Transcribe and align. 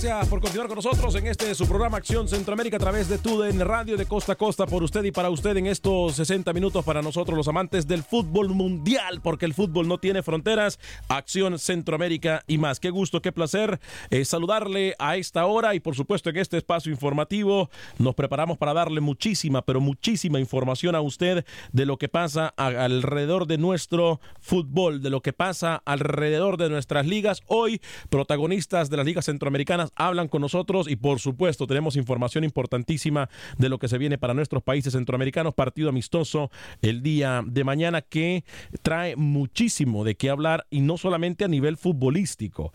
Gracias 0.00 0.28
por 0.28 0.40
continuar 0.40 0.68
con 0.68 0.76
nosotros 0.76 1.12
en 1.16 1.26
este 1.26 1.52
su 1.56 1.66
programa 1.66 1.96
Acción 1.96 2.28
Centroamérica 2.28 2.76
a 2.76 2.78
través 2.78 3.08
de 3.08 3.18
TUDEN 3.18 3.58
Radio 3.58 3.96
de 3.96 4.06
costa 4.06 4.34
a 4.34 4.36
costa 4.36 4.64
por 4.64 4.84
usted 4.84 5.02
y 5.02 5.10
para 5.10 5.28
usted 5.28 5.56
en 5.56 5.66
estos 5.66 6.14
60 6.14 6.52
minutos 6.52 6.84
para 6.84 7.02
nosotros 7.02 7.36
los 7.36 7.48
amantes 7.48 7.88
del 7.88 8.04
fútbol 8.04 8.50
mundial 8.50 9.20
porque 9.20 9.44
el 9.44 9.54
fútbol 9.54 9.88
no 9.88 9.98
tiene 9.98 10.22
fronteras. 10.22 10.78
Acción 11.08 11.58
Centroamérica 11.58 12.44
y 12.46 12.58
más. 12.58 12.78
Qué 12.78 12.90
gusto, 12.90 13.20
qué 13.20 13.32
placer 13.32 13.80
eh, 14.10 14.24
saludarle 14.24 14.94
a 15.00 15.16
esta 15.16 15.46
hora 15.46 15.74
y 15.74 15.80
por 15.80 15.96
supuesto 15.96 16.30
en 16.30 16.36
este 16.36 16.58
espacio 16.58 16.92
informativo 16.92 17.68
nos 17.98 18.14
preparamos 18.14 18.56
para 18.56 18.74
darle 18.74 19.00
muchísima, 19.00 19.62
pero 19.62 19.80
muchísima 19.80 20.38
información 20.38 20.94
a 20.94 21.00
usted 21.00 21.44
de 21.72 21.86
lo 21.86 21.96
que 21.96 22.08
pasa 22.08 22.54
alrededor 22.56 23.48
de 23.48 23.58
nuestro 23.58 24.20
fútbol, 24.38 25.02
de 25.02 25.10
lo 25.10 25.22
que 25.22 25.32
pasa 25.32 25.82
alrededor 25.84 26.56
de 26.56 26.68
nuestras 26.70 27.04
ligas. 27.04 27.42
Hoy 27.48 27.80
protagonistas 28.10 28.90
de 28.90 28.96
las 28.96 29.04
ligas 29.04 29.24
centroamericanas 29.24 29.87
hablan 29.96 30.28
con 30.28 30.42
nosotros 30.42 30.88
y 30.88 30.96
por 30.96 31.20
supuesto 31.20 31.66
tenemos 31.66 31.96
información 31.96 32.44
importantísima 32.44 33.28
de 33.56 33.68
lo 33.68 33.78
que 33.78 33.88
se 33.88 33.98
viene 33.98 34.18
para 34.18 34.34
nuestros 34.34 34.62
países 34.62 34.92
centroamericanos. 34.92 35.54
Partido 35.54 35.88
amistoso 35.88 36.50
el 36.82 37.02
día 37.02 37.42
de 37.46 37.64
mañana 37.64 38.02
que 38.02 38.44
trae 38.82 39.16
muchísimo 39.16 40.04
de 40.04 40.16
qué 40.16 40.30
hablar 40.30 40.66
y 40.70 40.80
no 40.80 40.96
solamente 40.96 41.44
a 41.44 41.48
nivel 41.48 41.76
futbolístico. 41.76 42.72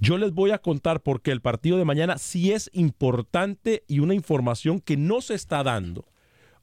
Yo 0.00 0.18
les 0.18 0.32
voy 0.32 0.50
a 0.50 0.58
contar 0.58 1.00
por 1.00 1.22
qué 1.22 1.30
el 1.30 1.40
partido 1.40 1.78
de 1.78 1.84
mañana 1.84 2.18
sí 2.18 2.52
es 2.52 2.70
importante 2.72 3.84
y 3.86 4.00
una 4.00 4.14
información 4.14 4.80
que 4.80 4.96
no 4.96 5.20
se 5.20 5.34
está 5.34 5.62
dando 5.62 6.11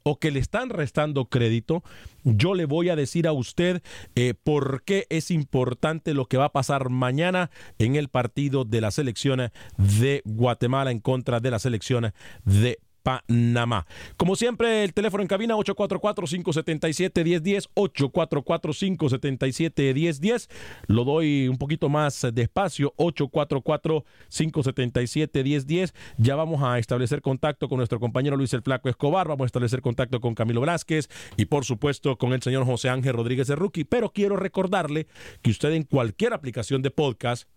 o 0.02 0.18
que 0.18 0.30
le 0.30 0.40
están 0.40 0.70
restando 0.70 1.26
crédito, 1.26 1.82
yo 2.24 2.54
le 2.54 2.64
voy 2.64 2.88
a 2.88 2.96
decir 2.96 3.26
a 3.26 3.32
usted 3.32 3.82
eh, 4.14 4.34
por 4.34 4.82
qué 4.84 5.06
es 5.10 5.30
importante 5.30 6.14
lo 6.14 6.26
que 6.26 6.36
va 6.36 6.46
a 6.46 6.52
pasar 6.52 6.90
mañana 6.90 7.50
en 7.78 7.96
el 7.96 8.08
partido 8.08 8.64
de 8.64 8.80
la 8.80 8.90
selección 8.90 9.50
de 9.76 10.22
Guatemala 10.24 10.90
en 10.90 11.00
contra 11.00 11.40
de 11.40 11.50
la 11.50 11.58
selección 11.58 12.12
de 12.44 12.78
Panamá. 13.02 13.86
Como 14.16 14.36
siempre, 14.36 14.84
el 14.84 14.92
teléfono 14.92 15.22
en 15.22 15.28
cabina 15.28 15.56
844-577-1010, 15.56 17.70
844-577-1010. 17.74 20.48
Lo 20.86 21.04
doy 21.04 21.48
un 21.48 21.56
poquito 21.58 21.88
más 21.88 22.26
despacio, 22.32 22.94
844-577-1010. 22.96 25.92
Ya 26.18 26.36
vamos 26.36 26.62
a 26.62 26.78
establecer 26.78 27.22
contacto 27.22 27.68
con 27.68 27.78
nuestro 27.78 27.98
compañero 28.00 28.36
Luis 28.36 28.50
el 28.54 28.62
Flaco 28.62 28.88
Escobar, 28.88 29.28
vamos 29.28 29.44
a 29.44 29.46
establecer 29.46 29.80
contacto 29.80 30.20
con 30.20 30.34
Camilo 30.34 30.60
Velázquez 30.60 31.08
y 31.36 31.46
por 31.46 31.64
supuesto 31.64 32.18
con 32.18 32.32
el 32.32 32.42
señor 32.42 32.64
José 32.64 32.88
Ángel 32.88 33.14
Rodríguez 33.14 33.46
de 33.46 33.56
Rookie. 33.56 33.84
Pero 33.84 34.12
quiero 34.12 34.36
recordarle 34.36 35.06
que 35.42 35.50
usted 35.50 35.72
en 35.72 35.84
cualquier 35.84 36.32
aplicación 36.32 36.82
de 36.82 36.90
podcast 36.90 37.48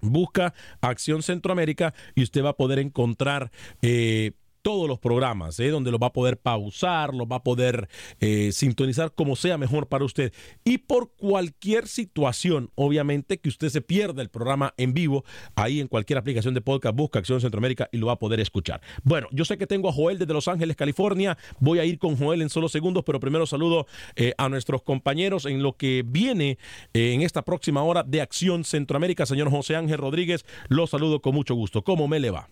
busca 0.00 0.54
Acción 0.80 1.22
Centroamérica 1.22 1.94
y 2.14 2.22
usted 2.22 2.44
va 2.44 2.50
a 2.50 2.56
poder 2.56 2.78
encontrar... 2.78 3.50
Eh, 3.82 4.32
todos 4.62 4.88
los 4.88 4.98
programas, 4.98 5.58
¿eh? 5.60 5.68
donde 5.68 5.90
lo 5.90 5.98
va 5.98 6.08
a 6.08 6.12
poder 6.12 6.38
pausar, 6.38 7.14
lo 7.14 7.26
va 7.26 7.36
a 7.36 7.42
poder 7.42 7.88
eh, 8.20 8.50
sintonizar 8.52 9.12
como 9.14 9.36
sea 9.36 9.58
mejor 9.58 9.88
para 9.88 10.04
usted. 10.04 10.32
Y 10.64 10.78
por 10.78 11.12
cualquier 11.14 11.88
situación, 11.88 12.70
obviamente, 12.74 13.38
que 13.38 13.48
usted 13.48 13.68
se 13.68 13.80
pierda 13.80 14.22
el 14.22 14.28
programa 14.28 14.74
en 14.76 14.94
vivo, 14.94 15.24
ahí 15.54 15.80
en 15.80 15.88
cualquier 15.88 16.18
aplicación 16.18 16.54
de 16.54 16.60
podcast, 16.60 16.96
busca 16.96 17.18
Acción 17.18 17.40
Centroamérica 17.40 17.88
y 17.92 17.98
lo 17.98 18.06
va 18.06 18.14
a 18.14 18.18
poder 18.18 18.40
escuchar. 18.40 18.80
Bueno, 19.02 19.28
yo 19.32 19.44
sé 19.44 19.58
que 19.58 19.66
tengo 19.66 19.88
a 19.88 19.92
Joel 19.92 20.18
desde 20.18 20.32
Los 20.32 20.48
Ángeles, 20.48 20.76
California. 20.76 21.38
Voy 21.60 21.78
a 21.78 21.84
ir 21.84 21.98
con 21.98 22.16
Joel 22.16 22.42
en 22.42 22.50
solo 22.50 22.68
segundos, 22.68 23.04
pero 23.04 23.20
primero 23.20 23.46
saludo 23.46 23.86
eh, 24.16 24.34
a 24.38 24.48
nuestros 24.48 24.82
compañeros 24.82 25.46
en 25.46 25.62
lo 25.62 25.76
que 25.76 26.04
viene 26.06 26.58
en 26.92 27.22
esta 27.22 27.42
próxima 27.42 27.82
hora 27.82 28.02
de 28.02 28.20
Acción 28.20 28.64
Centroamérica. 28.64 29.26
Señor 29.26 29.50
José 29.50 29.76
Ángel 29.76 29.98
Rodríguez, 29.98 30.44
lo 30.68 30.86
saludo 30.86 31.20
con 31.20 31.34
mucho 31.34 31.54
gusto. 31.54 31.82
¿Cómo 31.82 32.08
me 32.08 32.20
le 32.20 32.30
va? 32.30 32.48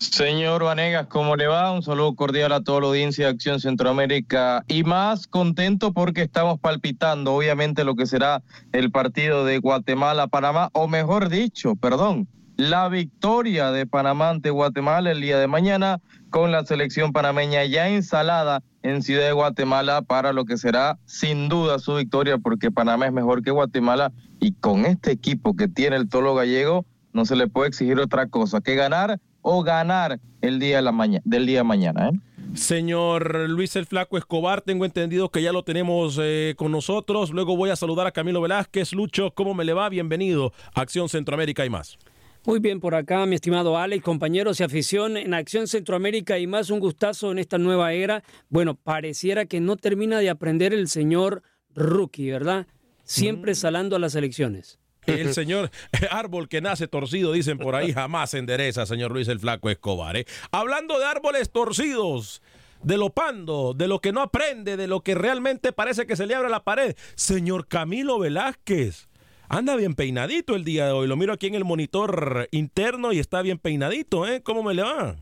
Señor 0.00 0.62
Vanegas, 0.62 1.08
¿cómo 1.08 1.34
le 1.34 1.48
va? 1.48 1.72
Un 1.72 1.82
saludo 1.82 2.14
cordial 2.14 2.52
a 2.52 2.62
toda 2.62 2.82
la 2.82 2.86
audiencia 2.86 3.26
de 3.26 3.32
Acción 3.32 3.58
Centroamérica 3.58 4.62
y 4.68 4.84
más 4.84 5.26
contento 5.26 5.92
porque 5.92 6.22
estamos 6.22 6.60
palpitando, 6.60 7.34
obviamente, 7.34 7.82
lo 7.82 7.96
que 7.96 8.06
será 8.06 8.44
el 8.70 8.92
partido 8.92 9.44
de 9.44 9.58
Guatemala-Panamá, 9.58 10.70
o 10.72 10.86
mejor 10.86 11.28
dicho, 11.28 11.74
perdón, 11.74 12.28
la 12.56 12.88
victoria 12.88 13.72
de 13.72 13.86
Panamá 13.86 14.30
ante 14.30 14.50
Guatemala 14.50 15.10
el 15.10 15.20
día 15.20 15.38
de 15.40 15.48
mañana 15.48 16.00
con 16.30 16.52
la 16.52 16.64
selección 16.64 17.12
panameña 17.12 17.64
ya 17.64 17.90
instalada 17.90 18.62
en 18.82 19.02
Ciudad 19.02 19.26
de 19.26 19.32
Guatemala 19.32 20.02
para 20.02 20.32
lo 20.32 20.44
que 20.44 20.58
será 20.58 20.98
sin 21.06 21.48
duda 21.48 21.80
su 21.80 21.94
victoria 21.96 22.38
porque 22.38 22.70
Panamá 22.70 23.06
es 23.06 23.12
mejor 23.12 23.42
que 23.42 23.50
Guatemala 23.50 24.12
y 24.38 24.52
con 24.52 24.86
este 24.86 25.10
equipo 25.10 25.56
que 25.56 25.66
tiene 25.66 25.96
el 25.96 26.08
Tolo 26.08 26.36
Gallego 26.36 26.84
no 27.12 27.24
se 27.24 27.36
le 27.36 27.48
puede 27.48 27.68
exigir 27.68 27.98
otra 27.98 28.26
cosa 28.26 28.60
que 28.60 28.74
ganar 28.74 29.20
o 29.42 29.62
ganar 29.62 30.20
el 30.40 30.58
día 30.58 30.76
de 30.76 30.82
la 30.82 30.92
mañana, 30.92 31.22
del 31.24 31.46
día 31.46 31.58
de 31.58 31.64
mañana. 31.64 32.10
¿eh? 32.10 32.18
Señor 32.54 33.48
Luis 33.48 33.76
el 33.76 33.86
Flaco 33.86 34.16
Escobar, 34.16 34.62
tengo 34.62 34.84
entendido 34.84 35.30
que 35.30 35.42
ya 35.42 35.52
lo 35.52 35.64
tenemos 35.64 36.18
eh, 36.20 36.54
con 36.56 36.72
nosotros. 36.72 37.30
Luego 37.30 37.56
voy 37.56 37.70
a 37.70 37.76
saludar 37.76 38.06
a 38.06 38.12
Camilo 38.12 38.40
Velázquez. 38.40 38.92
Lucho, 38.92 39.32
¿cómo 39.32 39.54
me 39.54 39.64
le 39.64 39.74
va? 39.74 39.88
Bienvenido 39.88 40.52
a 40.74 40.80
Acción 40.80 41.08
Centroamérica 41.08 41.64
y 41.66 41.70
más. 41.70 41.98
Muy 42.46 42.60
bien 42.60 42.80
por 42.80 42.94
acá, 42.94 43.26
mi 43.26 43.34
estimado 43.34 43.76
Alex, 43.76 44.02
compañeros 44.02 44.60
y 44.60 44.62
afición 44.62 45.16
en 45.16 45.34
Acción 45.34 45.66
Centroamérica 45.66 46.38
y 46.38 46.46
más 46.46 46.70
un 46.70 46.80
gustazo 46.80 47.30
en 47.32 47.38
esta 47.38 47.58
nueva 47.58 47.92
era. 47.92 48.22
Bueno, 48.48 48.74
pareciera 48.74 49.44
que 49.44 49.60
no 49.60 49.76
termina 49.76 50.18
de 50.18 50.30
aprender 50.30 50.72
el 50.72 50.88
señor 50.88 51.42
Rookie, 51.74 52.30
¿verdad? 52.30 52.66
Siempre 53.04 53.52
mm. 53.52 53.56
salando 53.56 53.96
a 53.96 53.98
las 53.98 54.14
elecciones. 54.14 54.78
El 55.08 55.34
señor 55.34 55.70
árbol 56.10 56.48
que 56.48 56.60
nace 56.60 56.88
torcido, 56.88 57.32
dicen 57.32 57.58
por 57.58 57.74
ahí, 57.74 57.92
jamás 57.92 58.34
endereza, 58.34 58.86
señor 58.86 59.12
Luis 59.12 59.28
el 59.28 59.40
Flaco 59.40 59.70
Escobar. 59.70 60.16
¿eh? 60.16 60.26
Hablando 60.50 60.98
de 60.98 61.06
árboles 61.06 61.50
torcidos, 61.50 62.42
de 62.82 62.96
lo 62.96 63.10
pando, 63.10 63.74
de 63.74 63.88
lo 63.88 64.00
que 64.00 64.12
no 64.12 64.20
aprende, 64.20 64.76
de 64.76 64.86
lo 64.86 65.00
que 65.00 65.14
realmente 65.14 65.72
parece 65.72 66.06
que 66.06 66.16
se 66.16 66.26
le 66.26 66.34
abre 66.34 66.48
la 66.48 66.64
pared. 66.64 66.94
Señor 67.14 67.66
Camilo 67.66 68.18
Velázquez, 68.18 69.08
anda 69.48 69.76
bien 69.76 69.94
peinadito 69.94 70.54
el 70.54 70.64
día 70.64 70.86
de 70.86 70.92
hoy. 70.92 71.08
Lo 71.08 71.16
miro 71.16 71.32
aquí 71.32 71.46
en 71.46 71.54
el 71.54 71.64
monitor 71.64 72.48
interno 72.50 73.12
y 73.12 73.18
está 73.18 73.42
bien 73.42 73.58
peinadito, 73.58 74.26
¿eh? 74.26 74.42
¿Cómo 74.42 74.62
me 74.62 74.74
le 74.74 74.82
va? 74.82 75.16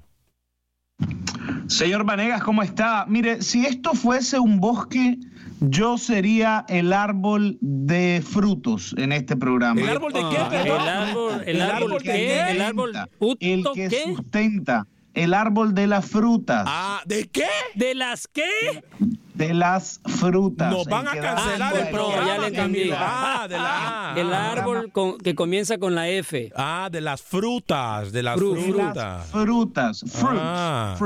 Señor 1.69 2.05
Vanegas, 2.05 2.43
¿cómo 2.43 2.63
está? 2.63 3.07
Mire, 3.07 3.43
si 3.43 3.67
esto 3.67 3.93
fuese 3.93 4.39
un 4.39 4.61
bosque, 4.61 5.19
yo 5.61 5.99
sería 5.99 6.65
el 6.69 6.93
árbol 6.93 7.59
de 7.61 8.23
frutos 8.27 8.95
en 8.99 9.13
este 9.13 9.37
programa. 9.37 9.81
¿El 9.81 9.89
árbol 9.89 10.13
de 10.13 10.21
qué? 10.21 10.37
Ah, 10.39 10.51
el 10.65 10.71
árbol, 10.73 11.43
el, 11.47 11.61
árbol, 11.63 12.03
que 12.03 12.09
¿qué? 12.13 12.51
El 12.51 12.61
árbol 12.61 12.93
puto, 13.19 13.39
el 13.41 13.65
que 13.75 13.89
¿qué? 13.89 14.03
sustenta, 14.17 14.87
el 15.15 15.33
árbol 15.35 15.75
de 15.75 15.87
las 15.87 16.07
frutas. 16.07 16.65
Ah, 16.67 17.01
¿de 17.07 17.27
qué? 17.29 17.47
¿De 17.75 17.95
las 17.95 18.29
qué? 18.29 18.83
De 19.35 19.53
las 19.55 20.01
frutas. 20.05 20.71
Nos 20.73 20.87
van 20.87 21.09
a 21.09 21.13
que 21.13 21.21
cancelar 21.21 21.75
Ah, 21.75 21.81
el 21.81 21.89
programa. 21.91 22.27
ya 22.27 22.39
le 22.39 22.47
entendí. 22.49 22.91
Ah, 22.95 23.47
de 23.49 23.57
la 23.59 24.15
El 24.17 24.33
árbol 24.33 24.91
con- 24.93 25.19
que 25.19 25.35
comienza 25.35 25.77
con 25.79 25.95
la 25.95 26.09
F. 26.09 26.51
Ah, 26.57 26.89
de 26.91 27.01
las 27.03 27.21
frutas, 27.23 28.13
de 28.13 28.23
las 28.23 28.39
Fru- 28.39 28.55
de 28.55 28.63
frutas. 28.63 28.95
las 28.97 29.27
frutas. 29.31 30.05
Fruits. 30.07 30.41
Ah. 30.43 30.97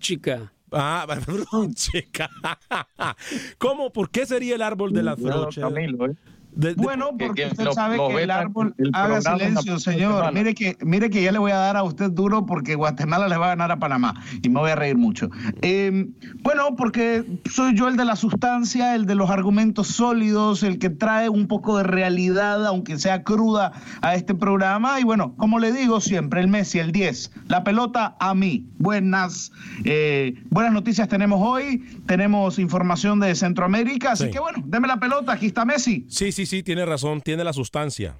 chica. 0.00 0.52
Ah, 0.78 1.06
chica. 1.74 2.30
¿Cómo? 3.58 3.92
¿Por 3.92 4.10
qué 4.10 4.26
sería 4.26 4.54
el 4.54 4.62
árbol 4.62 4.92
de 4.92 5.02
frutas? 5.16 5.54
Camilo, 5.54 6.06
¿eh? 6.06 6.14
De- 6.56 6.74
de- 6.74 6.82
Bueno, 6.82 7.10
Que- 7.18 7.26
porque 7.26 7.42
que 7.42 7.48
usted 7.50 7.64
lo- 7.64 7.72
sabe 7.74 7.96
lo 7.98 8.08
que 8.08 8.22
el 8.22 8.30
árbol 8.30 8.74
el 8.78 8.90
haga 8.94 9.20
silencio, 9.20 9.78
señor. 9.78 10.32
Mire 10.32 10.54
que, 10.54 10.76
mire 10.80 11.10
que 11.10 11.22
ya 11.22 11.30
le 11.30 11.38
voy 11.38 11.52
a 11.52 11.56
dar 11.56 11.76
a 11.76 11.82
usted 11.82 12.10
duro 12.10 12.46
porque 12.46 12.74
Guatemala 12.74 13.28
le 13.28 13.36
va 13.36 13.46
a 13.46 13.48
ganar 13.50 13.70
a 13.72 13.78
Panamá 13.78 14.14
y 14.42 14.48
me 14.48 14.58
voy 14.60 14.70
a 14.70 14.74
reír 14.76 14.96
mucho. 14.96 15.28
Eh, 15.62 16.08
bueno, 16.42 16.74
porque 16.76 17.24
soy 17.50 17.74
yo 17.76 17.88
el 17.88 17.96
de 17.96 18.04
la 18.06 18.16
sustancia, 18.16 18.94
el 18.94 19.04
de 19.06 19.14
los 19.14 19.28
argumentos 19.30 19.88
sólidos, 19.88 20.62
el 20.62 20.78
que 20.78 20.88
trae 20.90 21.28
un 21.28 21.46
poco 21.46 21.76
de 21.76 21.84
realidad, 21.84 22.64
aunque 22.66 22.98
sea 22.98 23.22
cruda, 23.22 23.72
a 24.00 24.14
este 24.14 24.34
programa. 24.34 24.98
Y 24.98 25.04
bueno, 25.04 25.34
como 25.36 25.58
le 25.58 25.72
digo 25.72 26.00
siempre, 26.00 26.40
el 26.40 26.48
Messi, 26.48 26.78
el 26.78 26.90
10, 26.90 27.32
la 27.48 27.64
pelota 27.64 28.16
a 28.18 28.34
mí. 28.34 28.66
Buenas, 28.78 29.52
eh, 29.84 30.34
buenas 30.48 30.72
noticias 30.72 31.06
tenemos 31.08 31.40
hoy, 31.42 31.84
tenemos 32.06 32.58
información 32.58 33.20
de 33.20 33.34
Centroamérica, 33.34 34.12
así 34.12 34.24
Sí. 34.24 34.30
que 34.30 34.38
bueno, 34.38 34.62
deme 34.64 34.88
la 34.88 34.98
pelota, 34.98 35.32
aquí 35.32 35.46
está 35.46 35.64
Messi. 35.66 36.06
Sí, 36.08 36.32
sí, 36.32 36.45
sí, 36.46 36.62
tiene 36.62 36.84
razón, 36.86 37.20
tiene 37.20 37.44
la 37.44 37.52
sustancia. 37.52 38.16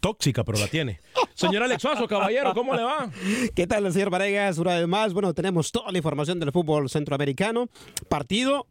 Tóxica, 0.00 0.44
pero 0.44 0.58
la 0.58 0.66
tiene. 0.66 1.00
Señor 1.34 1.62
Alex 1.62 1.82
Suazo, 1.82 2.08
caballero, 2.08 2.54
¿cómo 2.54 2.74
le 2.74 2.82
va? 2.82 3.10
¿Qué 3.54 3.66
tal, 3.66 3.92
señor 3.92 4.08
Varegas? 4.10 4.56
Una 4.58 4.78
vez 4.78 4.88
más, 4.88 5.12
bueno, 5.12 5.34
tenemos 5.34 5.70
toda 5.72 5.92
la 5.92 5.98
información 5.98 6.40
del 6.40 6.52
fútbol 6.52 6.88
centroamericano. 6.88 7.68
Partido 8.08 8.66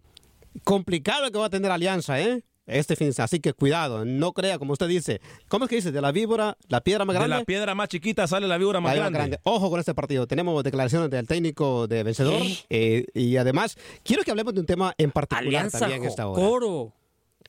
complicado 0.64 1.32
que 1.32 1.38
va 1.38 1.46
a 1.46 1.50
tener 1.52 1.70
Alianza, 1.72 2.20
¿eh? 2.20 2.44
Este 2.66 2.96
fin 2.96 3.08
de 3.08 3.14
semana. 3.14 3.26
Así 3.26 3.40
que 3.40 3.54
cuidado, 3.54 4.06
no 4.06 4.32
crea, 4.32 4.60
como 4.60 4.74
usted 4.74 4.88
dice. 4.88 5.22
¿Cómo 5.48 5.66
es 5.66 5.70
que 5.70 5.76
dice? 5.78 5.92
De 5.92 6.02
la 6.02 6.12
víbora, 6.12 6.56
la 6.68 6.82
piedra 6.82 7.04
más 7.06 7.16
De 7.16 7.20
grande. 7.20 7.38
la 7.38 7.44
piedra 7.44 7.74
más 7.76 7.90
chiquita 7.90 8.28
sale 8.28 8.48
la 8.48 8.58
víbora 8.60 8.80
más 8.80 8.92
la 8.96 9.02
víbora 9.06 9.10
grande. 9.10 9.40
Ojo 9.44 9.70
con 9.72 9.80
este 9.80 9.94
partido. 9.96 10.28
Tenemos 10.28 10.64
declaraciones 10.64 11.10
del 11.10 11.28
técnico 11.28 11.88
de 11.88 12.04
vencedor. 12.04 12.42
eh, 12.70 13.06
y 13.16 13.38
además, 13.38 13.76
quiero 14.04 14.24
que 14.24 14.30
hablemos 14.32 14.54
de 14.54 14.60
un 14.62 14.66
tema 14.68 14.94
en 14.98 15.10
particular 15.12 15.48
Alianza 15.48 15.80
también 15.80 16.04
esta 16.06 16.28
hora. 16.28 16.44
Jocoro. 16.44 16.94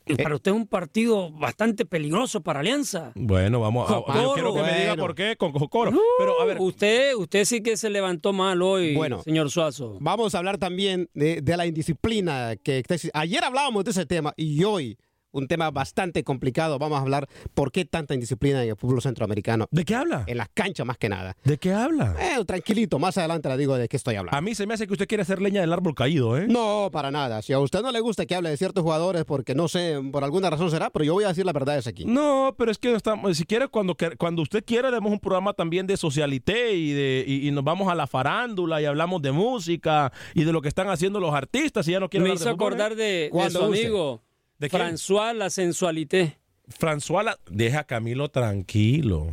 Y 0.06 0.16
Para 0.16 0.34
usted 0.34 0.50
es 0.50 0.56
un 0.56 0.66
partido 0.66 1.30
bastante 1.30 1.84
peligroso 1.84 2.40
para 2.40 2.60
Alianza. 2.60 3.12
Bueno, 3.14 3.60
vamos 3.60 3.88
a. 3.90 3.94
Jocoro. 3.94 4.22
Yo 4.22 4.32
quiero 4.34 4.54
que 4.54 4.62
me 4.62 4.80
diga 4.80 4.96
por 4.96 5.14
qué 5.14 5.36
con 5.36 5.52
Jocoro. 5.52 5.92
Pero 6.18 6.40
a 6.40 6.44
ver, 6.44 6.56
Usted, 6.60 7.14
usted 7.14 7.44
sí 7.44 7.62
que 7.62 7.76
se 7.76 7.90
levantó 7.90 8.32
mal 8.32 8.60
hoy, 8.62 8.94
Bueno. 8.96 9.22
señor 9.22 9.50
Suazo. 9.50 9.98
Vamos 10.00 10.34
a 10.34 10.38
hablar 10.38 10.58
también 10.58 11.08
de, 11.14 11.40
de 11.42 11.56
la 11.56 11.66
indisciplina 11.66 12.56
que 12.56 12.82
ayer 13.14 13.44
hablábamos 13.44 13.84
de 13.84 13.90
ese 13.92 14.06
tema 14.06 14.32
y 14.36 14.64
hoy 14.64 14.98
un 15.32 15.48
tema 15.48 15.70
bastante 15.70 16.24
complicado. 16.24 16.78
Vamos 16.78 16.98
a 16.98 17.02
hablar 17.02 17.28
por 17.54 17.72
qué 17.72 17.84
tanta 17.84 18.14
indisciplina 18.14 18.62
en 18.62 18.70
el 18.70 18.76
fútbol 18.76 19.02
centroamericano, 19.02 19.66
¿de 19.70 19.84
qué 19.84 19.94
habla? 19.94 20.24
en 20.26 20.36
las 20.36 20.48
canchas 20.52 20.86
más 20.86 20.98
que 20.98 21.08
nada. 21.08 21.36
¿De 21.44 21.58
qué 21.58 21.72
habla? 21.72 22.16
Eh, 22.20 22.44
tranquilito, 22.44 22.98
más 22.98 23.16
adelante 23.18 23.48
le 23.48 23.56
digo 23.56 23.76
de 23.76 23.88
qué 23.88 23.96
estoy 23.96 24.16
hablando. 24.16 24.36
A 24.36 24.40
mí 24.40 24.54
se 24.54 24.66
me 24.66 24.74
hace 24.74 24.86
que 24.86 24.92
usted 24.92 25.06
quiere 25.06 25.22
hacer 25.22 25.40
leña 25.40 25.60
del 25.60 25.72
árbol 25.72 25.94
caído, 25.94 26.36
¿eh? 26.36 26.46
No, 26.48 26.90
para 26.92 27.10
nada. 27.10 27.42
Si 27.42 27.52
a 27.52 27.58
usted 27.58 27.82
no 27.82 27.92
le 27.92 28.00
gusta 28.00 28.26
que 28.26 28.34
hable 28.34 28.50
de 28.50 28.56
ciertos 28.56 28.82
jugadores, 28.82 29.24
porque 29.24 29.54
no 29.54 29.68
sé, 29.68 30.00
por 30.12 30.24
alguna 30.24 30.50
razón 30.50 30.70
será, 30.70 30.90
pero 30.90 31.04
yo 31.04 31.14
voy 31.14 31.24
a 31.24 31.28
decir 31.28 31.44
la 31.44 31.52
verdad 31.52 31.78
es 31.78 31.86
aquí. 31.86 32.04
No, 32.04 32.54
pero 32.56 32.70
es 32.70 32.78
que 32.78 32.94
estamos, 32.94 33.36
si 33.36 33.44
quiere, 33.44 33.68
cuando, 33.68 33.96
cuando 34.18 34.42
usted 34.42 34.64
quiera, 34.64 34.90
demos 34.90 35.12
un 35.12 35.20
programa 35.20 35.52
también 35.52 35.86
de 35.86 35.96
socialité 35.96 36.74
y, 36.74 36.92
de, 36.92 37.24
y, 37.26 37.48
y 37.48 37.50
nos 37.50 37.64
vamos 37.64 37.88
a 37.90 37.94
la 37.94 38.06
farándula 38.06 38.80
y 38.80 38.84
hablamos 38.84 39.22
de 39.22 39.32
música 39.32 40.12
y 40.34 40.44
de 40.44 40.52
lo 40.52 40.60
que 40.62 40.68
están 40.68 40.88
haciendo 40.88 41.20
los 41.20 41.34
artistas 41.34 41.86
y 41.88 41.92
ya 41.92 42.00
no 42.00 42.08
quiero 42.08 42.24
Me 42.24 42.30
hablar 42.30 42.40
hizo 42.40 42.44
de 42.44 42.50
¿eh? 42.50 42.54
acordar 42.54 42.94
de, 42.96 43.04
de 43.04 43.28
¿Cuándo 43.30 43.60
su 43.60 43.64
usted? 43.66 44.29
¿De 44.60 44.68
quién? 44.70 44.82
François 44.82 45.32
La 45.34 45.50
Sensualité. 45.50 46.36
François, 46.68 47.24
la- 47.24 47.38
deja 47.50 47.80
a 47.80 47.84
Camilo 47.84 48.28
tranquilo. 48.28 49.26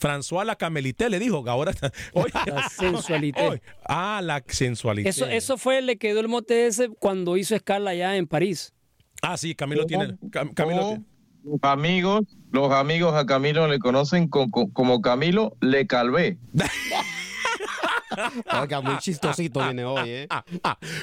François 0.00 0.44
la 0.44 0.56
Camelité 0.56 1.08
le 1.10 1.18
dijo 1.18 1.44
que 1.44 1.50
ahora 1.50 1.70
está. 1.72 1.92
Oye, 2.14 2.32
La 2.46 2.68
sensualité. 2.68 3.60
ah, 3.86 4.20
la 4.24 4.42
sensualidad. 4.46 5.08
Eso, 5.10 5.26
eso 5.26 5.58
fue, 5.58 5.82
le 5.82 5.96
quedó 5.98 6.20
el 6.20 6.28
mote 6.28 6.66
ese 6.66 6.88
cuando 6.88 7.36
hizo 7.36 7.54
escala 7.54 7.90
allá 7.90 8.16
en 8.16 8.26
París. 8.26 8.72
Ah, 9.20 9.36
sí, 9.36 9.54
Camilo 9.54 9.84
tiene. 9.86 10.16
Cam- 10.30 10.54
Camilo 10.54 10.80
O 10.80 10.88
tiene- 10.88 11.04
Los 11.44 11.58
amigos, 11.62 12.22
los 12.50 12.72
amigos 12.72 13.14
a 13.14 13.26
Camilo 13.26 13.68
le 13.68 13.78
conocen 13.78 14.26
co- 14.28 14.50
co- 14.50 14.72
como 14.72 15.00
Camilo 15.02 15.56
Le 15.60 15.86
Calvé. 15.86 16.38
Oiga, 18.60 18.80
muy 18.80 18.98
chistosito 18.98 19.62
viene 19.62 19.84
hoy, 19.84 20.10
¿eh? 20.10 20.28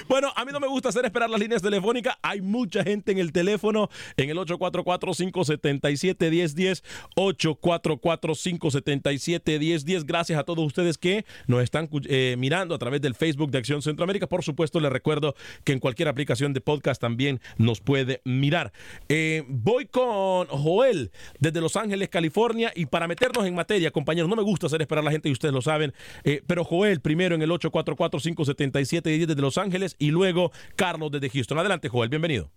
Bueno, 0.07 0.31
a 0.35 0.45
mí 0.45 0.51
no 0.51 0.59
me 0.59 0.67
gusta 0.67 0.89
hacer 0.89 1.05
esperar 1.05 1.29
las 1.29 1.39
líneas 1.39 1.61
telefónicas. 1.61 2.15
Hay 2.21 2.41
mucha 2.41 2.83
gente 2.83 3.11
en 3.11 3.19
el 3.19 3.31
teléfono 3.31 3.89
en 4.17 4.29
el 4.29 4.37
844-577-1010. 4.37 6.83
844-577-1010. 7.15 10.05
Gracias 10.05 10.39
a 10.39 10.43
todos 10.43 10.65
ustedes 10.65 10.97
que 10.97 11.25
nos 11.47 11.61
están 11.63 11.89
eh, 12.07 12.35
mirando 12.37 12.75
a 12.75 12.79
través 12.79 13.01
del 13.01 13.15
Facebook 13.15 13.51
de 13.51 13.57
Acción 13.59 13.81
Centroamérica. 13.81 14.27
Por 14.27 14.43
supuesto, 14.43 14.79
les 14.79 14.91
recuerdo 14.91 15.35
que 15.63 15.73
en 15.73 15.79
cualquier 15.79 16.07
aplicación 16.07 16.53
de 16.53 16.61
podcast 16.61 17.01
también 17.01 17.39
nos 17.57 17.81
puede 17.81 18.21
mirar. 18.25 18.71
Eh, 19.07 19.43
voy 19.47 19.85
con 19.85 20.47
Joel 20.47 21.11
desde 21.39 21.61
Los 21.61 21.75
Ángeles, 21.75 22.09
California. 22.09 22.71
Y 22.75 22.85
para 22.85 23.07
meternos 23.07 23.45
en 23.45 23.55
materia, 23.55 23.91
compañeros, 23.91 24.29
no 24.29 24.35
me 24.35 24.43
gusta 24.43 24.67
hacer 24.67 24.81
esperar 24.81 25.03
a 25.03 25.05
la 25.05 25.11
gente 25.11 25.29
y 25.29 25.31
ustedes 25.31 25.53
lo 25.53 25.61
saben. 25.61 25.93
eh, 26.23 26.41
pero 26.45 26.63
Joel 26.63 26.98
primero 26.99 27.35
en 27.35 27.41
el 27.41 27.49
844-577-1010 27.51 29.25
desde 29.25 29.41
Los 29.41 29.57
Ángeles 29.57 29.95
y 29.99 30.11
luego 30.11 30.51
Carlos 30.75 31.11
desde 31.11 31.29
Houston. 31.29 31.57
Adelante, 31.59 31.89
Joel, 31.89 32.09
bienvenido. 32.09 32.49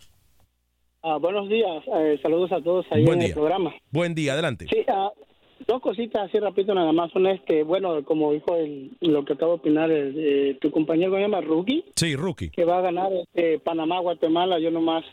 Ah, 1.03 1.17
buenos 1.17 1.49
días, 1.49 1.83
eh, 1.99 2.19
saludos 2.23 2.53
a 2.53 2.61
todos 2.63 2.87
ahí 2.91 3.03
Buen 3.05 3.15
en 3.15 3.21
día. 3.21 3.29
el 3.29 3.35
programa. 3.35 3.75
Buen 3.91 4.15
día, 4.15 4.35
adelante. 4.35 4.67
Sí, 4.71 4.85
ah, 4.89 5.11
dos 5.67 5.81
cositas 5.83 6.29
así 6.29 6.39
rapidito 6.39 6.75
nada 6.75 6.93
más 6.93 7.11
son 7.11 7.27
este, 7.27 7.65
bueno, 7.65 8.05
como 8.05 8.33
dijo 8.33 8.55
el, 8.57 8.93
lo 9.01 9.25
que 9.25 9.33
acaba 9.33 9.53
de 9.53 9.59
opinar 9.59 9.91
el, 9.91 10.15
eh, 10.17 10.59
tu 10.61 10.71
compañero 10.71 11.15
se 11.17 11.21
llama 11.23 11.41
Rookie, 11.41 11.85
Sí, 11.97 12.15
rookie. 12.15 12.51
que 12.51 12.65
va 12.65 12.79
a 12.79 12.83
ganar 12.83 13.11
este, 13.13 13.59
Panamá, 13.59 13.99
Guatemala, 13.99 14.61
yo 14.61 14.71
nomás, 14.71 15.05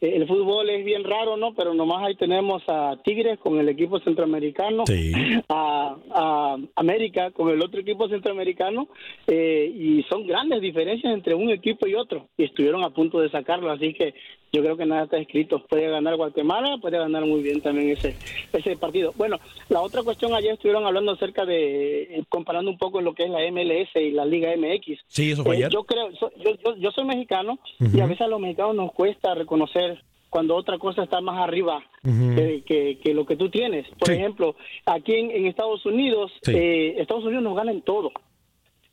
el 0.00 0.26
fútbol 0.26 0.70
es 0.70 0.84
bien 0.84 1.04
raro, 1.04 1.36
¿no? 1.36 1.54
Pero 1.54 1.74
nomás 1.74 2.02
ahí 2.02 2.14
tenemos 2.14 2.62
a 2.68 2.96
Tigres 3.04 3.38
con 3.38 3.58
el 3.58 3.68
equipo 3.68 3.98
centroamericano, 4.00 4.84
Sí. 4.86 5.12
a, 5.48 5.96
a 6.10 6.56
América 6.76 7.30
con 7.32 7.50
el 7.50 7.62
otro 7.62 7.80
equipo 7.80 8.08
centroamericano, 8.08 8.88
eh, 9.26 9.70
y 9.74 10.02
son 10.04 10.26
grandes 10.26 10.60
diferencias 10.60 11.12
entre 11.12 11.34
un 11.34 11.50
equipo 11.50 11.86
y 11.86 11.94
otro, 11.94 12.28
y 12.36 12.44
estuvieron 12.44 12.82
a 12.82 12.90
punto 12.90 13.20
de 13.20 13.30
sacarlo, 13.30 13.70
así 13.70 13.92
que 13.92 14.14
yo 14.52 14.62
creo 14.62 14.76
que 14.76 14.86
nada 14.86 15.04
está 15.04 15.16
escrito. 15.18 15.64
Puede 15.68 15.88
ganar 15.88 16.16
Guatemala, 16.16 16.78
puede 16.78 16.98
ganar 16.98 17.24
muy 17.24 17.42
bien 17.42 17.60
también 17.60 17.90
ese 17.90 18.16
ese 18.52 18.76
partido. 18.76 19.12
Bueno, 19.16 19.38
la 19.68 19.80
otra 19.80 20.02
cuestión, 20.02 20.34
ayer 20.34 20.52
estuvieron 20.54 20.84
hablando 20.86 21.12
acerca 21.12 21.44
de, 21.44 22.02
eh, 22.18 22.24
comparando 22.28 22.70
un 22.70 22.78
poco 22.78 23.00
lo 23.00 23.14
que 23.14 23.24
es 23.24 23.30
la 23.30 23.42
MLS 23.50 23.94
y 23.96 24.10
la 24.10 24.24
Liga 24.24 24.50
MX. 24.56 24.98
Sí, 25.06 25.30
eso 25.32 25.44
fue 25.44 25.54
Eh, 25.54 25.58
ayer. 25.58 25.70
yo 25.70 25.84
creo, 25.84 26.10
so- 26.16 26.32
yo, 26.36 26.52
yo, 26.64 26.76
yo 26.76 26.90
soy 26.90 27.04
mexicano 27.04 27.58
y 27.78 28.00
a 28.00 28.06
veces 28.06 28.22
a 28.22 28.28
los 28.28 28.40
mexicanos 28.40 28.74
nos 28.74 28.92
cuesta 28.92 29.34
reconocer 29.34 30.02
cuando 30.30 30.54
otra 30.54 30.78
cosa 30.78 31.02
está 31.02 31.20
más 31.20 31.38
arriba 31.40 31.82
que, 32.04 32.62
que- 32.64 32.98
que 33.02 33.14
lo 33.14 33.26
que 33.26 33.36
tú 33.36 33.50
tienes. 33.50 33.86
Por 33.98 34.08
Sí. 34.08 34.14
ejemplo, 34.14 34.54
aquí 34.86 35.12
en, 35.14 35.30
en 35.32 35.46
Estados 35.46 35.84
Unidos, 35.86 36.30
Sí. 36.42 36.52
eh, 36.54 37.00
Estados 37.00 37.24
Unidos 37.24 37.42
nos 37.42 37.56
gana 37.56 37.72
en 37.72 37.82
todo. 37.82 38.12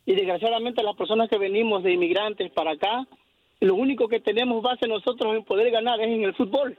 Y 0.06 0.14
desgraciadamente 0.14 0.82
las 0.84 0.96
personas 0.96 1.30
que 1.30 1.38
venimos 1.38 1.84
de 1.84 1.94
inmigrantes 1.94 2.52
para 2.54 2.72
acá, 2.72 3.06
lo 3.60 3.76
único 3.76 4.08
que 4.08 4.20
tenemos 4.20 4.62
base 4.62 4.88
nosotros 4.88 5.36
en 5.36 5.44
poder 5.44 5.72
ganar 5.72 6.00
es 6.02 6.08
en 6.08 6.24
el 6.24 6.34
fútbol. 6.36 6.78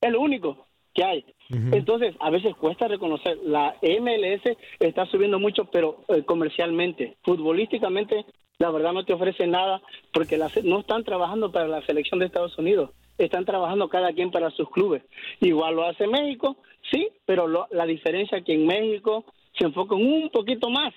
Es 0.00 0.10
lo 0.12 0.20
único 0.20 0.66
que 0.94 1.04
hay. 1.04 1.24
Entonces, 1.72 2.14
a 2.20 2.30
veces 2.30 2.54
cuesta 2.56 2.88
reconocer, 2.88 3.38
la 3.44 3.76
MLS 3.82 4.56
está 4.80 5.06
subiendo 5.06 5.38
mucho, 5.38 5.64
pero 5.66 6.00
eh, 6.08 6.22
comercialmente, 6.24 7.16
futbolísticamente, 7.22 8.24
la 8.58 8.70
verdad 8.70 8.92
no 8.92 9.04
te 9.04 9.12
ofrece 9.12 9.46
nada 9.46 9.80
porque 10.12 10.36
las- 10.36 10.62
no 10.64 10.80
están 10.80 11.04
trabajando 11.04 11.50
para 11.52 11.68
la 11.68 11.82
selección 11.82 12.18
de 12.20 12.26
Estados 12.26 12.56
Unidos, 12.58 12.90
están 13.16 13.44
trabajando 13.44 13.88
cada 13.88 14.12
quien 14.12 14.30
para 14.30 14.50
sus 14.50 14.68
clubes. 14.70 15.02
Igual 15.40 15.76
lo 15.76 15.84
hace 15.84 16.06
México, 16.06 16.56
sí, 16.90 17.08
pero 17.24 17.46
lo- 17.46 17.66
la 17.70 17.86
diferencia 17.86 18.38
es 18.38 18.44
que 18.44 18.54
en 18.54 18.66
México 18.66 19.24
se 19.56 19.66
enfocan 19.66 19.98
un 19.98 20.28
poquito 20.30 20.68
más 20.70 20.92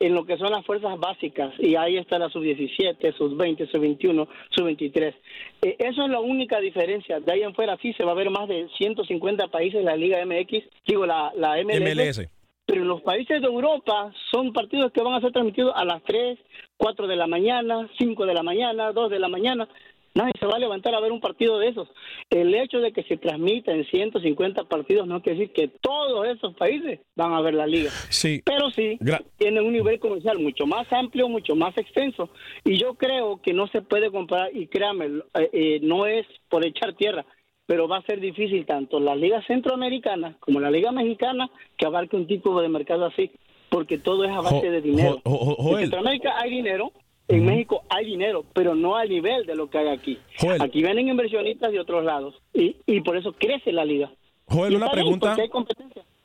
en 0.00 0.14
lo 0.14 0.24
que 0.24 0.38
son 0.38 0.50
las 0.50 0.64
fuerzas 0.64 0.98
básicas, 0.98 1.52
y 1.58 1.76
ahí 1.76 1.98
está 1.98 2.18
la 2.18 2.30
sub-17, 2.30 3.16
sub-20, 3.16 3.70
sub-21, 3.70 4.26
sub-23. 4.48 5.14
Eh, 5.60 5.76
eso 5.78 6.04
es 6.04 6.10
la 6.10 6.20
única 6.20 6.58
diferencia. 6.58 7.20
De 7.20 7.32
ahí 7.32 7.42
en 7.42 7.54
fuera 7.54 7.76
sí 7.82 7.92
se 7.92 8.04
va 8.04 8.12
a 8.12 8.14
ver 8.14 8.30
más 8.30 8.48
de 8.48 8.66
150 8.78 9.48
países 9.48 9.80
en 9.80 9.84
la 9.84 9.96
Liga 9.96 10.24
MX, 10.24 10.64
digo, 10.86 11.04
la, 11.04 11.30
la 11.36 11.62
MLS. 11.62 12.26
Pero 12.64 12.82
en 12.82 12.88
los 12.88 13.02
países 13.02 13.42
de 13.42 13.46
Europa 13.46 14.12
son 14.30 14.52
partidos 14.52 14.92
que 14.92 15.02
van 15.02 15.14
a 15.14 15.20
ser 15.20 15.32
transmitidos 15.32 15.72
a 15.76 15.84
las 15.84 16.02
3, 16.04 16.38
4 16.78 17.06
de 17.06 17.16
la 17.16 17.26
mañana, 17.26 17.88
5 17.98 18.26
de 18.26 18.34
la 18.34 18.42
mañana, 18.42 18.92
2 18.92 19.10
de 19.10 19.18
la 19.18 19.28
mañana. 19.28 19.68
Nadie 20.14 20.32
se 20.40 20.46
va 20.46 20.56
a 20.56 20.58
levantar 20.58 20.94
a 20.94 21.00
ver 21.00 21.12
un 21.12 21.20
partido 21.20 21.58
de 21.58 21.68
esos. 21.68 21.88
El 22.30 22.54
hecho 22.54 22.78
de 22.80 22.92
que 22.92 23.04
se 23.04 23.16
transmita 23.16 23.72
en 23.72 23.84
150 23.84 24.64
partidos 24.64 25.06
no 25.06 25.22
quiere 25.22 25.38
decir 25.38 25.54
que 25.54 25.68
todos 25.68 26.26
esos 26.26 26.54
países 26.54 27.00
van 27.14 27.32
a 27.32 27.40
ver 27.40 27.54
la 27.54 27.66
liga. 27.66 27.90
Sí. 28.08 28.42
Pero 28.44 28.70
sí, 28.70 28.98
tienen 29.38 29.64
un 29.64 29.72
nivel 29.72 30.00
comercial 30.00 30.38
mucho 30.40 30.66
más 30.66 30.92
amplio, 30.92 31.28
mucho 31.28 31.54
más 31.54 31.76
extenso. 31.78 32.30
Y 32.64 32.76
yo 32.76 32.94
creo 32.94 33.40
que 33.40 33.52
no 33.52 33.68
se 33.68 33.82
puede 33.82 34.10
comparar, 34.10 34.50
y 34.54 34.66
créame, 34.66 35.22
eh, 35.34 35.50
eh, 35.52 35.80
no 35.82 36.06
es 36.06 36.26
por 36.48 36.66
echar 36.66 36.94
tierra, 36.94 37.24
pero 37.66 37.86
va 37.86 37.98
a 37.98 38.02
ser 38.02 38.18
difícil 38.18 38.66
tanto 38.66 38.98
la 38.98 39.14
liga 39.14 39.40
centroamericana 39.46 40.36
como 40.40 40.58
la 40.58 40.72
liga 40.72 40.90
mexicana 40.90 41.48
que 41.76 41.86
abarque 41.86 42.16
un 42.16 42.26
tipo 42.26 42.60
de 42.60 42.68
mercado 42.68 43.06
así, 43.06 43.30
porque 43.68 43.98
todo 43.98 44.24
es 44.24 44.32
a 44.32 44.40
base 44.40 44.70
de 44.70 44.80
dinero. 44.80 45.22
en 45.24 45.76
Centroamérica 45.82 46.34
hay 46.36 46.50
dinero, 46.50 46.92
en 47.30 47.46
México 47.46 47.82
hay 47.88 48.06
dinero, 48.06 48.44
pero 48.52 48.74
no 48.74 48.96
al 48.96 49.08
nivel 49.08 49.46
de 49.46 49.54
lo 49.54 49.70
que 49.70 49.78
hay 49.78 49.88
aquí. 49.88 50.18
Aquí 50.60 50.82
vienen 50.82 51.08
inversionistas 51.08 51.72
de 51.72 51.80
otros 51.80 52.04
lados 52.04 52.34
y, 52.52 52.76
y 52.86 53.00
por 53.00 53.16
eso 53.16 53.32
crece 53.32 53.72
la 53.72 53.84
liga. 53.84 54.10
Joel, 54.46 54.76
una 54.76 54.90
pregunta. 54.90 55.36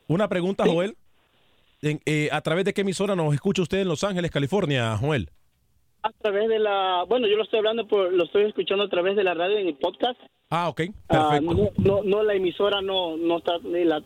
Una 0.08 0.28
pregunta, 0.28 0.66
Joel. 0.66 0.96
Eh, 1.82 2.30
¿A 2.32 2.42
través 2.42 2.66
de 2.66 2.74
qué 2.74 2.82
emisora 2.82 3.16
nos 3.16 3.34
escucha 3.34 3.62
usted 3.62 3.80
en 3.80 3.88
Los 3.88 4.04
Ángeles, 4.04 4.32
California, 4.32 4.98
Joel? 4.98 5.30
A 6.02 6.12
través 6.12 6.50
de 6.50 6.60
la, 6.60 7.04
bueno, 7.08 7.28
yo 7.28 7.36
lo 7.36 7.44
estoy 7.44 7.60
hablando, 7.60 7.88
por, 7.88 8.12
lo 8.12 8.24
estoy 8.26 8.46
escuchando 8.46 8.84
a 8.84 8.90
través 8.90 9.16
de 9.16 9.24
la 9.24 9.34
radio 9.34 9.58
en 9.58 9.68
el 9.68 9.76
podcast. 9.76 10.20
Ah, 10.50 10.70
ok, 10.70 10.82
ah, 11.10 11.30
perfecto. 11.32 11.72
no, 11.78 12.04
no, 12.04 12.24
la 12.24 12.36
emisora 12.36 12.80
no, 12.82 13.18
no 13.18 13.38
está, 13.40 13.54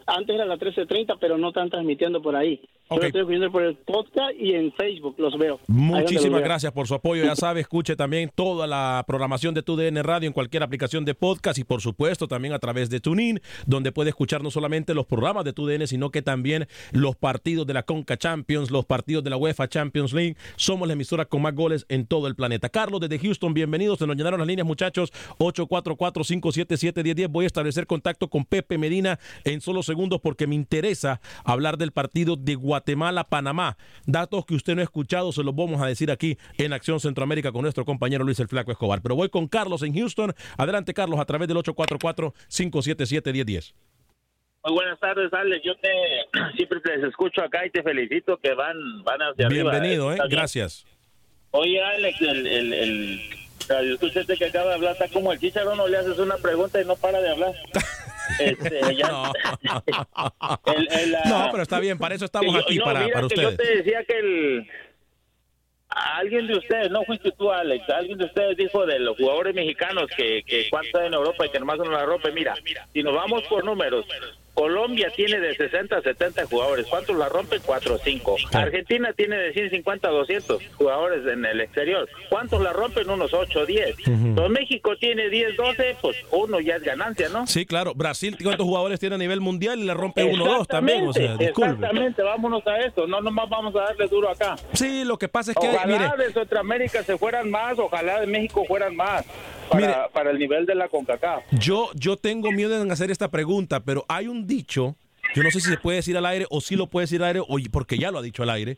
antes 0.07 0.35
era 0.35 0.45
la 0.45 0.55
1330, 0.55 1.17
pero 1.17 1.37
no 1.37 1.49
están 1.49 1.69
transmitiendo 1.69 2.21
por 2.21 2.35
ahí. 2.35 2.61
Yo 2.91 3.01
estoy 3.03 3.23
viendo 3.25 3.51
por 3.51 3.61
el 3.61 3.75
podcast 3.75 4.33
y 4.39 4.53
en 4.55 4.71
Facebook 4.73 5.13
los 5.19 5.37
veo. 5.37 5.59
Muchísimas 5.67 6.41
gracias 6.41 6.71
por 6.71 6.87
su 6.87 6.95
apoyo. 6.95 7.23
Ya 7.23 7.35
sabe, 7.35 7.61
escuche 7.61 7.95
también 7.95 8.31
toda 8.33 8.65
la 8.65 9.03
programación 9.05 9.53
de 9.53 9.61
TUDN 9.61 9.97
Radio 10.03 10.25
en 10.25 10.33
cualquier 10.33 10.63
aplicación 10.63 11.05
de 11.05 11.13
podcast 11.13 11.59
y 11.59 11.63
por 11.63 11.81
supuesto 11.81 12.27
también 12.27 12.53
a 12.55 12.59
través 12.59 12.89
de 12.89 12.99
TuneIn, 12.99 13.41
donde 13.67 13.91
puede 13.91 14.09
escuchar 14.09 14.41
no 14.41 14.49
solamente 14.49 14.95
los 14.95 15.05
programas 15.05 15.45
de 15.45 15.53
TUDN, 15.53 15.85
sino 15.85 16.09
que 16.09 16.23
también 16.23 16.67
los 16.91 17.15
partidos 17.15 17.67
de 17.67 17.75
la 17.75 17.83
Conca 17.83 18.17
Champions, 18.17 18.71
los 18.71 18.85
partidos 18.85 19.23
de 19.23 19.29
la 19.29 19.37
UEFA 19.37 19.67
Champions 19.67 20.11
League. 20.11 20.35
Somos 20.55 20.87
la 20.87 20.93
emisora 20.93 21.25
con 21.25 21.43
más 21.43 21.53
goles 21.53 21.85
en 21.89 22.07
todo 22.07 22.25
el 22.25 22.35
planeta. 22.35 22.69
Carlos, 22.69 23.01
desde 23.01 23.19
Houston, 23.19 23.53
bienvenidos. 23.53 23.99
Se 23.99 24.07
nos 24.07 24.15
llenaron 24.15 24.39
las 24.39 24.47
líneas, 24.47 24.65
muchachos. 24.65 25.13
844-577-1010. 26.29 27.27
Voy 27.29 27.45
a 27.45 27.47
establecer 27.47 27.87
contacto 27.87 28.29
con 28.29 28.45
Pepe 28.45 28.77
Medina 28.77 29.19
en 29.43 29.61
solo 29.61 29.83
segundos 29.83 30.21
porque 30.21 30.47
me 30.47 30.55
interesa 30.55 31.21
hablar 31.43 31.77
del 31.77 31.91
partido 31.91 32.35
de 32.35 32.55
Guatemala 32.55 32.79
Guatemala, 32.79 33.25
Panamá. 33.25 33.77
Datos 34.05 34.45
que 34.45 34.55
usted 34.55 34.75
no 34.75 34.81
ha 34.81 34.83
escuchado, 34.83 35.31
se 35.31 35.43
los 35.43 35.55
vamos 35.55 35.81
a 35.81 35.85
decir 35.85 36.11
aquí 36.11 36.37
en 36.57 36.71
Acción 36.71 36.99
Centroamérica 36.99 37.51
con 37.51 37.63
nuestro 37.63 37.83
compañero 37.83 38.23
Luis 38.23 38.39
el 38.39 38.47
Flaco 38.47 38.71
Escobar. 38.71 39.01
Pero 39.01 39.15
voy 39.15 39.29
con 39.29 39.47
Carlos 39.47 39.83
en 39.83 39.93
Houston. 39.93 40.33
Adelante, 40.57 40.93
Carlos, 40.93 41.19
a 41.19 41.25
través 41.25 41.47
del 41.47 41.57
844-577-1010. 41.57 43.73
Muy 44.63 44.73
buenas 44.73 44.99
tardes, 44.99 45.33
Alex. 45.33 45.65
Yo 45.65 45.75
te 45.77 45.89
siempre 46.55 46.79
te 46.79 47.07
escucho 47.07 47.41
acá 47.41 47.65
y 47.65 47.69
te 47.69 47.83
felicito 47.83 48.37
que 48.37 48.53
van, 48.53 49.03
van 49.03 49.21
hacia 49.21 49.49
Bienvenido, 49.49 50.13
¿eh? 50.13 50.19
Gracias. 50.29 50.85
Oye, 51.51 51.83
Alex, 51.83 52.21
el, 52.21 52.47
el, 52.47 52.73
el 52.73 53.19
radio 53.69 53.93
escuchaste 53.93 54.35
que 54.35 54.45
acaba 54.45 54.69
de 54.69 54.75
hablar, 54.75 54.93
está 54.93 55.07
como 55.07 55.31
el 55.31 55.39
chicharro, 55.39 55.75
no 55.75 55.87
le 55.87 55.97
haces 55.97 56.17
una 56.17 56.37
pregunta 56.37 56.81
y 56.81 56.85
no 56.85 56.95
para 56.95 57.21
de 57.21 57.29
hablar. 57.29 57.53
Este, 58.37 58.79
no. 58.93 59.33
pero 61.51 61.63
está 61.63 61.79
bien, 61.79 61.97
para 61.97 62.13
eso 62.13 62.25
estamos 62.25 62.55
aquí, 62.55 62.77
para, 62.79 63.07
para 63.09 63.25
ustedes. 63.25 63.49
Yo 63.49 63.57
te 63.57 63.77
decía 63.77 64.03
que 64.03 64.19
el, 64.19 64.67
alguien 65.89 66.47
de 66.47 66.57
ustedes, 66.57 66.91
no 66.91 67.03
fuiste 67.03 67.31
tú, 67.31 67.51
Alex, 67.51 67.89
alguien 67.89 68.17
de 68.17 68.25
ustedes 68.25 68.55
dijo 68.55 68.85
de 68.85 68.99
los 68.99 69.17
jugadores 69.17 69.55
mexicanos 69.55 70.05
que, 70.15 70.43
que 70.45 70.67
cuánto 70.69 71.01
en 71.01 71.13
Europa 71.13 71.45
y 71.45 71.49
que 71.49 71.59
nomás 71.59 71.79
no 71.79 71.85
la 71.85 72.05
rompe. 72.05 72.31
Mira, 72.31 72.55
si 72.93 73.01
nos 73.01 73.15
vamos 73.15 73.43
por 73.47 73.65
números, 73.65 74.05
Colombia 74.53 75.11
tiene 75.15 75.39
de 75.39 75.55
60 75.55 75.97
a 75.97 76.01
70 76.01 76.45
jugadores. 76.45 76.85
¿Cuántos 76.87 77.15
la 77.15 77.29
rompen? 77.29 77.61
4 77.65 77.95
o 77.95 77.97
5. 77.97 78.35
Argentina 78.53 79.13
tiene 79.13 79.37
de 79.37 79.53
150 79.53 80.07
a 80.07 80.11
200 80.11 80.61
jugadores 80.75 81.25
en 81.27 81.45
el 81.45 81.61
exterior. 81.61 82.07
¿Cuántos 82.29 82.61
la 82.61 82.73
rompen? 82.73 83.09
Unos 83.09 83.33
8 83.33 83.59
o 83.59 83.65
10. 83.65 83.95
México 84.49 84.95
tiene 84.97 85.29
10, 85.29 85.55
12, 85.55 85.97
pues 86.01 86.17
uno 86.31 86.59
ya 86.59 86.75
es 86.75 86.83
ganancia, 86.83 87.29
¿no? 87.29 87.47
Sí, 87.47 87.65
claro. 87.65 87.93
Brasil, 87.95 88.37
¿cuántos 88.41 88.65
jugadores 88.65 88.99
tiene 88.99 89.15
a 89.15 89.17
nivel 89.17 89.41
mundial 89.41 89.79
y 89.79 89.85
la 89.85 89.93
rompe 89.93 90.23
1 90.23 90.43
o 90.43 90.57
2 90.57 90.67
también? 90.67 91.07
O 91.07 91.13
sea, 91.13 91.35
Exactamente, 91.39 92.21
vámonos 92.21 92.65
a 92.67 92.77
eso. 92.79 93.07
No 93.07 93.21
nomás 93.21 93.49
vamos 93.49 93.75
a 93.75 93.79
darle 93.79 94.07
duro 94.07 94.29
acá. 94.29 94.55
Sí, 94.73 95.03
lo 95.03 95.17
que 95.17 95.27
pasa 95.27 95.51
es 95.51 95.57
que... 95.57 95.69
Ojalá 95.69 96.15
de 96.17 96.33
Centroamérica 96.33 97.03
se 97.03 97.17
fueran 97.17 97.49
más, 97.49 97.77
ojalá 97.79 98.19
de 98.19 98.27
México 98.27 98.65
fueran 98.67 98.95
más 98.95 99.25
para, 99.69 100.09
para 100.09 100.31
el 100.31 100.39
nivel 100.39 100.65
de 100.65 100.75
la 100.75 100.87
CONCACAF. 100.87 101.43
Yo, 101.51 101.89
yo 101.95 102.17
tengo 102.17 102.51
miedo 102.51 102.81
en 102.81 102.91
hacer 102.91 103.11
esta 103.11 103.29
pregunta, 103.29 103.81
pero 103.81 104.05
hay 104.07 104.27
un 104.27 104.47
dicho 104.47 104.95
yo 105.35 105.43
no 105.43 105.51
sé 105.51 105.59
si 105.59 105.69
se 105.69 105.77
puede 105.77 105.97
decir 105.97 106.17
al 106.17 106.25
aire 106.25 106.45
o 106.49 106.59
si 106.61 106.75
lo 106.75 106.87
puede 106.87 107.03
decir 107.03 107.21
al 107.21 107.27
aire, 107.27 107.39
o, 107.41 107.57
porque 107.71 107.97
ya 107.97 108.11
lo 108.11 108.19
ha 108.19 108.21
dicho 108.21 108.43
al 108.43 108.49
aire. 108.49 108.77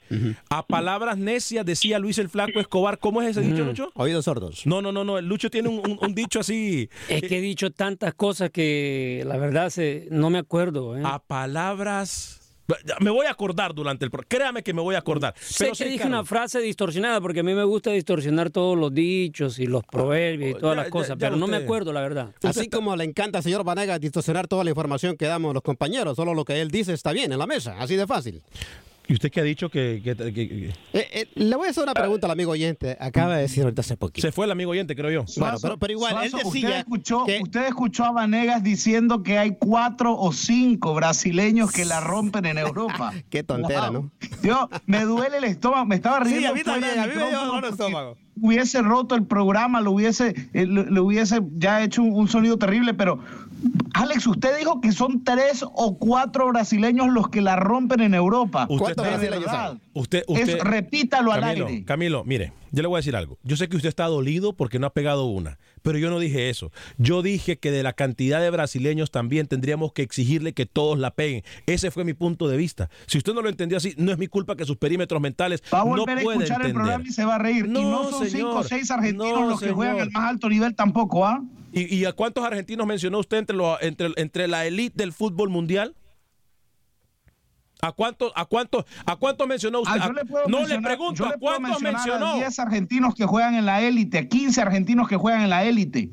A 0.50 0.66
palabras 0.66 1.18
necias 1.18 1.66
decía 1.66 2.00
Luis 2.00 2.18
el 2.18 2.30
Flaco 2.30 2.60
Escobar. 2.60 3.00
¿Cómo 3.00 3.22
es 3.22 3.30
ese 3.38 3.42
dicho, 3.42 3.64
Lucho? 3.64 3.92
Oídos 3.96 4.26
sordos. 4.26 4.66
No, 4.66 4.82
no, 4.82 4.92
no, 4.92 5.04
no. 5.04 5.18
El 5.18 5.28
Lucho 5.28 5.50
tiene 5.50 5.70
un, 5.70 6.14
dicho 6.14 6.40
así. 6.40 6.90
Es 7.08 7.22
que 7.22 7.38
he 7.38 7.42
dicho 7.42 7.72
tantas 7.72 8.14
cosas 8.14 8.50
que 8.50 9.24
la 9.26 9.38
verdad 9.38 9.70
se, 9.70 10.08
no 10.12 10.30
me 10.30 10.40
acuerdo. 10.40 10.98
¿eh? 10.98 11.02
A 11.06 11.20
palabras 11.20 12.41
me 13.00 13.10
voy 13.10 13.25
a 13.25 13.32
acordar 13.32 13.74
durante 13.74 14.06
el 14.06 14.12
programa. 14.12 14.28
Créame 14.30 14.63
que 14.63 14.74
me 14.74 14.82
voy 14.82 14.96
a 14.96 15.00
acordar. 15.00 15.34
Sé 15.40 15.72
que 15.72 15.86
dije 15.86 16.06
una 16.08 16.24
frase 16.24 16.60
distorsionada 16.60 17.22
porque 17.22 17.42
a 17.42 17.44
mí 17.44 17.54
me 17.54 17.63
gusta 17.63 17.92
distorsionar 17.92 18.50
todos 18.50 18.78
los 18.78 18.94
dichos 18.94 19.60
y 19.60 19.66
los 19.66 19.84
proverbios 19.84 20.58
y 20.58 20.60
todas 20.60 20.75
las 20.75 20.90
cosas, 20.90 21.18
pero 21.20 21.36
no 21.36 21.48
me 21.48 21.58
acuerdo 21.58 21.94
la 21.94 22.01
verdad. 22.01 22.34
Así 22.44 22.70
como 22.70 22.96
le 22.96 23.04
encanta 23.04 23.40
al 23.40 23.44
señor 23.44 23.63
Vanega 23.63 24.00
distorsionar 24.00 24.48
toda 24.48 24.63
la 24.63 24.70
información 24.70 25.18
que 25.18 25.25
damos 25.25 25.54
los 25.54 25.63
compañeros, 25.63 26.16
solo 26.16 26.34
lo 26.34 26.46
que 26.46 26.62
él 26.62 26.70
dice 26.70 26.94
está 26.94 27.12
bien 27.12 27.32
en 27.32 27.40
la 27.40 27.48
mesa, 27.48 27.75
así 27.80 27.96
de 27.96 28.08
fácil. 28.08 28.42
¿Y 29.08 29.13
usted 29.13 29.31
qué 29.31 29.41
ha 29.41 29.43
dicho 29.43 29.70
que... 29.70 30.01
Eh, 30.05 30.74
eh, 30.93 31.27
le 31.36 31.55
voy 31.55 31.67
a 31.67 31.72
hacer 31.72 31.84
una 31.84 31.93
pregunta 31.93 32.27
al 32.27 32.31
amigo 32.31 32.51
oyente. 32.51 32.98
Acaba 33.00 33.36
de 33.36 33.41
decir 33.43 33.63
ahorita 33.63 33.81
hace 33.81 33.98
poquito. 33.98 34.25
Se 34.25 34.31
fue 34.31 34.46
el 34.46 34.51
amigo 34.51 34.72
oyente, 34.72 34.96
creo 34.96 35.12
yo. 35.12 35.25
Bueno, 35.38 35.77
pero, 35.79 35.91
igual, 35.91 36.24
él 36.24 36.31
decía 36.31 36.48
usted 36.48 36.77
escuchó, 36.77 37.25
usted 37.41 37.67
escuchó 37.67 38.05
a 38.05 38.12
Vanegas 38.12 38.63
diciendo 38.63 39.24
que 39.24 39.38
hay 39.38 39.58
cuatro 39.60 40.17
o 40.17 40.31
cinco 40.31 40.93
brasileños 40.93 41.72
que 41.72 41.86
la 41.86 42.00
rompen 42.00 42.46
en 42.46 42.58
Europa. 42.58 43.13
qué 43.29 43.43
tontera, 43.43 43.91
¿no? 43.91 44.12
Yo, 44.43 44.70
me 44.86 45.03
duele 45.03 45.38
el 45.38 45.43
estómago. 45.46 45.86
Me 45.86 45.96
estaba 45.96 46.20
riendo. 46.22 46.41
Sí, 46.41 46.46
a 46.46 46.53
mí 46.53 46.63
también. 46.63 47.00
A 47.00 47.08
mí 47.08 47.13
me 47.15 47.29
dio 47.29 47.60
el 47.60 47.65
estómago 47.65 48.17
hubiese 48.41 48.81
roto 48.81 49.15
el 49.15 49.25
programa, 49.25 49.81
lo 49.81 49.91
hubiese, 49.91 50.50
eh, 50.53 50.65
lo, 50.65 51.03
hubiese 51.03 51.41
ya 51.58 51.84
hecho 51.84 52.01
un, 52.01 52.27
sonido 52.27 52.58
terrible, 52.58 52.93
pero 52.93 53.20
Alex, 53.94 54.25
usted 54.25 54.58
dijo 54.58 54.82
que 54.82 54.91
son 54.91 55.24
tres 55.24 55.63
o 55.63 55.98
cuatro 55.98 56.48
brasileños 56.48 57.10
los 57.10 57.30
que 57.30 57.41
la 57.41 57.56
rompen 57.56 58.01
en 58.01 58.13
Europa. 58.13 58.68
¿Cuántos 58.68 59.06
brasileños 59.06 59.51
Usted, 59.94 60.24
usted, 60.27 60.60
repítalo 60.62 61.34
al 61.34 61.44
aire. 61.44 61.84
Camilo, 61.84 62.24
mire, 62.24 62.53
yo 62.72 62.82
le 62.82 62.88
voy 62.88 62.98
a 62.98 63.00
decir 63.00 63.15
algo. 63.15 63.38
Yo 63.44 63.58
sé 63.58 63.68
que 63.68 63.75
usted 63.75 63.89
está 63.89 64.06
dolido 64.06 64.53
porque 64.53 64.80
no 64.80 64.88
ha 64.88 64.94
pegado 64.94 65.25
una, 65.25 65.60
pero 65.82 65.98
yo 65.98 66.10
no 66.10 66.18
dije 66.20 66.50
eso. 66.50 66.72
Yo 66.98 67.22
dije 67.22 67.58
que 67.60 67.72
de 67.72 67.84
la 67.84 67.94
cantidad 67.94 68.39
de 68.39 68.50
brasileños 68.50 69.12
también 69.12 69.48
tendríamos 69.48 69.91
que 69.91 70.01
exigirle 70.01 70.53
que 70.53 70.65
todos 70.65 70.98
la 70.98 71.12
peguen. 71.12 71.44
Ese 71.65 71.91
fue 71.91 72.06
mi 72.06 72.13
punto 72.13 72.48
de 72.48 72.56
vista. 72.56 72.89
Si 73.08 73.18
usted 73.18 73.34
no 73.34 73.41
lo 73.41 73.50
entendió 73.50 73.77
así, 73.77 73.94
no 73.98 74.12
es 74.12 74.18
mi 74.18 74.27
culpa 74.27 74.56
que 74.56 74.65
sus 74.65 74.77
perímetros 74.77 75.22
mentales 75.22 75.62
va 75.74 75.82
a 75.82 75.84
volver 75.84 76.18
a 76.18 76.22
escuchar 76.22 76.65
el 76.65 76.74
programa 76.74 77.03
y 77.06 77.12
se 77.12 77.25
va 77.25 77.36
a 77.36 77.39
reír. 77.39 77.68
No, 77.68 77.82
y 77.82 77.84
no 77.84 78.10
son 78.10 78.30
cinco 78.30 78.56
o 78.56 78.63
seis 78.63 78.89
argentinos 78.89 79.50
los 79.50 79.60
que 79.60 79.72
juegan 79.72 80.00
al 80.00 80.12
más 80.12 80.30
alto 80.30 80.50
nivel 80.50 80.74
tampoco, 80.74 81.25
¿ah? 81.25 81.44
¿Y, 81.74 82.06
a 82.06 82.13
cuántos 82.13 82.44
argentinos 82.44 82.86
mencionó 82.86 83.20
usted 83.20 83.38
entre, 83.38 83.58
entre, 83.82 84.10
entre 84.18 84.48
la 84.48 84.66
élite 84.66 84.96
del 84.98 85.13
fútbol 85.13 85.50
mundial? 85.50 85.96
¿A 87.82 87.92
cuántos 87.94 88.32
a 88.36 88.46
cuánto, 88.46 88.86
a 89.06 89.16
cuánto 89.16 89.48
mencionó 89.48 89.82
usted? 89.82 90.00
Ah, 90.00 90.12
no 90.48 90.68
le 90.68 90.80
pregunto, 90.82 91.25
¿a 91.25 91.34
cuántos 91.40 91.82
mencionó? 91.82 92.36
10 92.36 92.60
argentinos 92.60 93.16
que 93.16 93.25
juegan 93.25 93.56
en 93.56 93.66
la 93.66 93.82
élite, 93.82 94.28
15 94.28 94.62
argentinos 94.62 95.08
que 95.08 95.16
juegan 95.16 95.42
en 95.42 95.50
la 95.50 95.63
élite. 95.63 96.12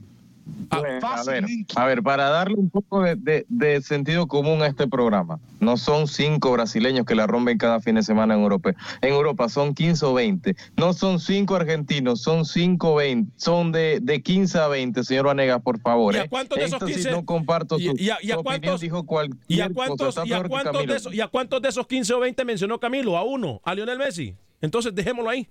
A 0.71 0.81
ver, 0.81 1.45
a 1.77 1.85
ver, 1.87 2.03
para 2.03 2.29
darle 2.29 2.57
un 2.57 2.71
poco 2.71 3.03
de, 3.03 3.83
sentido 3.83 4.27
común 4.27 4.63
a 4.63 4.67
este 4.67 4.87
programa, 4.87 5.41
no 5.61 5.77
son 5.77 6.07
cinco 6.07 6.53
brasileños 6.53 7.07
que 7.07 7.15
la 7.15 7.27
rompen 7.27 7.59
cada 7.59 7.81
fin 7.81 7.95
de 7.95 8.03
semana 8.03 8.35
en 8.35 8.41
Europa. 8.41 8.75
En 9.01 9.13
Europa 9.13 9.49
son 9.49 9.75
15 9.75 10.07
o 10.07 10.15
20. 10.15 10.57
No 10.77 10.93
son 10.93 11.21
cinco 11.21 11.57
argentinos, 11.57 12.21
son 12.21 12.45
5 12.45 12.95
20. 12.95 13.33
Son 13.37 13.73
de, 13.73 14.01
de 14.01 14.23
15 14.23 14.59
a 14.59 14.69
20, 14.69 15.05
señor 15.05 15.27
Vanegas, 15.27 15.63
por 15.63 15.81
favor. 15.81 16.15
¿Y 16.15 16.19
a 16.19 16.25
¿eh? 16.25 16.29
cuántos 16.29 16.59
de 16.59 16.65
esos 16.65 16.83
15? 16.83 17.11
no 17.11 17.25
comparto 17.25 17.79
su, 17.79 17.95
¿Y, 17.97 18.11
a, 18.11 18.37
cuántos, 18.43 18.81
dijo 18.81 19.05
¿y 19.49 19.61
a 19.61 19.69
cuántos, 19.71 20.17
¿y 20.25 20.33
a 20.33 20.43
cuántos, 20.45 20.87
de 20.87 20.97
esos, 20.97 21.15
¿Y 21.15 21.21
a 21.21 21.29
cuántos 21.29 21.63
de 21.63 21.69
esos 21.69 21.87
15 21.87 22.15
o 22.15 22.21
20 22.21 22.45
mencionó 22.45 22.79
Camilo? 22.79 23.17
¿A 23.17 23.25
uno? 23.25 23.61
¿A 23.65 23.75
Lionel 23.75 23.99
Messi? 23.99 24.35
Entonces 24.61 24.95
dejémoslo 24.95 25.31
ahí. 25.31 25.49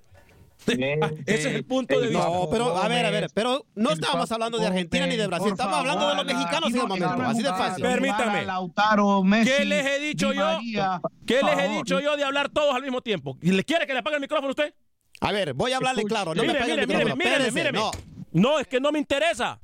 Ah, 0.67 1.11
ese 1.25 1.49
es 1.49 1.55
el 1.55 1.65
punto 1.65 1.99
de 1.99 2.07
vista. 2.07 2.25
No, 2.25 2.49
pero 2.51 2.77
a 2.77 2.87
ver, 2.87 3.05
a 3.05 3.09
ver, 3.09 3.29
pero 3.33 3.65
no 3.75 3.91
estábamos 3.91 4.31
hablando 4.31 4.57
de 4.57 4.67
Argentina 4.67 5.07
ni 5.07 5.15
de 5.15 5.27
Brasil, 5.27 5.51
estamos 5.51 5.77
hablando 5.77 6.09
de 6.09 6.15
los 6.15 6.25
mexicanos 6.25 6.69
en 6.69 6.77
el 6.77 6.87
momento, 6.87 7.23
así 7.23 7.43
de 7.43 7.49
fácil. 7.49 7.83
Permítame. 7.83 8.45
Lautaro, 8.45 9.23
Messi, 9.23 9.49
¿Qué 9.51 9.65
les 9.65 9.85
he 9.85 9.99
dicho 9.99 10.31
Di 10.31 10.37
yo? 10.37 10.45
María. 10.45 11.01
¿Qué 11.25 11.41
les 11.41 11.59
he 11.59 11.69
dicho 11.69 11.99
yo 11.99 12.17
de 12.17 12.23
hablar 12.23 12.49
todos 12.49 12.75
al 12.75 12.81
mismo 12.81 13.01
tiempo? 13.01 13.37
¿Y 13.41 13.51
le 13.51 13.63
quiere 13.63 13.87
que 13.87 13.93
le 13.93 13.99
apague 13.99 14.15
el 14.15 14.21
micrófono 14.21 14.49
a 14.49 14.51
usted? 14.51 14.73
A 15.21 15.31
ver, 15.31 15.53
voy 15.53 15.71
a 15.71 15.77
hablarle 15.77 16.03
claro, 16.03 16.35
no 16.35 16.43
me 16.43 16.49
Mire, 16.49 16.59
pegue 16.59 16.73
el 16.73 16.87
mire, 16.87 17.51
mire, 17.51 17.71
no. 18.41 18.47
No, 18.49 18.59
es 18.59 18.67
que 18.67 18.79
no 18.79 18.91
me 18.91 18.99
interesa. 18.99 19.59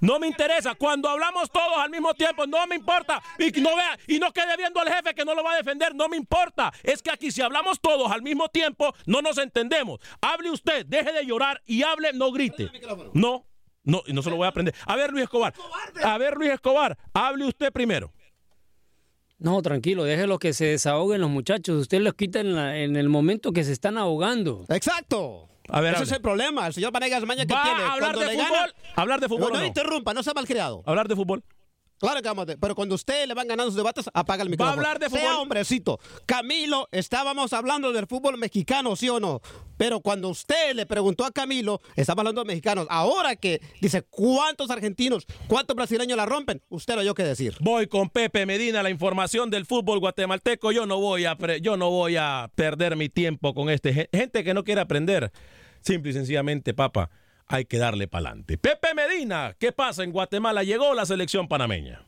No 0.00 0.18
me 0.18 0.26
interesa. 0.26 0.74
Cuando 0.74 1.08
hablamos 1.08 1.50
todos 1.50 1.76
al 1.78 1.90
mismo 1.90 2.14
tiempo, 2.14 2.46
no 2.46 2.64
me 2.66 2.76
importa. 2.76 3.20
Y 3.38 3.50
no 3.60 3.74
vea, 3.76 3.98
y 4.06 4.18
no 4.18 4.32
quede 4.32 4.56
viendo 4.56 4.80
al 4.80 4.88
jefe 4.88 5.14
que 5.14 5.24
no 5.24 5.34
lo 5.34 5.42
va 5.42 5.54
a 5.54 5.56
defender, 5.56 5.94
no 5.94 6.08
me 6.08 6.16
importa. 6.16 6.72
Es 6.82 7.02
que 7.02 7.10
aquí 7.10 7.30
si 7.30 7.42
hablamos 7.42 7.80
todos 7.80 8.10
al 8.12 8.22
mismo 8.22 8.48
tiempo, 8.48 8.94
no 9.06 9.20
nos 9.22 9.38
entendemos. 9.38 9.98
Hable 10.20 10.50
usted, 10.50 10.86
deje 10.86 11.12
de 11.12 11.26
llorar 11.26 11.60
y 11.66 11.82
hable, 11.82 12.12
no 12.12 12.30
grite. 12.32 12.70
No, 13.14 13.46
no, 13.82 14.02
y 14.06 14.12
no 14.12 14.22
se 14.22 14.30
lo 14.30 14.36
voy 14.36 14.46
a 14.46 14.50
aprender. 14.50 14.74
A 14.86 14.96
ver, 14.96 15.10
Luis 15.10 15.24
Escobar. 15.24 15.52
A 16.02 16.16
ver, 16.18 16.34
Luis 16.36 16.50
Escobar, 16.52 16.96
hable 17.12 17.46
usted 17.46 17.72
primero. 17.72 18.12
No, 19.38 19.60
tranquilo, 19.62 20.04
déjelo 20.04 20.38
que 20.38 20.52
se 20.52 20.66
desahoguen 20.66 21.20
los 21.20 21.30
muchachos. 21.30 21.80
Usted 21.82 22.00
los 22.00 22.14
quita 22.14 22.40
en, 22.40 22.54
la- 22.54 22.78
en 22.78 22.96
el 22.96 23.08
momento 23.08 23.52
que 23.52 23.64
se 23.64 23.72
están 23.72 23.98
ahogando. 23.98 24.64
Exacto. 24.68 25.48
A 25.68 25.80
ver, 25.80 25.94
Ese 25.94 26.02
hable. 26.02 26.10
es 26.10 26.16
el 26.16 26.22
problema. 26.22 26.66
El 26.66 26.74
señor 26.74 26.92
Vanegas 26.92 27.24
Maña 27.24 27.46
que 27.46 27.54
¿Va 27.54 27.62
tiene. 27.62 27.82
a 27.82 27.92
hablar 27.92 28.18
de 28.18 28.26
le 28.26 28.32
fútbol? 28.32 28.46
gana- 28.58 28.72
¿Hablar 28.96 29.20
de 29.20 29.28
fútbol 29.28 29.52
No, 29.52 29.58
o 29.58 29.60
no? 29.60 29.66
interrumpa, 29.66 30.12
no 30.14 30.22
sea 30.22 30.34
malcriado. 30.34 30.82
Hablar 30.86 31.08
de 31.08 31.16
fútbol. 31.16 31.42
Claro 31.98 32.20
que 32.20 32.28
vamos 32.28 32.48
a 32.48 32.56
pero 32.56 32.74
cuando 32.74 32.94
usted 32.94 33.26
le 33.26 33.34
van 33.34 33.48
ganando 33.48 33.70
sus 33.70 33.76
debates, 33.76 34.10
apaga 34.12 34.42
el 34.42 34.50
micrófono. 34.50 34.76
hablar 34.76 34.98
de 34.98 35.08
Sea 35.08 35.20
fútbol? 35.20 35.42
hombrecito. 35.42 35.98
Camilo, 36.26 36.88
estábamos 36.92 37.52
hablando 37.52 37.92
del 37.92 38.06
fútbol 38.06 38.36
mexicano, 38.36 38.96
¿sí 38.96 39.08
o 39.08 39.20
no? 39.20 39.40
Pero 39.76 40.00
cuando 40.00 40.28
usted 40.28 40.74
le 40.74 40.86
preguntó 40.86 41.24
a 41.24 41.30
Camilo, 41.32 41.80
estaba 41.96 42.20
hablando 42.20 42.42
de 42.42 42.46
mexicanos. 42.48 42.86
Ahora 42.90 43.36
que 43.36 43.60
dice 43.80 44.02
cuántos 44.02 44.70
argentinos, 44.70 45.26
cuántos 45.48 45.74
brasileños 45.76 46.16
la 46.16 46.26
rompen, 46.26 46.62
usted 46.68 46.94
lo 46.94 47.00
oyó 47.00 47.14
que 47.14 47.24
decir. 47.24 47.56
Voy 47.60 47.86
con 47.86 48.10
Pepe 48.10 48.44
Medina, 48.46 48.82
la 48.82 48.90
información 48.90 49.50
del 49.50 49.66
fútbol 49.66 49.98
guatemalteco. 50.00 50.72
Yo 50.72 50.86
no 50.86 51.00
voy 51.00 51.24
a, 51.24 51.36
yo 51.60 51.76
no 51.76 51.90
voy 51.90 52.16
a 52.16 52.50
perder 52.54 52.96
mi 52.96 53.08
tiempo 53.08 53.54
con 53.54 53.70
este 53.70 53.92
gen- 53.94 54.08
gente 54.12 54.44
que 54.44 54.54
no 54.54 54.62
quiere 54.64 54.80
aprender. 54.80 55.32
Simple 55.80 56.10
y 56.10 56.14
sencillamente, 56.14 56.72
papá, 56.72 57.10
hay 57.46 57.64
que 57.64 57.78
darle 57.78 58.08
para 58.08 58.28
adelante. 58.28 58.58
Pepe 58.58 58.94
Medina, 58.94 59.54
¿qué 59.58 59.72
pasa 59.72 60.02
en 60.04 60.12
Guatemala? 60.12 60.62
Llegó 60.62 60.94
la 60.94 61.06
selección 61.06 61.48
panameña. 61.48 62.03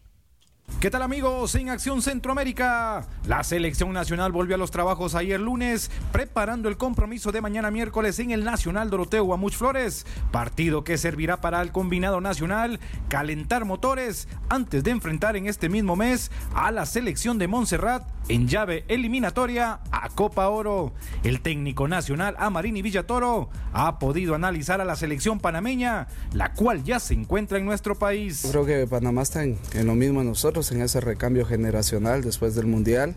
¿Qué 0.80 0.90
tal 0.90 1.00
amigos? 1.00 1.54
En 1.54 1.70
Acción 1.70 2.02
Centroamérica, 2.02 3.06
la 3.26 3.42
selección 3.44 3.94
nacional 3.94 4.30
volvió 4.30 4.56
a 4.56 4.58
los 4.58 4.70
trabajos 4.70 5.14
ayer 5.14 5.40
lunes, 5.40 5.90
preparando 6.12 6.68
el 6.68 6.76
compromiso 6.76 7.32
de 7.32 7.40
mañana 7.40 7.70
miércoles 7.70 8.18
en 8.18 8.30
el 8.30 8.44
Nacional 8.44 8.90
Doroteo 8.90 9.24
Guamuch 9.24 9.54
Flores, 9.54 10.04
partido 10.32 10.84
que 10.84 10.98
servirá 10.98 11.40
para 11.40 11.62
el 11.62 11.72
combinado 11.72 12.20
nacional 12.20 12.78
calentar 13.08 13.64
motores 13.64 14.28
antes 14.50 14.84
de 14.84 14.90
enfrentar 14.90 15.34
en 15.36 15.46
este 15.46 15.68
mismo 15.70 15.96
mes 15.96 16.30
a 16.54 16.70
la 16.70 16.84
selección 16.84 17.38
de 17.38 17.48
Montserrat 17.48 18.06
en 18.28 18.48
llave 18.48 18.84
eliminatoria 18.88 19.80
a 19.90 20.08
Copa 20.10 20.48
Oro. 20.48 20.92
El 21.22 21.40
técnico 21.40 21.88
nacional 21.88 22.34
Amarini 22.38 22.82
Villatoro 22.82 23.50
ha 23.72 23.98
podido 23.98 24.34
analizar 24.34 24.80
a 24.80 24.84
la 24.84 24.96
selección 24.96 25.38
panameña, 25.38 26.08
la 26.32 26.52
cual 26.52 26.82
ya 26.82 26.98
se 26.98 27.14
encuentra 27.14 27.58
en 27.58 27.64
nuestro 27.66 27.94
país. 27.96 28.46
Creo 28.50 28.66
que 28.66 28.86
Panamá 28.86 29.22
está 29.22 29.44
en, 29.44 29.58
en 29.74 29.86
lo 29.86 29.94
mismo 29.94 30.20
de 30.20 30.26
nosotros, 30.26 30.55
en 30.56 30.80
ese 30.80 31.00
recambio 31.00 31.44
generacional 31.44 32.22
después 32.22 32.54
del 32.54 32.66
Mundial, 32.66 33.14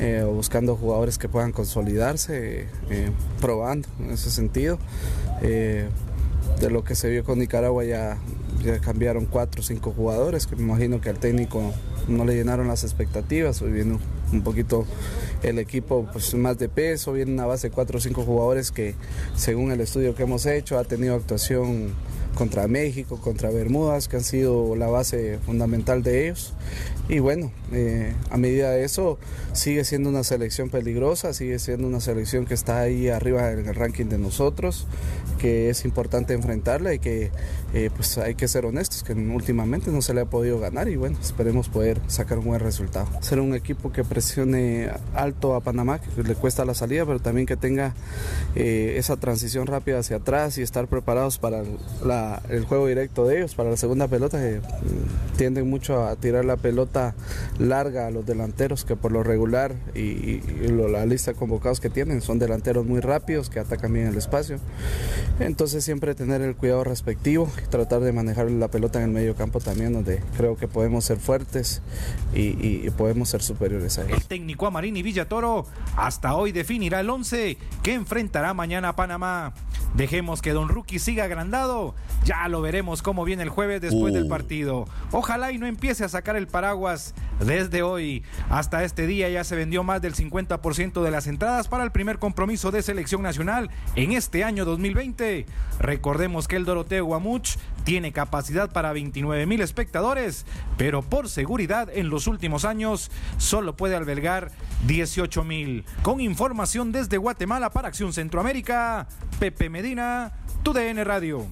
eh, 0.00 0.24
buscando 0.28 0.76
jugadores 0.76 1.16
que 1.16 1.28
puedan 1.28 1.52
consolidarse, 1.52 2.66
eh, 2.90 3.10
probando 3.40 3.88
en 4.00 4.10
ese 4.10 4.30
sentido. 4.30 4.78
Eh, 5.42 5.88
de 6.60 6.70
lo 6.70 6.84
que 6.84 6.94
se 6.94 7.08
vio 7.08 7.24
con 7.24 7.38
Nicaragua 7.38 7.84
ya, 7.84 8.18
ya 8.62 8.78
cambiaron 8.80 9.26
cuatro 9.26 9.62
o 9.62 9.64
cinco 9.64 9.92
jugadores, 9.96 10.46
que 10.46 10.56
me 10.56 10.62
imagino 10.62 11.00
que 11.00 11.08
al 11.08 11.18
técnico 11.18 11.72
no 12.08 12.24
le 12.24 12.34
llenaron 12.34 12.68
las 12.68 12.84
expectativas, 12.84 13.62
hoy 13.62 13.72
viene 13.72 13.98
un 14.32 14.42
poquito 14.42 14.84
el 15.42 15.58
equipo 15.58 16.08
pues, 16.12 16.34
más 16.34 16.58
de 16.58 16.68
peso, 16.68 17.12
viene 17.12 17.32
una 17.32 17.46
base 17.46 17.68
de 17.68 17.74
cuatro 17.74 17.98
o 17.98 18.00
cinco 18.00 18.22
jugadores 18.22 18.70
que 18.70 18.94
según 19.34 19.72
el 19.72 19.80
estudio 19.80 20.14
que 20.14 20.24
hemos 20.24 20.46
hecho 20.46 20.78
ha 20.78 20.84
tenido 20.84 21.14
actuación 21.14 21.94
contra 22.34 22.66
México, 22.68 23.20
contra 23.20 23.50
Bermudas, 23.50 24.08
que 24.08 24.16
han 24.16 24.24
sido 24.24 24.74
la 24.76 24.86
base 24.88 25.38
fundamental 25.44 26.02
de 26.02 26.24
ellos. 26.24 26.54
Y 27.08 27.18
bueno, 27.18 27.50
eh, 27.72 28.14
a 28.30 28.36
medida 28.36 28.70
de 28.70 28.84
eso 28.84 29.18
sigue 29.52 29.84
siendo 29.84 30.08
una 30.08 30.24
selección 30.24 30.70
peligrosa, 30.70 31.32
sigue 31.34 31.58
siendo 31.58 31.86
una 31.86 32.00
selección 32.00 32.46
que 32.46 32.54
está 32.54 32.80
ahí 32.80 33.08
arriba 33.08 33.50
en 33.52 33.66
el 33.66 33.74
ranking 33.74 34.06
de 34.06 34.18
nosotros, 34.18 34.86
que 35.42 35.70
es 35.70 35.84
importante 35.84 36.34
enfrentarla 36.34 36.94
y 36.94 37.00
que 37.00 37.32
eh, 37.74 37.90
pues 37.96 38.16
hay 38.16 38.36
que 38.36 38.46
ser 38.46 38.64
honestos, 38.64 39.02
que 39.02 39.12
últimamente 39.12 39.90
no 39.90 40.00
se 40.00 40.14
le 40.14 40.20
ha 40.20 40.24
podido 40.24 40.60
ganar 40.60 40.88
y 40.88 40.94
bueno, 40.94 41.18
esperemos 41.20 41.68
poder 41.68 41.98
sacar 42.06 42.38
un 42.38 42.44
buen 42.44 42.60
resultado. 42.60 43.08
Ser 43.20 43.40
un 43.40 43.52
equipo 43.56 43.90
que 43.90 44.04
presione 44.04 44.88
alto 45.14 45.56
a 45.56 45.60
Panamá, 45.60 45.98
que 46.00 46.22
le 46.22 46.36
cuesta 46.36 46.64
la 46.64 46.74
salida, 46.74 47.04
pero 47.04 47.18
también 47.18 47.46
que 47.48 47.56
tenga 47.56 47.92
eh, 48.54 48.94
esa 48.98 49.16
transición 49.16 49.66
rápida 49.66 49.98
hacia 49.98 50.18
atrás 50.18 50.58
y 50.58 50.62
estar 50.62 50.86
preparados 50.86 51.38
para 51.38 51.64
la- 52.04 52.40
el 52.48 52.64
juego 52.64 52.86
directo 52.86 53.26
de 53.26 53.38
ellos, 53.38 53.56
para 53.56 53.68
la 53.70 53.76
segunda 53.76 54.06
pelota, 54.06 54.38
que 54.38 54.60
mm, 54.60 55.36
tienden 55.38 55.68
mucho 55.68 56.04
a 56.06 56.14
tirar 56.14 56.44
la 56.44 56.56
pelota 56.56 57.14
larga 57.58 58.06
a 58.06 58.10
los 58.12 58.24
delanteros, 58.24 58.84
que 58.84 58.94
por 58.94 59.10
lo 59.10 59.24
regular 59.24 59.74
y, 59.94 60.00
y- 60.00 60.42
y 60.62 60.68
lo- 60.68 60.86
la 60.86 61.04
lista 61.04 61.32
de 61.32 61.36
convocados 61.36 61.80
que 61.80 61.90
tienen 61.90 62.20
son 62.20 62.38
delanteros 62.38 62.86
muy 62.86 63.00
rápidos, 63.00 63.50
que 63.50 63.58
atacan 63.58 63.92
bien 63.92 64.06
el 64.06 64.16
espacio. 64.16 64.58
Entonces 65.40 65.84
siempre 65.84 66.14
tener 66.14 66.40
el 66.42 66.54
cuidado 66.54 66.84
respectivo 66.84 67.50
y 67.64 67.68
tratar 67.68 68.00
de 68.00 68.12
manejar 68.12 68.50
la 68.50 68.68
pelota 68.68 68.98
en 68.98 69.06
el 69.06 69.10
medio 69.10 69.34
campo 69.34 69.60
también, 69.60 69.92
donde 69.92 70.22
creo 70.36 70.56
que 70.56 70.68
podemos 70.68 71.04
ser 71.04 71.18
fuertes 71.18 71.82
y, 72.34 72.40
y- 72.64 72.82
y 72.86 72.90
podemos 72.90 73.28
ser 73.30 73.42
superiores 73.42 73.98
a 73.98 74.02
ellos. 74.04 74.18
El 74.18 74.24
técnico 74.26 74.66
Amarini 74.66 75.02
Villatoro 75.02 75.66
hasta 75.96 76.34
hoy 76.34 76.52
definirá 76.52 77.00
el 77.00 77.10
11 77.10 77.56
que 77.82 77.94
enfrentará 77.94 78.54
mañana 78.54 78.90
a 78.90 78.96
Panamá. 78.96 79.52
Dejemos 79.94 80.40
que 80.40 80.52
Don 80.52 80.68
Rookie 80.70 80.98
siga 80.98 81.24
agrandado. 81.24 81.94
Ya 82.24 82.48
lo 82.48 82.62
veremos 82.62 83.02
cómo 83.02 83.24
viene 83.24 83.42
el 83.42 83.50
jueves 83.50 83.80
después 83.82 84.12
Uh. 84.12 84.16
del 84.16 84.26
partido. 84.28 84.86
Ojalá 85.10 85.52
y 85.52 85.58
no 85.58 85.66
empiece 85.66 86.02
a 86.04 86.08
sacar 86.08 86.36
el 86.36 86.46
paraguas 86.46 87.14
desde 87.44 87.82
hoy. 87.82 88.22
Hasta 88.48 88.84
este 88.84 89.06
día 89.06 89.28
ya 89.28 89.44
se 89.44 89.54
vendió 89.56 89.82
más 89.82 90.00
del 90.00 90.14
50% 90.14 91.02
de 91.02 91.10
las 91.10 91.26
entradas 91.26 91.68
para 91.68 91.84
el 91.84 91.90
primer 91.92 92.18
compromiso 92.18 92.70
de 92.70 92.80
selección 92.82 93.20
nacional 93.22 93.70
en 93.96 94.12
este 94.12 94.44
año 94.44 94.64
2020. 94.64 95.21
Recordemos 95.78 96.48
que 96.48 96.56
el 96.56 96.64
Doroteo 96.64 97.04
Guamuch 97.04 97.56
tiene 97.84 98.12
capacidad 98.12 98.70
para 98.70 98.92
29 98.92 99.46
mil 99.46 99.60
espectadores, 99.60 100.46
pero 100.76 101.02
por 101.02 101.28
seguridad 101.28 101.88
en 101.92 102.08
los 102.08 102.26
últimos 102.26 102.64
años 102.64 103.10
solo 103.38 103.76
puede 103.76 103.96
albergar 103.96 104.50
18 104.86 105.42
mil. 105.44 105.84
Con 106.02 106.20
información 106.20 106.92
desde 106.92 107.16
Guatemala 107.16 107.70
para 107.70 107.88
Acción 107.88 108.12
Centroamérica, 108.12 109.08
Pepe 109.40 109.68
Medina, 109.70 110.32
TUDN 110.62 111.04
Radio. 111.04 111.46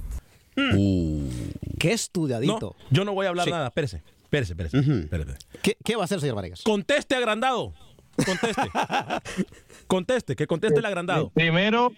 Qué 1.79 1.93
estudiadito. 1.93 2.77
No, 2.79 2.87
yo 2.91 3.05
no 3.05 3.13
voy 3.15 3.27
a 3.27 3.31
hablar 3.31 3.47
Sí. 3.47 3.51
nada. 3.51 3.69
Espérese, 3.69 4.03
espérese, 4.25 4.53
espérese. 4.53 4.79
espérese. 5.01 5.39
¿Qué, 5.63 5.77
qué 5.83 5.97
va 5.97 6.03
a 6.03 6.05
hacer, 6.05 6.21
señor 6.21 6.37
Varegas? 6.37 6.63
Conteste 6.63 7.15
agrandado. 7.15 7.73
Conteste. 8.25 8.63
conteste, 9.87 10.37
que 10.37 10.47
conteste 10.47 10.79
el 10.79 10.85
agrandado. 10.85 11.31
Primero, 11.31 11.93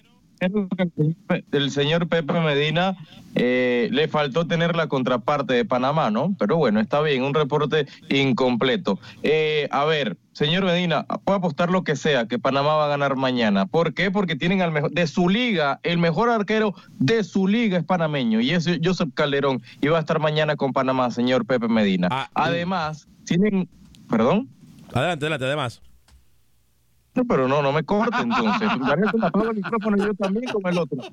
el 1.52 1.70
señor 1.70 2.08
Pepe 2.08 2.40
Medina 2.40 2.96
eh, 3.34 3.88
le 3.92 4.08
faltó 4.08 4.46
tener 4.46 4.76
la 4.76 4.88
contraparte 4.88 5.54
de 5.54 5.64
Panamá, 5.64 6.10
¿no? 6.10 6.34
Pero 6.38 6.56
bueno, 6.56 6.80
está 6.80 7.00
bien, 7.00 7.22
un 7.22 7.34
reporte 7.34 7.86
incompleto. 8.08 8.98
Eh, 9.22 9.68
a 9.70 9.84
ver, 9.84 10.16
señor 10.32 10.64
Medina, 10.64 11.06
puede 11.24 11.38
apostar 11.38 11.70
lo 11.70 11.84
que 11.84 11.96
sea, 11.96 12.26
que 12.26 12.38
Panamá 12.38 12.74
va 12.74 12.86
a 12.86 12.88
ganar 12.88 13.16
mañana. 13.16 13.66
¿Por 13.66 13.94
qué? 13.94 14.10
Porque 14.10 14.36
tienen 14.36 14.60
al 14.62 14.72
mejor, 14.72 14.90
de 14.90 15.06
su 15.06 15.28
liga, 15.28 15.80
el 15.82 15.98
mejor 15.98 16.28
arquero 16.28 16.74
de 16.98 17.24
su 17.24 17.46
liga 17.46 17.78
es 17.78 17.84
panameño, 17.84 18.40
y 18.40 18.50
es 18.50 18.68
Joseph 18.82 19.10
Calderón, 19.14 19.62
y 19.80 19.88
va 19.88 19.98
a 19.98 20.00
estar 20.00 20.18
mañana 20.18 20.56
con 20.56 20.72
Panamá, 20.72 21.10
señor 21.10 21.46
Pepe 21.46 21.68
Medina. 21.68 22.08
Además, 22.34 23.08
tienen, 23.24 23.68
perdón. 24.10 24.48
Adelante, 24.92 25.24
adelante, 25.24 25.46
además. 25.46 25.82
No, 27.14 27.24
pero 27.24 27.46
no, 27.46 27.62
no 27.62 27.72
me 27.72 27.84
corte 27.84 28.16
entonces. 28.20 28.68
Vanessa, 28.78 29.12
me 29.18 29.26
apago 29.26 29.50
el 29.50 29.56
micrófono 29.56 29.96
y 29.96 30.00
yo 30.00 30.14
también 30.14 30.50
con 30.50 30.66
el 30.66 30.78
otro. 30.78 30.98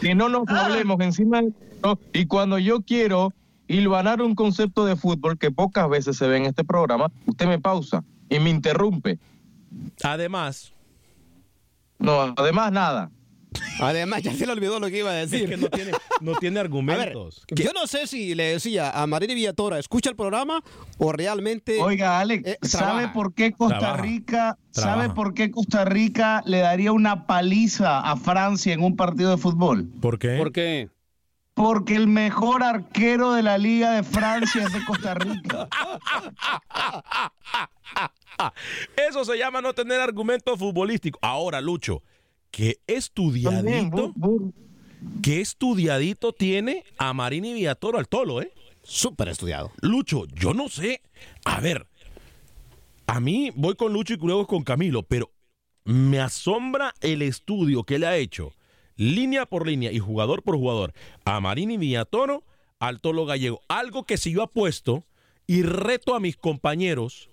Si 0.00 0.14
no 0.14 0.28
nos 0.28 0.48
hablemos 0.48 1.00
encima 1.00 1.42
de 1.42 1.48
esto, 1.48 1.98
y 2.12 2.26
cuando 2.26 2.58
yo 2.58 2.80
quiero 2.82 3.32
hilvanar 3.68 4.22
un 4.22 4.34
concepto 4.34 4.84
de 4.84 4.96
fútbol 4.96 5.38
que 5.38 5.50
pocas 5.50 5.88
veces 5.88 6.16
se 6.16 6.26
ve 6.26 6.36
en 6.38 6.46
este 6.46 6.64
programa, 6.64 7.10
usted 7.26 7.46
me 7.46 7.58
pausa 7.58 8.04
y 8.28 8.38
me 8.38 8.50
interrumpe. 8.50 9.18
Además. 10.02 10.72
No, 11.98 12.34
además 12.36 12.72
nada. 12.72 13.10
Además, 13.80 14.22
ya 14.22 14.34
se 14.34 14.46
le 14.46 14.52
olvidó 14.52 14.80
lo 14.80 14.88
que 14.88 14.98
iba 14.98 15.10
a 15.10 15.14
decir. 15.14 15.44
Es 15.44 15.50
que 15.50 15.56
no 15.56 15.68
tiene, 15.68 15.92
no 16.20 16.34
tiene 16.34 16.60
argumentos. 16.66 17.42
Ver, 17.48 17.64
yo 17.64 17.72
no 17.72 17.86
sé 17.86 18.06
si 18.06 18.34
le 18.34 18.52
decía 18.52 18.90
a 18.90 19.06
Marini 19.06 19.34
Villatora, 19.34 19.78
escucha 19.78 20.10
el 20.10 20.16
programa 20.16 20.62
o 20.98 21.12
realmente. 21.12 21.80
Oiga, 21.80 22.20
Alex, 22.20 22.48
eh, 22.48 22.58
¿sabe 22.62 23.08
por 23.08 23.34
qué 23.34 23.52
Costa 23.52 23.78
Trabaja. 23.78 24.02
Rica, 24.02 24.58
sabe 24.70 25.10
por 25.10 25.34
qué 25.34 25.50
Costa 25.50 25.84
Rica 25.84 26.42
le 26.46 26.58
daría 26.58 26.92
una 26.92 27.26
paliza 27.26 28.00
a 28.00 28.16
Francia 28.16 28.72
en 28.72 28.82
un 28.82 28.96
partido 28.96 29.30
de 29.30 29.36
fútbol? 29.36 29.88
¿Por 30.00 30.18
qué? 30.18 30.36
¿Por 30.36 30.52
qué? 30.52 30.88
Porque 31.54 31.96
el 31.96 32.06
mejor 32.06 32.62
arquero 32.62 33.32
de 33.32 33.42
la 33.42 33.56
Liga 33.56 33.92
de 33.92 34.02
Francia 34.02 34.64
es 34.64 34.72
de 34.74 34.84
Costa 34.84 35.14
Rica. 35.14 35.68
Eso 39.08 39.24
se 39.24 39.38
llama 39.38 39.62
no 39.62 39.72
tener 39.72 40.00
argumentos 40.00 40.58
futbolísticos. 40.58 41.18
Ahora, 41.22 41.62
Lucho, 41.62 42.02
que 42.50 42.78
estudiadito, 42.86 44.12
que 45.22 45.40
estudiadito 45.40 46.32
tiene 46.32 46.84
a 46.98 47.12
Marini 47.12 47.52
Villatoro 47.52 47.98
al 47.98 48.08
tolo, 48.08 48.40
¿eh? 48.42 48.52
Súper 48.82 49.28
estudiado. 49.28 49.72
Lucho, 49.82 50.24
yo 50.34 50.54
no 50.54 50.68
sé. 50.68 51.02
A 51.44 51.60
ver, 51.60 51.86
a 53.06 53.20
mí 53.20 53.50
voy 53.54 53.74
con 53.74 53.92
Lucho 53.92 54.14
y 54.14 54.16
luego 54.18 54.46
con 54.46 54.62
Camilo, 54.62 55.02
pero 55.02 55.30
me 55.84 56.18
asombra 56.20 56.94
el 57.00 57.22
estudio 57.22 57.84
que 57.84 57.98
le 57.98 58.06
ha 58.06 58.16
hecho, 58.16 58.52
línea 58.96 59.46
por 59.46 59.66
línea 59.66 59.92
y 59.92 59.98
jugador 59.98 60.42
por 60.42 60.56
jugador, 60.56 60.92
a 61.24 61.40
Marini 61.40 61.76
Villatoro, 61.76 62.44
al 62.78 63.00
Tolo 63.00 63.26
Gallego. 63.26 63.60
Algo 63.68 64.04
que 64.04 64.16
si 64.16 64.32
yo 64.32 64.42
apuesto 64.42 65.04
y 65.46 65.62
reto 65.62 66.14
a 66.14 66.20
mis 66.20 66.36
compañeros 66.36 67.30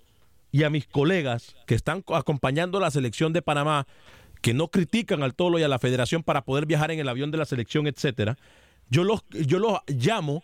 y 0.52 0.63
a 0.63 0.69
mis 0.69 0.86
colegas 0.88 1.56
que 1.65 1.73
están 1.76 2.02
co- 2.02 2.15
acompañando 2.15 2.78
a 2.78 2.82
la 2.82 2.91
selección 2.91 3.34
de 3.34 3.41
Panamá, 3.41 3.88
que 4.43 4.53
no 4.53 4.67
critican 4.67 5.23
al 5.23 5.36
Tolo 5.36 5.58
y 5.58 5.63
a 5.63 5.69
la 5.69 5.79
federación 5.79 6.21
para 6.21 6.43
poder 6.43 6.65
viajar 6.65 6.91
en 6.91 6.99
el 6.99 7.08
avión 7.08 7.32
de 7.32 7.38
la 7.38 7.45
selección, 7.45 7.88
etcétera, 7.88 8.38
yo 8.89 9.06
los, 9.06 9.23
yo 9.29 9.58
los 9.58 9.79
llamo 9.88 10.43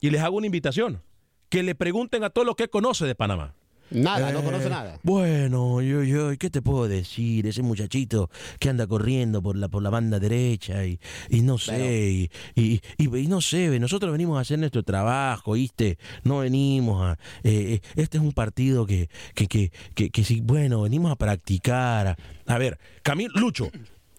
y 0.00 0.08
les 0.08 0.22
hago 0.22 0.38
una 0.38 0.46
invitación. 0.46 1.02
Que 1.50 1.62
le 1.62 1.74
pregunten 1.74 2.24
a 2.24 2.30
todos 2.30 2.46
los 2.46 2.56
que 2.56 2.68
conoce 2.68 3.04
de 3.04 3.14
Panamá. 3.14 3.54
Nada, 3.90 4.32
no 4.32 4.40
Eh, 4.40 4.44
conoce 4.44 4.68
nada. 4.70 4.98
Bueno, 5.02 5.80
yo, 5.82 6.02
yo, 6.02 6.36
¿qué 6.38 6.50
te 6.50 6.62
puedo 6.62 6.88
decir? 6.88 7.46
Ese 7.46 7.62
muchachito 7.62 8.30
que 8.58 8.68
anda 8.70 8.86
corriendo 8.86 9.42
por 9.42 9.56
la, 9.56 9.68
por 9.68 9.82
la 9.82 9.90
banda 9.90 10.18
derecha 10.18 10.84
y, 10.86 10.98
y 11.30 11.42
no 11.42 11.58
sé, 11.58 12.10
y, 12.10 12.30
y, 12.60 12.80
y- 12.98 13.16
y 13.18 13.26
no 13.28 13.40
sé, 13.40 13.78
nosotros 13.78 14.10
venimos 14.12 14.38
a 14.38 14.40
hacer 14.40 14.58
nuestro 14.58 14.82
trabajo, 14.82 15.52
¿viste? 15.52 15.98
No 16.24 16.38
venimos 16.38 17.02
a... 17.04 17.12
eh, 17.44 17.74
eh, 17.74 17.80
este 17.96 18.18
es 18.18 18.22
un 18.24 18.32
partido 18.32 18.86
que, 18.86 19.08
que, 19.34 19.46
que, 19.46 19.70
que, 19.94 20.10
que 20.10 20.24
sí, 20.24 20.40
bueno, 20.42 20.82
venimos 20.82 21.12
a 21.12 21.16
practicar. 21.16 22.06
a- 22.08 22.16
A 22.46 22.58
ver, 22.58 22.78
Camilo, 23.02 23.32
Lucho, 23.36 23.70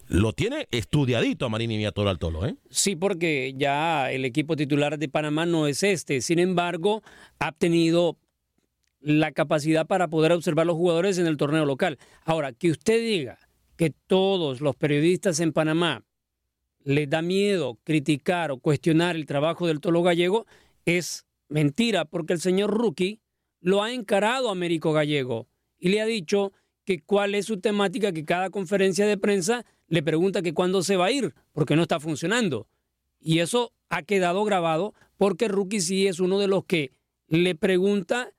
lo 0.08 0.32
tiene 0.32 0.68
estudiadito 0.70 1.46
a 1.46 1.48
Marini 1.48 1.76
Villatoro 1.76 2.08
al 2.08 2.18
Tolo, 2.18 2.46
¿eh? 2.46 2.54
Sí, 2.70 2.94
porque 2.96 3.54
ya 3.58 4.10
el 4.12 4.24
equipo 4.24 4.54
titular 4.56 4.98
de 4.98 5.08
Panamá 5.08 5.44
no 5.46 5.66
es 5.66 5.82
este. 5.82 6.20
Sin 6.20 6.38
embargo, 6.38 7.02
ha 7.40 7.50
tenido 7.52 8.16
la 9.06 9.30
capacidad 9.30 9.86
para 9.86 10.08
poder 10.08 10.32
observar 10.32 10.66
los 10.66 10.74
jugadores 10.74 11.16
en 11.18 11.28
el 11.28 11.36
torneo 11.36 11.64
local. 11.64 11.96
Ahora, 12.24 12.52
que 12.52 12.72
usted 12.72 13.00
diga 13.00 13.38
que 13.76 13.90
todos 13.90 14.60
los 14.60 14.74
periodistas 14.74 15.38
en 15.38 15.52
Panamá 15.52 16.04
les 16.82 17.08
da 17.08 17.22
miedo 17.22 17.78
criticar 17.84 18.50
o 18.50 18.58
cuestionar 18.58 19.14
el 19.14 19.24
trabajo 19.24 19.68
del 19.68 19.78
Tolo 19.78 20.02
Gallego 20.02 20.46
es 20.86 21.24
mentira, 21.48 22.04
porque 22.04 22.32
el 22.32 22.40
señor 22.40 22.76
Rookie 22.76 23.20
lo 23.60 23.84
ha 23.84 23.92
encarado 23.92 24.48
a 24.48 24.52
Américo 24.52 24.92
Gallego 24.92 25.46
y 25.78 25.90
le 25.90 26.00
ha 26.00 26.06
dicho 26.06 26.52
que 26.84 27.00
cuál 27.00 27.36
es 27.36 27.46
su 27.46 27.60
temática, 27.60 28.10
que 28.10 28.24
cada 28.24 28.50
conferencia 28.50 29.06
de 29.06 29.18
prensa 29.18 29.64
le 29.86 30.02
pregunta 30.02 30.42
que 30.42 30.52
cuándo 30.52 30.82
se 30.82 30.96
va 30.96 31.06
a 31.06 31.12
ir, 31.12 31.32
porque 31.52 31.76
no 31.76 31.82
está 31.82 32.00
funcionando. 32.00 32.66
Y 33.20 33.38
eso 33.38 33.72
ha 33.88 34.02
quedado 34.02 34.42
grabado 34.42 34.94
porque 35.16 35.46
Rookie 35.46 35.80
sí 35.80 36.08
es 36.08 36.18
uno 36.18 36.40
de 36.40 36.48
los 36.48 36.64
que 36.64 36.90
le 37.28 37.54
pregunta 37.54 38.32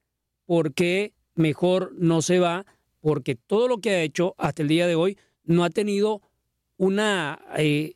por 0.48 0.74
qué 0.74 1.14
mejor 1.36 1.92
no 2.00 2.24
se 2.24 2.40
va, 2.40 2.66
porque 3.02 3.36
todo 3.36 3.68
lo 3.68 3.78
que 3.78 3.92
ha 3.92 4.02
hecho 4.02 4.34
hasta 4.40 4.64
el 4.64 4.68
día 4.68 4.88
de 4.88 4.96
hoy 4.96 5.18
no 5.44 5.64
ha 5.64 5.70
tenido 5.70 6.24
una, 6.78 7.40
eh, 7.58 7.94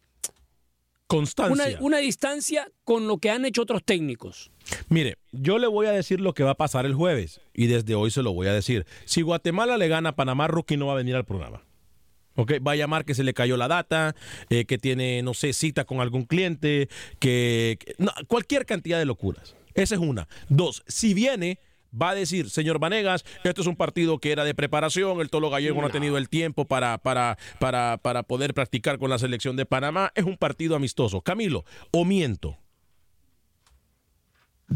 Constancia. 1.07 1.65
una, 1.79 1.81
una 1.81 1.97
distancia 1.97 2.71
con 2.85 3.07
lo 3.07 3.17
que 3.17 3.29
han 3.31 3.43
hecho 3.45 3.63
otros 3.63 3.83
técnicos. 3.83 4.51
Mire, 4.87 5.17
yo 5.31 5.57
le 5.59 5.67
voy 5.67 5.87
a 5.87 5.91
decir 5.91 6.21
lo 6.21 6.33
que 6.33 6.43
va 6.43 6.51
a 6.51 6.55
pasar 6.57 6.85
el 6.85 6.93
jueves 6.93 7.41
y 7.53 7.67
desde 7.67 7.95
hoy 7.95 8.11
se 8.11 8.23
lo 8.23 8.31
voy 8.33 8.47
a 8.47 8.53
decir. 8.53 8.85
Si 9.05 9.21
Guatemala 9.21 9.77
le 9.77 9.87
gana 9.89 10.09
a 10.09 10.15
Panamá, 10.15 10.47
Rookie 10.47 10.77
no 10.77 10.85
va 10.87 10.93
a 10.93 10.97
venir 10.97 11.15
al 11.15 11.25
programa. 11.25 11.63
Ok, 12.35 12.53
va 12.65 12.71
a 12.71 12.75
llamar 12.77 13.03
que 13.03 13.13
se 13.13 13.25
le 13.25 13.33
cayó 13.33 13.57
la 13.57 13.67
data, 13.67 14.15
eh, 14.49 14.63
que 14.63 14.77
tiene, 14.77 15.21
no 15.21 15.33
sé, 15.33 15.51
cita 15.51 15.83
con 15.83 15.99
algún 15.99 16.23
cliente, 16.23 16.87
que, 17.19 17.77
que- 17.77 17.93
no, 17.97 18.11
cualquier 18.27 18.65
cantidad 18.65 18.97
de 18.97 19.03
locuras. 19.05 19.55
Esa 19.73 19.95
es 19.95 20.01
una. 20.01 20.29
Dos, 20.47 20.81
si 20.87 21.13
viene, 21.13 21.59
va 21.99 22.09
a 22.09 22.15
decir, 22.15 22.49
señor 22.49 22.79
Vanegas, 22.79 23.25
esto 23.43 23.61
es 23.61 23.67
un 23.67 23.75
partido 23.75 24.19
que 24.19 24.31
era 24.31 24.43
de 24.43 24.55
preparación, 24.55 25.21
el 25.21 25.29
Tolo 25.29 25.49
Gallego 25.49 25.81
no, 25.81 25.87
ha 25.87 25.91
tenido 25.91 26.17
el 26.17 26.29
tiempo 26.29 26.65
para, 26.65 26.97
para, 26.97 27.37
para, 27.59 27.97
para 28.01 28.23
poder 28.23 28.53
practicar 28.53 28.97
con 28.97 29.09
la 29.09 29.19
selección 29.19 29.55
de 29.55 29.65
Panamá, 29.65 30.11
es 30.15 30.25
un 30.25 30.37
partido 30.37 30.75
amistoso. 30.75 31.21
Camilo, 31.21 31.65
o 31.91 32.05
miento. 32.05 32.57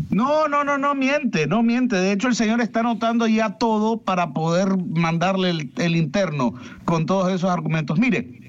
No, 0.10 0.50
no, 0.50 0.64
no, 0.64 0.78
no 0.78 0.94
miente, 0.94 1.48
no 1.48 1.64
miente. 1.64 1.96
De 1.96 2.12
hecho, 2.12 2.28
el 2.28 2.36
señor 2.36 2.60
está 2.60 2.82
anotando 2.82 3.28
ya 3.28 3.58
todo 3.58 4.02
para 4.02 4.34
poder 4.34 4.78
mandarle 4.78 5.52
el, 5.52 5.72
el 5.78 5.96
interno 5.96 6.54
con 6.84 7.06
todos 7.06 7.32
esos 7.32 7.50
argumentos. 7.50 7.98
Mire, 7.98 8.45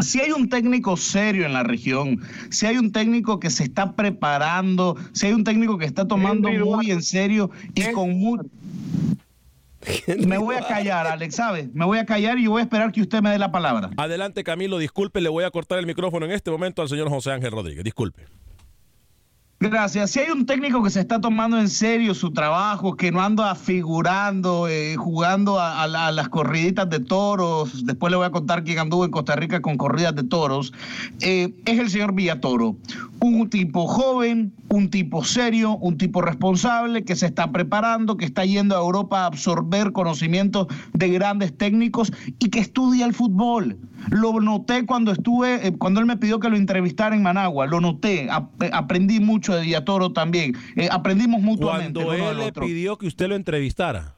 si 0.00 0.20
hay 0.20 0.32
un 0.32 0.48
técnico 0.48 0.96
serio 0.96 1.46
en 1.46 1.52
la 1.52 1.62
región, 1.62 2.20
si 2.50 2.66
hay 2.66 2.76
un 2.76 2.92
técnico 2.92 3.40
que 3.40 3.50
se 3.50 3.64
está 3.64 3.92
preparando, 3.92 4.96
si 5.12 5.26
hay 5.26 5.32
un 5.32 5.44
técnico 5.44 5.78
que 5.78 5.84
está 5.84 6.06
tomando 6.06 6.50
muy 6.50 6.90
en 6.90 7.02
serio 7.02 7.50
y 7.74 7.92
con 7.92 8.18
muy... 8.18 8.40
Me 10.26 10.38
voy 10.38 10.56
a 10.56 10.66
callar, 10.66 11.06
Alex, 11.06 11.36
¿sabe? 11.36 11.70
Me 11.72 11.84
voy 11.84 11.98
a 11.98 12.04
callar 12.04 12.38
y 12.38 12.46
voy 12.46 12.60
a 12.60 12.64
esperar 12.64 12.92
que 12.92 13.00
usted 13.00 13.22
me 13.22 13.30
dé 13.30 13.38
la 13.38 13.52
palabra. 13.52 13.90
Adelante, 13.96 14.44
Camilo, 14.44 14.78
disculpe, 14.78 15.20
le 15.20 15.28
voy 15.28 15.44
a 15.44 15.50
cortar 15.50 15.78
el 15.78 15.86
micrófono 15.86 16.26
en 16.26 16.32
este 16.32 16.50
momento 16.50 16.82
al 16.82 16.88
señor 16.88 17.08
José 17.08 17.30
Ángel 17.30 17.52
Rodríguez. 17.52 17.84
Disculpe. 17.84 18.24
Gracias. 19.60 20.12
Si 20.12 20.20
hay 20.20 20.30
un 20.30 20.46
técnico 20.46 20.84
que 20.84 20.90
se 20.90 21.00
está 21.00 21.20
tomando 21.20 21.58
en 21.58 21.68
serio 21.68 22.14
su 22.14 22.30
trabajo, 22.32 22.94
que 22.96 23.10
no 23.10 23.20
anda 23.20 23.56
figurando, 23.56 24.68
eh, 24.68 24.94
jugando 24.94 25.58
a, 25.58 25.82
a 25.82 25.88
la- 25.88 26.06
a 26.06 26.12
las 26.12 26.28
corriditas 26.28 26.88
de 26.88 27.00
toros, 27.00 27.84
después 27.84 28.12
le 28.12 28.16
voy 28.18 28.26
a 28.26 28.30
contar 28.30 28.62
quién 28.62 28.78
anduvo 28.78 29.04
en 29.04 29.10
Costa 29.10 29.34
Rica 29.34 29.60
con 29.60 29.76
corridas 29.76 30.14
de 30.14 30.22
toros, 30.22 30.72
eh, 31.20 31.52
es 31.64 31.78
el 31.80 31.90
señor 31.90 32.14
Villatoro. 32.14 32.76
Un 33.20 33.50
tipo 33.50 33.86
joven, 33.86 34.52
un 34.68 34.90
tipo 34.90 35.24
serio, 35.24 35.76
un 35.76 35.98
tipo 35.98 36.20
responsable 36.22 37.04
que 37.04 37.16
se 37.16 37.26
está 37.26 37.50
preparando, 37.50 38.16
que 38.16 38.24
está 38.24 38.44
yendo 38.44 38.76
a 38.76 38.80
Europa 38.80 39.22
a 39.22 39.26
absorber 39.26 39.92
conocimientos 39.92 40.68
de 40.92 41.08
grandes 41.08 41.56
técnicos 41.56 42.12
y 42.38 42.50
que 42.50 42.60
estudia 42.60 43.06
el 43.06 43.14
fútbol. 43.14 43.76
Lo 44.10 44.40
noté 44.40 44.86
cuando 44.86 45.12
estuve, 45.12 45.66
eh, 45.66 45.72
cuando 45.76 46.00
él 46.00 46.06
me 46.06 46.16
pidió 46.16 46.38
que 46.38 46.48
lo 46.48 46.56
entrevistara 46.56 47.16
en 47.16 47.22
Managua, 47.22 47.66
lo 47.66 47.80
noté, 47.80 48.26
eh, 48.26 48.70
aprendí 48.72 49.20
mucho 49.20 49.54
de 49.54 49.62
Villatoro 49.62 50.12
también, 50.12 50.56
Eh, 50.76 50.88
aprendimos 50.90 51.42
mutuamente. 51.42 52.04
Cuando 52.04 52.30
él 52.30 52.38
le 52.38 52.52
pidió 52.52 52.98
que 52.98 53.06
usted 53.06 53.28
lo 53.28 53.34
entrevistara. 53.34 54.17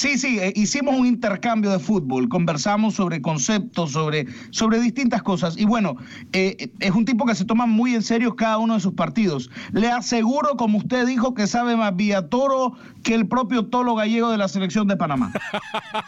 Sí, 0.00 0.16
sí, 0.16 0.38
eh, 0.40 0.54
hicimos 0.56 0.98
un 0.98 1.06
intercambio 1.06 1.70
de 1.70 1.78
fútbol, 1.78 2.30
conversamos 2.30 2.94
sobre 2.94 3.20
conceptos, 3.20 3.92
sobre, 3.92 4.24
sobre 4.50 4.80
distintas 4.80 5.22
cosas. 5.22 5.58
Y 5.58 5.66
bueno, 5.66 5.96
eh, 6.32 6.70
es 6.80 6.90
un 6.92 7.04
tipo 7.04 7.26
que 7.26 7.34
se 7.34 7.44
toma 7.44 7.66
muy 7.66 7.94
en 7.94 8.02
serio 8.02 8.34
cada 8.34 8.56
uno 8.56 8.72
de 8.72 8.80
sus 8.80 8.94
partidos. 8.94 9.50
Le 9.72 9.88
aseguro, 9.88 10.56
como 10.56 10.78
usted 10.78 11.06
dijo, 11.06 11.34
que 11.34 11.46
sabe 11.46 11.76
más 11.76 11.94
Villatoro 11.94 12.78
que 13.04 13.12
el 13.12 13.28
propio 13.28 13.66
Tolo 13.66 13.94
Gallego 13.94 14.30
de 14.30 14.38
la 14.38 14.48
selección 14.48 14.88
de 14.88 14.96
Panamá. 14.96 15.34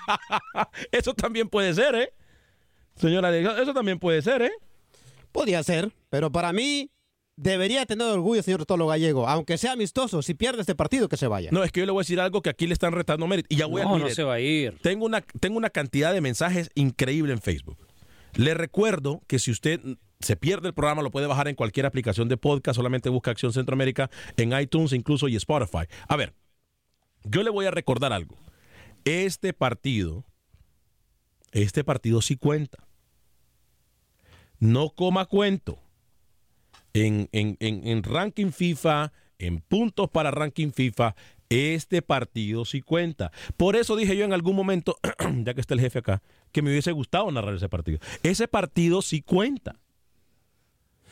Eso 0.90 1.12
también 1.12 1.50
puede 1.50 1.74
ser, 1.74 1.94
¿eh? 1.94 2.14
Señora, 2.94 3.36
eso 3.36 3.74
también 3.74 3.98
puede 3.98 4.22
ser, 4.22 4.40
¿eh? 4.40 4.52
Podría 5.32 5.62
ser, 5.62 5.92
pero 6.08 6.32
para 6.32 6.54
mí 6.54 6.90
debería 7.36 7.86
tener 7.86 8.06
orgullo, 8.06 8.42
señor 8.42 8.66
Tolo 8.66 8.86
Gallego. 8.86 9.28
Aunque 9.28 9.58
sea 9.58 9.72
amistoso, 9.72 10.22
si 10.22 10.34
pierde 10.34 10.60
este 10.60 10.74
partido, 10.74 11.08
que 11.08 11.16
se 11.16 11.26
vaya. 11.26 11.50
No, 11.52 11.64
es 11.64 11.72
que 11.72 11.80
yo 11.80 11.86
le 11.86 11.92
voy 11.92 12.00
a 12.00 12.04
decir 12.04 12.20
algo 12.20 12.42
que 12.42 12.50
aquí 12.50 12.66
le 12.66 12.72
están 12.72 12.92
retando 12.92 13.26
mérito. 13.26 13.46
Y 13.50 13.56
ya 13.56 13.66
voy 13.66 13.80
a 13.80 13.84
No, 13.84 13.90
no 13.90 13.96
mire, 13.98 14.14
se 14.14 14.22
va 14.22 14.34
a 14.34 14.40
ir. 14.40 14.78
Tengo 14.82 15.06
una, 15.06 15.20
tengo 15.20 15.56
una 15.56 15.70
cantidad 15.70 16.12
de 16.12 16.20
mensajes 16.20 16.70
increíble 16.74 17.32
en 17.32 17.40
Facebook. 17.40 17.78
Le 18.34 18.54
recuerdo 18.54 19.22
que 19.26 19.38
si 19.38 19.50
usted 19.50 19.80
se 20.20 20.36
pierde 20.36 20.68
el 20.68 20.74
programa, 20.74 21.02
lo 21.02 21.10
puede 21.10 21.26
bajar 21.26 21.48
en 21.48 21.54
cualquier 21.54 21.86
aplicación 21.86 22.28
de 22.28 22.36
podcast. 22.36 22.76
Solamente 22.76 23.08
busca 23.08 23.30
Acción 23.30 23.52
Centroamérica 23.52 24.10
en 24.36 24.58
iTunes, 24.58 24.92
incluso 24.92 25.28
y 25.28 25.36
Spotify. 25.36 25.86
A 26.08 26.16
ver, 26.16 26.34
yo 27.24 27.42
le 27.42 27.50
voy 27.50 27.66
a 27.66 27.70
recordar 27.70 28.12
algo. 28.12 28.36
Este 29.04 29.52
partido, 29.52 30.24
este 31.50 31.84
partido 31.84 32.22
sí 32.22 32.36
cuenta. 32.36 32.86
No 34.58 34.90
coma 34.90 35.26
cuento. 35.26 35.78
En, 36.94 37.28
en- 37.32 37.56
en- 37.60 37.86
en 37.86 38.02
ranking 38.02 38.50
FIFA, 38.52 39.12
en 39.38 39.60
puntos 39.60 40.08
para 40.10 40.30
ranking 40.30 40.70
FIFA, 40.72 41.14
Este 41.48 42.00
partido 42.00 42.64
sí 42.64 42.80
cuenta. 42.80 43.30
Por 43.58 43.76
eso 43.76 43.94
dije 43.94 44.16
yo 44.16 44.24
en 44.24 44.32
algún 44.32 44.56
momento, 44.56 44.96
ya 45.44 45.52
que 45.52 45.60
está 45.60 45.74
el 45.74 45.80
jefe 45.80 45.98
acá, 45.98 46.22
que 46.50 46.62
me 46.62 46.70
hubiese 46.70 46.92
gustado 46.92 47.30
narrar 47.30 47.54
ese 47.54 47.68
partido. 47.68 47.98
Ese 48.22 48.48
partido 48.48 49.02
sí 49.02 49.20
cuenta. 49.20 49.78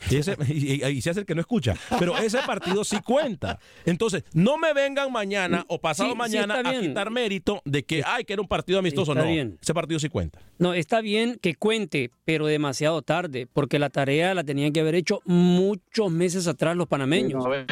Y, 0.09 0.15
ese- 0.15 0.35
y- 0.47 0.83
y- 0.83 0.87
y 0.87 1.01
se 1.01 1.09
hace 1.11 1.19
el 1.21 1.25
que 1.25 1.35
no 1.35 1.41
escucha. 1.41 1.75
Pero 1.99 2.17
ese 2.17 2.39
partido 2.39 2.83
sí 2.83 2.97
cuenta. 3.01 3.59
Entonces, 3.85 4.23
no 4.33 4.57
me 4.57 4.73
vengan 4.73 5.11
mañana 5.11 5.63
o 5.67 5.79
pasado 5.79 6.11
Sí, 6.11 6.15
mañana 6.15 6.59
a 6.65 6.79
quitar 6.79 7.11
mérito 7.11 7.61
de 7.65 7.83
que, 7.83 8.01
ay, 8.05 8.23
que 8.25 8.33
era 8.33 8.41
un 8.41 8.47
partido 8.47 8.79
amistoso. 8.79 9.11
Está 9.11 9.23
no, 9.23 9.29
bien. 9.31 9.57
ese 9.61 9.73
partido 9.73 9.99
sí 9.99 10.09
cuenta. 10.09 10.39
No, 10.57 10.73
está 10.73 11.01
bien 11.01 11.37
que 11.41 11.55
cuente, 11.55 12.11
pero 12.25 12.47
demasiado 12.47 13.01
tarde, 13.01 13.47
porque 13.51 13.79
la 13.79 13.89
tarea 13.89 14.33
la 14.33 14.43
tenían 14.43 14.73
que 14.73 14.79
haber 14.79 14.95
hecho 14.95 15.19
muchos 15.25 16.11
meses 16.11 16.47
atrás 16.47 16.75
los 16.75 16.87
panameños. 16.87 17.45
A 17.45 17.49
ver, 17.49 17.65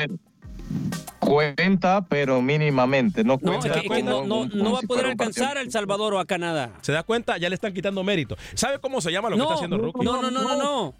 cuenta, 1.33 2.05
pero 2.07 2.41
mínimamente. 2.41 3.23
No, 3.23 3.33
No, 3.33 3.39
cuenta 3.39 3.67
es 3.67 3.73
que, 3.73 3.79
es 3.87 3.93
que 3.93 4.03
no, 4.03 4.25
no- 4.25 4.45
no 4.47 4.71
va 4.73 4.79
a 4.79 4.81
poder 4.81 5.05
alcanzar 5.05 5.57
a 5.57 5.61
El 5.61 5.71
Salvador 5.71 6.13
o 6.13 6.19
a 6.19 6.25
Canadá. 6.25 6.71
¿Se 6.81 6.91
da 6.91 7.03
cuenta? 7.03 7.37
Ya 7.37 7.49
le 7.49 7.55
están 7.55 7.73
quitando 7.73 8.03
mérito. 8.03 8.35
¿Sabe 8.55 8.79
cómo 8.79 9.01
se 9.01 9.11
llama 9.11 9.29
lo 9.29 9.35
que 9.35 9.39
No, 9.39 9.43
está 9.45 9.55
haciendo 9.55 9.77
Rookie? 9.77 10.03
no, 10.05 10.21
no, 10.21 10.31
no, 10.31 10.41
no, 10.41 10.55
no. 10.57 10.93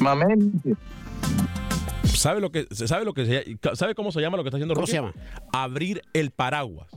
Mamente. 0.00 0.74
¿Sabe 2.04 2.40
lo 2.40 2.50
que 2.50 2.66
sabe 2.72 3.04
lo 3.04 3.12
que 3.14 3.26
se- 3.26 3.76
sabe 3.76 3.94
cómo 3.94 4.10
se 4.10 4.20
llama 4.20 4.36
lo 4.36 4.42
que 4.42 4.48
está 4.48 4.56
haciendo 4.56 4.74
¿Cómo 4.74 4.86
Rookie? 4.86 4.90
se 4.92 4.96
llama? 4.96 5.12
Abrir 5.52 6.02
el 6.14 6.30
paraguas. 6.30 6.88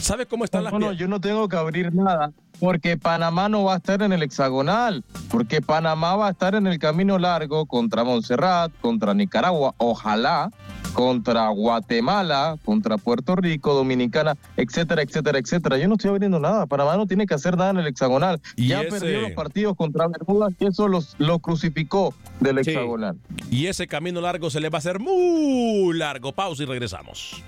¿Sabe 0.00 0.26
cómo 0.26 0.44
están 0.44 0.64
las 0.64 0.72
No, 0.72 0.78
no, 0.80 0.92
yo 0.92 1.08
no 1.08 1.20
tengo 1.20 1.48
que 1.48 1.56
abrir 1.56 1.94
nada 1.94 2.32
porque 2.60 2.96
Panamá 2.96 3.48
no 3.48 3.64
va 3.64 3.74
a 3.74 3.76
estar 3.78 4.02
en 4.02 4.12
el 4.12 4.22
hexagonal, 4.22 5.02
porque 5.30 5.60
Panamá 5.62 6.14
va 6.16 6.28
a 6.28 6.30
estar 6.30 6.54
en 6.54 6.66
el 6.66 6.78
camino 6.78 7.18
largo 7.18 7.64
contra 7.66 8.04
Montserrat, 8.04 8.70
contra 8.80 9.14
Nicaragua, 9.14 9.74
ojalá, 9.78 10.50
contra 10.92 11.48
Guatemala, 11.48 12.56
contra 12.64 12.98
Puerto 12.98 13.36
Rico, 13.36 13.74
Dominicana, 13.74 14.36
etcétera, 14.56 15.02
etcétera, 15.02 15.38
etcétera. 15.38 15.78
Yo 15.78 15.88
no 15.88 15.94
estoy 15.94 16.10
abriendo 16.10 16.38
nada. 16.38 16.66
Panamá 16.66 16.96
no 16.96 17.06
tiene 17.06 17.26
que 17.26 17.34
hacer 17.34 17.56
nada 17.56 17.70
en 17.70 17.78
el 17.78 17.86
hexagonal. 17.86 18.40
Y 18.56 18.68
ya 18.68 18.82
ese- 18.82 18.90
perdió 19.00 19.20
los 19.22 19.32
partidos 19.32 19.76
contra 19.76 20.06
Bermudas 20.08 20.52
y 20.58 20.66
eso 20.66 20.88
los, 20.88 21.14
lo 21.18 21.38
crucificó 21.38 22.14
del 22.40 22.62
Sí. 22.64 22.70
hexagonal. 22.70 23.16
Y 23.50 23.66
ese 23.66 23.86
camino 23.86 24.20
largo 24.20 24.50
se 24.50 24.60
le 24.60 24.68
va 24.68 24.78
a 24.78 24.80
hacer 24.80 25.00
muy 25.00 25.96
largo. 25.96 26.32
Pausa 26.32 26.62
y 26.62 26.66
regresamos. 26.66 27.42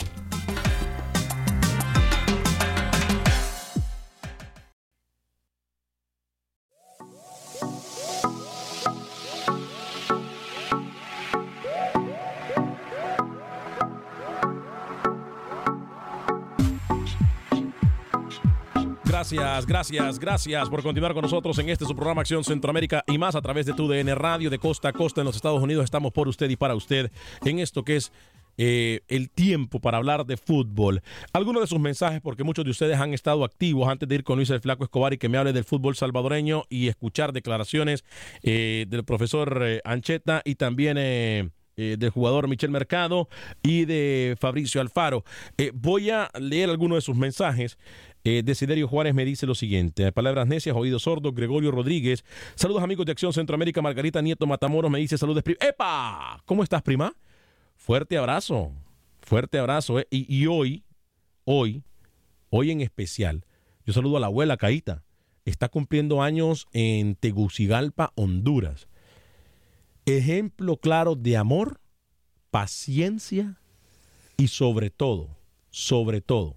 Gracias, 19.27 19.67
gracias, 19.67 20.19
gracias 20.21 20.71
por 20.71 20.85
continuar 20.85 21.12
con 21.12 21.23
nosotros 21.23 21.59
en 21.59 21.69
este 21.69 21.85
su 21.85 21.97
programa 21.97 22.21
Acción 22.21 22.45
Centroamérica 22.45 23.03
y 23.09 23.19
más 23.19 23.35
a 23.35 23.43
través 23.43 23.67
de 23.67 23.73
tu 23.73 23.89
DN 23.89 24.15
Radio 24.15 24.51
de 24.51 24.61
costa 24.61 24.91
a 24.91 24.93
costa 24.93 25.21
en 25.21 25.25
los 25.25 25.35
Estados 25.35 25.61
Unidos. 25.61 25.83
Estamos 25.83 26.12
por 26.12 26.29
usted 26.29 26.49
y 26.49 26.55
para 26.55 26.77
usted 26.77 27.11
en 27.45 27.59
esto 27.59 27.83
que 27.83 27.97
es 27.97 28.12
eh, 28.57 29.01
el 29.09 29.29
tiempo 29.31 29.81
para 29.81 29.99
hablar 29.99 30.27
de 30.27 30.37
fútbol. 30.37 31.03
Algunos 31.33 31.62
de 31.62 31.67
sus 31.67 31.81
mensajes, 31.81 32.21
porque 32.21 32.45
muchos 32.45 32.65
de 32.65 32.71
ustedes 32.71 33.01
han 33.01 33.15
estado 33.15 33.43
activos 33.43 33.89
antes 33.89 34.09
de 34.09 34.15
ir 34.15 34.23
con 34.23 34.37
Luis 34.37 34.51
el 34.51 34.61
Flaco 34.61 34.85
Escobar 34.85 35.12
y 35.12 35.19
que 35.19 35.29
me 35.29 35.39
hable 35.39 35.53
del 35.53 35.65
fútbol 35.65 35.97
salvadoreño 35.97 36.62
y 36.69 36.87
escuchar 36.87 37.33
declaraciones 37.33 38.05
eh, 38.45 38.87
del 38.89 39.05
profesor 39.05 39.61
eh, 39.65 39.81
Ancheta 39.85 40.41
y 40.45 40.55
también... 40.55 40.99
eh, 40.99 41.51
del 41.77 42.09
jugador 42.09 42.49
Michel 42.49 42.71
Mercado 42.71 43.29
y 43.62 43.85
de 43.85 44.35
Fabricio 44.41 44.81
Alfaro. 44.81 45.25
Voy 45.75 46.09
a 46.09 46.31
leer 46.41 46.71
algunos 46.71 46.97
de 46.97 47.03
sus 47.03 47.17
mensajes. 47.17 47.77
Eh, 48.29 48.43
Desiderio 48.45 48.89
Juárez 48.89 49.15
me 49.15 49.25
dice 49.25 49.47
lo 49.47 49.55
siguiente: 49.55 50.11
palabras 50.11 50.49
necias, 50.49 50.75
oídos 50.75 51.05
sordos. 51.05 51.33
Gregorio 51.33 51.71
Rodríguez, 51.71 52.25
saludos 52.57 52.83
amigos 52.83 53.07
de 53.07 53.12
Acción 53.12 53.33
Centroamérica. 53.33 53.81
Margarita 53.81 54.21
Nieto 54.21 54.49
Matamoros 54.49 54.91
me 54.91 54.99
dice 54.99 55.17
saludos. 55.17 55.45
¡Epa! 55.61 56.43
¿Cómo 56.45 56.65
estás, 56.65 56.83
prima? 56.83 57.15
Fuerte 57.77 58.19
abrazo, 58.19 58.73
fuerte 59.21 59.61
abrazo. 59.61 60.01
eh. 60.01 60.09
Y, 60.11 60.27
y 60.35 60.49
hoy, 60.49 60.83
hoy, 61.45 61.85
hoy 62.51 62.73
en 62.73 62.81
especial, 62.81 63.45
yo 63.85 63.93
saludo 63.93 64.17
a 64.17 64.21
la 64.21 64.27
abuela 64.27 64.57
Caíta. 64.57 65.05
Está 65.45 65.69
cumpliendo 65.69 66.21
años 66.21 66.67
en 66.73 67.15
Tegucigalpa, 67.15 68.11
Honduras. 68.17 68.89
Ejemplo 70.05 70.79
claro 70.79 71.15
de 71.15 71.37
amor, 71.37 71.81
paciencia 72.51 73.61
y 74.37 74.49
sobre 74.49 74.91
todo, 74.91 75.29
sobre 75.71 76.21
todo, 76.23 76.57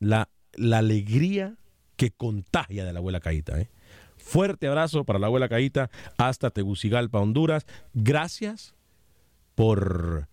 la, 0.00 0.28
la 0.54 0.78
alegría 0.78 1.56
que 1.96 2.10
contagia 2.10 2.84
de 2.84 2.92
la 2.92 2.98
abuela 3.00 3.20
Caíta. 3.20 3.60
¿eh? 3.60 3.68
Fuerte 4.16 4.66
abrazo 4.68 5.04
para 5.04 5.18
la 5.18 5.26
abuela 5.26 5.48
Caíta 5.48 5.90
hasta 6.16 6.50
Tegucigalpa, 6.50 7.18
Honduras. 7.20 7.66
Gracias 7.94 8.74
por... 9.54 10.28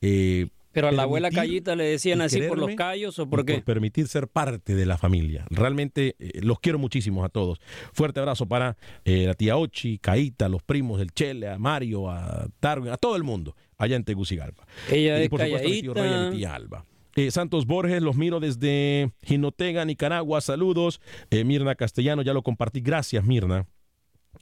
eh, 0.00 0.48
Pero 0.72 0.88
a 0.88 0.92
la 0.92 1.02
abuela 1.02 1.30
Callita 1.30 1.74
le 1.76 1.84
decían 1.84 2.20
así 2.20 2.40
por 2.42 2.58
los 2.58 2.74
callos 2.76 3.18
o 3.18 3.28
por 3.28 3.44
qué. 3.44 3.60
permitir 3.60 4.06
ser 4.08 4.28
parte 4.28 4.74
de 4.74 4.86
la 4.86 4.96
familia. 4.96 5.44
Realmente 5.50 6.14
eh, 6.18 6.40
los 6.42 6.60
quiero 6.60 6.78
muchísimo 6.78 7.24
a 7.24 7.28
todos. 7.28 7.60
Fuerte 7.92 8.20
abrazo 8.20 8.46
para 8.46 8.76
eh, 9.04 9.26
la 9.26 9.34
tía 9.34 9.56
Ochi, 9.56 9.98
Caíta, 9.98 10.48
los 10.48 10.62
primos 10.62 10.98
del 10.98 11.12
Chele, 11.12 11.48
a 11.48 11.58
Mario, 11.58 12.08
a 12.10 12.46
Darwin, 12.60 12.92
a 12.92 12.96
todo 12.96 13.16
el 13.16 13.24
mundo 13.24 13.56
allá 13.78 13.96
en 13.96 14.04
Tegucigalpa. 14.04 14.64
Ella 14.90 15.18
y 15.18 15.24
es 15.24 15.28
por 15.28 15.40
supuesto 15.40 15.66
a 15.66 15.70
mi 15.70 15.80
tío 15.80 15.94
Rey 15.94 16.10
y 16.10 16.14
a 16.14 16.30
mi 16.30 16.36
tía 16.36 16.54
Alba. 16.54 16.84
Eh, 17.14 17.30
Santos 17.30 17.66
Borges, 17.66 18.02
los 18.02 18.16
miro 18.16 18.40
desde 18.40 19.12
Jinotega, 19.22 19.84
Nicaragua. 19.84 20.40
Saludos. 20.40 21.00
Eh, 21.30 21.44
Mirna 21.44 21.74
Castellano, 21.74 22.22
ya 22.22 22.32
lo 22.32 22.42
compartí. 22.42 22.80
Gracias, 22.80 23.24
Mirna. 23.24 23.66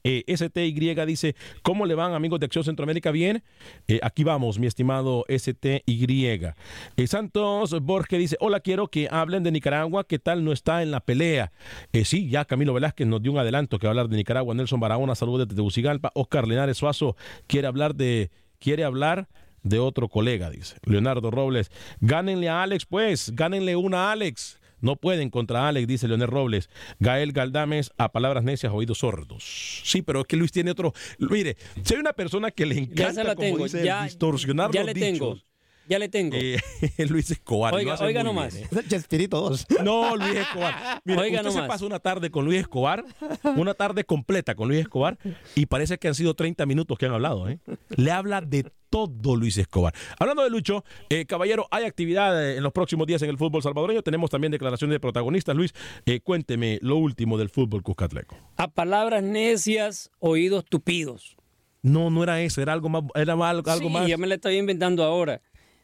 Eh, 0.04 0.24
STY 0.28 0.94
dice, 1.06 1.34
¿cómo 1.62 1.84
le 1.84 1.94
van 1.94 2.14
amigos 2.14 2.40
de 2.40 2.46
Acción 2.46 2.64
Centroamérica? 2.64 3.10
Bien, 3.10 3.42
Eh, 3.88 3.98
aquí 4.02 4.24
vamos, 4.24 4.58
mi 4.58 4.66
estimado 4.66 5.24
STY. 5.28 5.82
Eh, 6.96 7.06
Santos 7.06 7.78
Borges 7.82 8.18
dice, 8.18 8.36
hola, 8.40 8.60
quiero 8.60 8.88
que 8.88 9.08
hablen 9.10 9.42
de 9.42 9.50
Nicaragua, 9.50 10.04
¿qué 10.04 10.18
tal 10.18 10.44
no 10.44 10.52
está 10.52 10.82
en 10.82 10.90
la 10.90 11.00
pelea? 11.00 11.52
Sí, 12.04 12.28
ya 12.30 12.44
Camilo 12.44 12.72
Velázquez 12.72 13.06
nos 13.06 13.20
dio 13.22 13.32
un 13.32 13.38
adelanto 13.38 13.78
que 13.78 13.86
hablar 13.86 14.08
de 14.08 14.16
Nicaragua, 14.16 14.54
Nelson 14.54 14.80
Barahona, 14.80 15.14
saludos 15.14 15.40
desde 15.40 15.56
Tegucigalpa, 15.56 16.12
Oscar 16.14 16.46
Linares 16.46 16.78
Suazo 16.78 17.16
quiere 17.46 17.66
hablar 17.66 17.94
de, 17.94 18.30
quiere 18.58 18.84
hablar 18.84 19.28
de 19.62 19.78
otro 19.78 20.08
colega, 20.08 20.50
dice. 20.50 20.76
Leonardo 20.84 21.30
Robles, 21.30 21.70
gánenle 22.00 22.48
a 22.48 22.62
Alex, 22.62 22.86
pues, 22.86 23.32
gánenle 23.34 23.76
una 23.76 24.08
a 24.08 24.12
Alex. 24.12 24.58
No 24.80 24.96
pueden 24.96 25.28
contra 25.30 25.68
Alex, 25.68 25.86
dice 25.86 26.08
Leonel 26.08 26.28
Robles. 26.28 26.70
Gael 27.00 27.32
Galdames, 27.32 27.92
a 27.98 28.12
palabras 28.12 28.44
necias, 28.44 28.72
oídos 28.72 28.98
sordos. 28.98 29.82
Sí, 29.84 30.02
pero 30.02 30.20
es 30.20 30.26
que 30.26 30.36
Luis 30.36 30.52
tiene 30.52 30.70
otro. 30.70 30.94
Mire, 31.18 31.56
si 31.82 31.94
hay 31.94 32.00
una 32.00 32.14
persona 32.14 32.50
que 32.50 32.66
le 32.66 32.76
Ya 32.76 32.80
encanta, 32.80 33.12
se 33.12 33.24
la 33.24 33.34
como 33.34 33.48
tengo, 33.48 33.64
dice 33.64 33.84
ya, 33.84 34.04
distorsionar 34.04 34.70
ya 34.72 34.80
los 34.80 34.86
le 34.86 34.94
tengo, 34.94 35.34
dichos, 35.34 35.46
ya 35.90 35.98
le 35.98 36.08
tengo. 36.08 36.36
eh, 36.40 36.58
Luis 37.10 37.30
Escobar. 37.30 37.74
Oiga, 37.74 37.96
lo 38.00 38.06
oiga 38.06 38.22
nomás. 38.22 38.54
¿eh? 38.54 38.66
Chespirito 38.88 39.40
2. 39.40 39.66
No, 39.84 40.16
Luis 40.16 40.36
Escobar. 40.36 41.02
Oiga 41.06 41.40
usted 41.40 41.50
se 41.50 41.56
nomás. 41.56 41.68
pasa 41.68 41.84
una 41.84 41.98
tarde 41.98 42.30
con 42.30 42.44
Luis 42.46 42.60
Escobar, 42.60 43.04
una 43.56 43.74
tarde 43.74 44.04
completa 44.04 44.54
con 44.54 44.68
Luis 44.68 44.80
Escobar, 44.80 45.18
y 45.54 45.66
parece 45.66 45.98
que 45.98 46.08
han 46.08 46.14
sido 46.14 46.34
30 46.34 46.64
minutos 46.64 46.96
que 46.96 47.06
han 47.06 47.12
hablado. 47.12 47.48
¿eh? 47.48 47.58
Le 47.96 48.10
habla 48.12 48.40
de 48.40 48.70
todo 48.88 49.36
Luis 49.36 49.56
Escobar. 49.58 49.94
Hablando 50.18 50.42
de 50.42 50.50
Lucho, 50.50 50.84
eh, 51.10 51.24
caballero, 51.26 51.66
hay 51.70 51.84
actividad 51.84 52.42
eh, 52.44 52.56
en 52.56 52.62
los 52.62 52.72
próximos 52.72 53.06
días 53.06 53.22
en 53.22 53.30
el 53.30 53.38
fútbol 53.38 53.62
salvadoreño. 53.62 54.02
Tenemos 54.02 54.30
también 54.30 54.50
declaraciones 54.52 54.94
de 54.94 55.00
protagonistas. 55.00 55.54
Luis, 55.54 55.72
eh, 56.06 56.20
cuénteme 56.20 56.78
lo 56.82 56.96
último 56.96 57.38
del 57.38 57.50
fútbol 57.50 57.82
Cuscatleco. 57.82 58.36
A 58.56 58.68
palabras 58.68 59.22
necias, 59.22 60.10
oídos 60.18 60.64
tupidos. 60.64 61.36
No, 61.82 62.10
no 62.10 62.22
era 62.24 62.42
eso, 62.42 62.60
era 62.60 62.72
algo 62.72 62.88
más. 62.88 63.04
Era 63.14 63.32
algo, 63.32 63.44
algo 63.46 63.88
Sí, 63.88 63.88
más. 63.88 64.06
ya 64.08 64.18
me 64.18 64.26
la 64.26 64.34
estoy 64.34 64.56
inventando 64.58 65.02
ahora. 65.04 65.40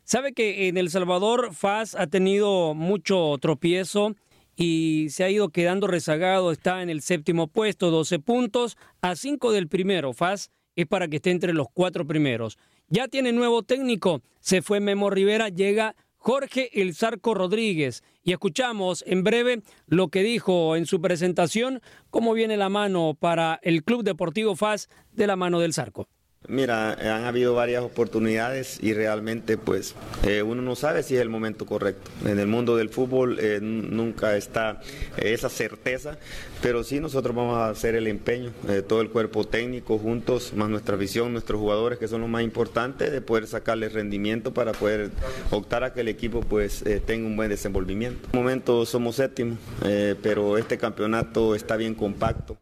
¿Sabe 0.08 0.34
que 0.34 0.68
en 0.68 0.76
El 0.76 0.88
Salvador 0.88 1.52
FAS 1.52 1.96
ha 1.96 2.06
tenido 2.06 2.74
mucho 2.74 3.36
tropiezo 3.40 4.14
y 4.54 5.08
se 5.10 5.24
ha 5.24 5.30
ido 5.30 5.48
quedando 5.48 5.88
rezagado? 5.88 6.52
Está 6.52 6.80
en 6.80 6.90
el 6.90 7.02
séptimo 7.02 7.48
puesto, 7.48 7.90
12 7.90 8.20
puntos, 8.20 8.76
a 9.00 9.16
5 9.16 9.50
del 9.50 9.66
primero. 9.66 10.12
FAS 10.12 10.52
es 10.76 10.86
para 10.86 11.08
que 11.08 11.16
esté 11.16 11.32
entre 11.32 11.52
los 11.54 11.66
cuatro 11.74 12.06
primeros. 12.06 12.56
Ya 12.86 13.08
tiene 13.08 13.32
nuevo 13.32 13.64
técnico, 13.64 14.22
se 14.38 14.62
fue 14.62 14.78
Memo 14.78 15.10
Rivera, 15.10 15.48
llega 15.48 15.96
Jorge 16.18 16.70
El 16.80 16.94
Zarco 16.94 17.34
Rodríguez. 17.34 18.04
Y 18.22 18.30
escuchamos 18.30 19.02
en 19.08 19.24
breve 19.24 19.62
lo 19.88 20.06
que 20.06 20.22
dijo 20.22 20.76
en 20.76 20.86
su 20.86 21.00
presentación, 21.00 21.82
cómo 22.10 22.32
viene 22.32 22.56
la 22.56 22.68
mano 22.68 23.16
para 23.18 23.58
el 23.60 23.82
Club 23.82 24.04
Deportivo 24.04 24.54
FAS 24.54 24.88
de 25.10 25.26
la 25.26 25.34
mano 25.34 25.58
del 25.58 25.74
Zarco. 25.74 26.06
Mira, 26.48 26.92
han 26.92 27.24
habido 27.24 27.54
varias 27.54 27.82
oportunidades 27.82 28.78
y 28.80 28.94
realmente 28.94 29.58
pues 29.58 29.96
eh, 30.24 30.42
uno 30.42 30.62
no 30.62 30.76
sabe 30.76 31.02
si 31.02 31.16
es 31.16 31.20
el 31.20 31.28
momento 31.28 31.66
correcto. 31.66 32.08
En 32.24 32.38
el 32.38 32.46
mundo 32.46 32.76
del 32.76 32.88
fútbol 32.88 33.38
eh, 33.40 33.58
nunca 33.60 34.36
está 34.36 34.80
eh, 35.16 35.32
esa 35.32 35.48
certeza, 35.48 36.18
pero 36.62 36.84
sí 36.84 37.00
nosotros 37.00 37.34
vamos 37.34 37.56
a 37.56 37.70
hacer 37.70 37.96
el 37.96 38.06
empeño, 38.06 38.52
todo 38.86 39.00
el 39.00 39.10
cuerpo 39.10 39.44
técnico 39.44 39.98
juntos, 39.98 40.52
más 40.54 40.68
nuestra 40.68 40.94
visión, 40.96 41.32
nuestros 41.32 41.60
jugadores 41.60 41.98
que 41.98 42.06
son 42.06 42.20
los 42.20 42.30
más 42.30 42.42
importantes, 42.42 43.10
de 43.10 43.20
poder 43.20 43.48
sacarle 43.48 43.88
rendimiento 43.88 44.54
para 44.54 44.72
poder 44.72 45.10
optar 45.50 45.82
a 45.82 45.92
que 45.92 46.02
el 46.02 46.08
equipo 46.08 46.40
pues 46.40 46.84
tenga 47.06 47.26
un 47.26 47.36
buen 47.36 47.48
desenvolvimiento. 47.48 48.20
En 48.20 48.26
este 48.26 48.38
momento 48.38 48.86
somos 48.86 49.16
séptimo, 49.16 49.56
pero 50.22 50.58
este 50.58 50.78
campeonato 50.78 51.54
está 51.54 51.76
bien 51.76 51.94
compacto. 51.94 52.56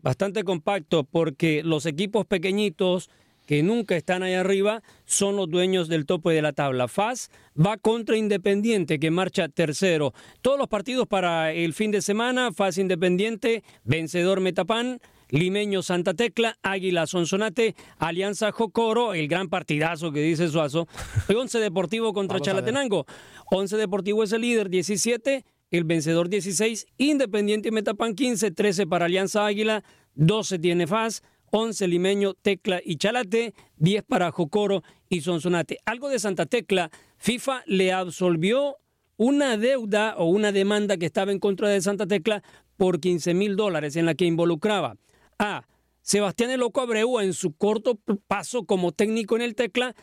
Bastante 0.00 0.44
compacto 0.44 1.04
porque 1.04 1.62
los 1.64 1.86
equipos 1.86 2.24
pequeñitos 2.26 3.10
que 3.48 3.62
nunca 3.62 3.96
están 3.96 4.22
ahí 4.22 4.34
arriba, 4.34 4.82
son 5.06 5.36
los 5.36 5.48
dueños 5.48 5.88
del 5.88 6.04
tope 6.04 6.32
de 6.32 6.42
la 6.42 6.52
tabla. 6.52 6.86
FAS 6.86 7.30
va 7.58 7.78
contra 7.78 8.18
Independiente, 8.18 8.98
que 8.98 9.10
marcha 9.10 9.48
tercero. 9.48 10.12
Todos 10.42 10.58
los 10.58 10.68
partidos 10.68 11.06
para 11.08 11.50
el 11.54 11.72
fin 11.72 11.90
de 11.90 12.02
semana, 12.02 12.52
FAS 12.52 12.76
Independiente, 12.76 13.64
vencedor 13.84 14.40
Metapán. 14.40 15.00
Limeño 15.30 15.82
Santa 15.82 16.14
Tecla, 16.14 16.56
Águila 16.62 17.06
Sonsonate, 17.06 17.74
Alianza 17.98 18.50
Jocoro, 18.50 19.12
el 19.12 19.28
gran 19.28 19.48
partidazo 19.48 20.10
que 20.10 20.22
dice 20.22 20.48
Suazo, 20.48 20.88
y 21.28 21.34
Once 21.34 21.58
Deportivo 21.58 22.14
contra 22.14 22.40
Chalatenango. 22.40 23.04
Once 23.50 23.76
Deportivo 23.76 24.24
es 24.24 24.32
el 24.32 24.40
líder, 24.40 24.70
17, 24.70 25.44
el 25.70 25.84
vencedor 25.84 26.28
16, 26.28 26.86
Independiente 26.96 27.70
Metapan 27.70 28.14
15, 28.14 28.50
13 28.50 28.86
para 28.86 29.06
Alianza 29.06 29.46
Águila, 29.46 29.84
12 30.14 30.58
tiene 30.58 30.86
FAS, 30.86 31.22
11 31.50 31.88
Limeño, 31.88 32.34
Tecla 32.34 32.80
y 32.84 32.96
Chalate, 32.96 33.54
10 33.76 34.04
para 34.04 34.30
Jocoro 34.30 34.82
y 35.08 35.20
Sonsonate. 35.20 35.78
Algo 35.84 36.08
de 36.08 36.18
Santa 36.18 36.46
Tecla, 36.46 36.90
FIFA 37.16 37.62
le 37.66 37.92
absolvió 37.92 38.76
una 39.16 39.56
deuda 39.56 40.14
o 40.16 40.26
una 40.26 40.52
demanda 40.52 40.96
que 40.96 41.06
estaba 41.06 41.32
en 41.32 41.40
contra 41.40 41.68
de 41.68 41.80
Santa 41.80 42.06
Tecla 42.06 42.42
por 42.76 43.00
15 43.00 43.34
mil 43.34 43.56
dólares 43.56 43.96
en 43.96 44.06
la 44.06 44.14
que 44.14 44.24
involucraba 44.24 44.96
a 45.38 45.66
Sebastián 46.00 46.50
El 46.50 46.60
Loco 46.60 46.80
Abreu 46.80 47.20
en 47.20 47.32
su 47.32 47.52
corto 47.52 47.98
paso 48.28 48.64
como 48.64 48.92
técnico 48.92 49.36
en 49.36 49.42
el 49.42 49.54
Tecla 49.54 49.94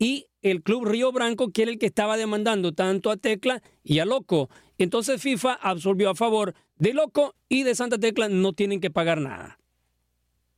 y 0.00 0.26
el 0.42 0.62
Club 0.62 0.86
Río 0.86 1.12
Branco, 1.12 1.52
que 1.52 1.62
era 1.62 1.70
el 1.70 1.78
que 1.78 1.86
estaba 1.86 2.16
demandando 2.16 2.72
tanto 2.72 3.10
a 3.10 3.18
Tecla 3.18 3.62
y 3.84 4.00
a 4.00 4.06
Loco. 4.06 4.48
Entonces 4.78 5.22
FIFA 5.22 5.52
absolvió 5.52 6.10
a 6.10 6.14
favor 6.16 6.54
de 6.78 6.94
Loco 6.94 7.36
y 7.48 7.62
de 7.62 7.74
Santa 7.74 7.98
Tecla 7.98 8.28
no 8.28 8.54
tienen 8.54 8.80
que 8.80 8.90
pagar 8.90 9.20
nada. 9.20 9.58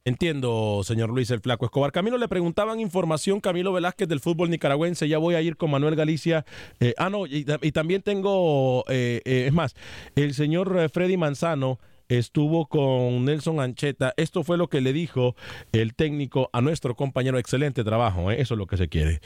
Entiendo, 0.05 0.83
señor 0.85 1.11
Luis 1.11 1.31
el 1.31 1.41
Flaco 1.41 1.65
Escobar. 1.65 1.93
Camilo, 1.93 2.19
le 2.19 2.27
preguntaban 2.29 2.81
información, 2.81 3.41
Camilo 3.41 3.73
Velázquez 3.73 4.09
del 4.09 4.19
fútbol 4.21 4.51
nicaragüense. 4.51 5.09
Ya 5.09 5.19
voy 5.19 5.35
a 5.37 5.43
ir 5.43 5.57
con 5.57 5.71
Manuel 5.71 5.95
Galicia. 5.95 6.45
Eh, 6.81 6.95
ah, 6.99 7.09
no, 7.09 7.27
y, 7.27 7.45
también 7.73 8.03
tengo, 8.03 8.85
eh, 8.89 9.23
eh, 9.25 9.45
es 9.47 9.53
más, 9.53 9.75
el 10.17 10.35
señor 10.35 10.89
Freddy 10.91 11.17
Manzano 11.17 11.79
estuvo 12.19 12.67
con 12.67 13.25
Nelson 13.25 13.61
Ancheta. 13.61 14.15
Esto 14.17 14.45
fue 14.45 14.59
lo 14.59 14.69
que 14.69 14.81
le 14.81 14.93
dijo 14.93 15.35
el 15.73 15.95
técnico 15.95 16.51
a 16.53 16.61
nuestro 16.61 16.95
compañero. 16.95 17.39
Excelente 17.39 17.85
trabajo, 17.85 18.31
eso 18.31 18.55
es 18.55 18.59
lo 18.59 18.67
que 18.67 18.77
se 18.77 18.89
quiere. 18.89 19.21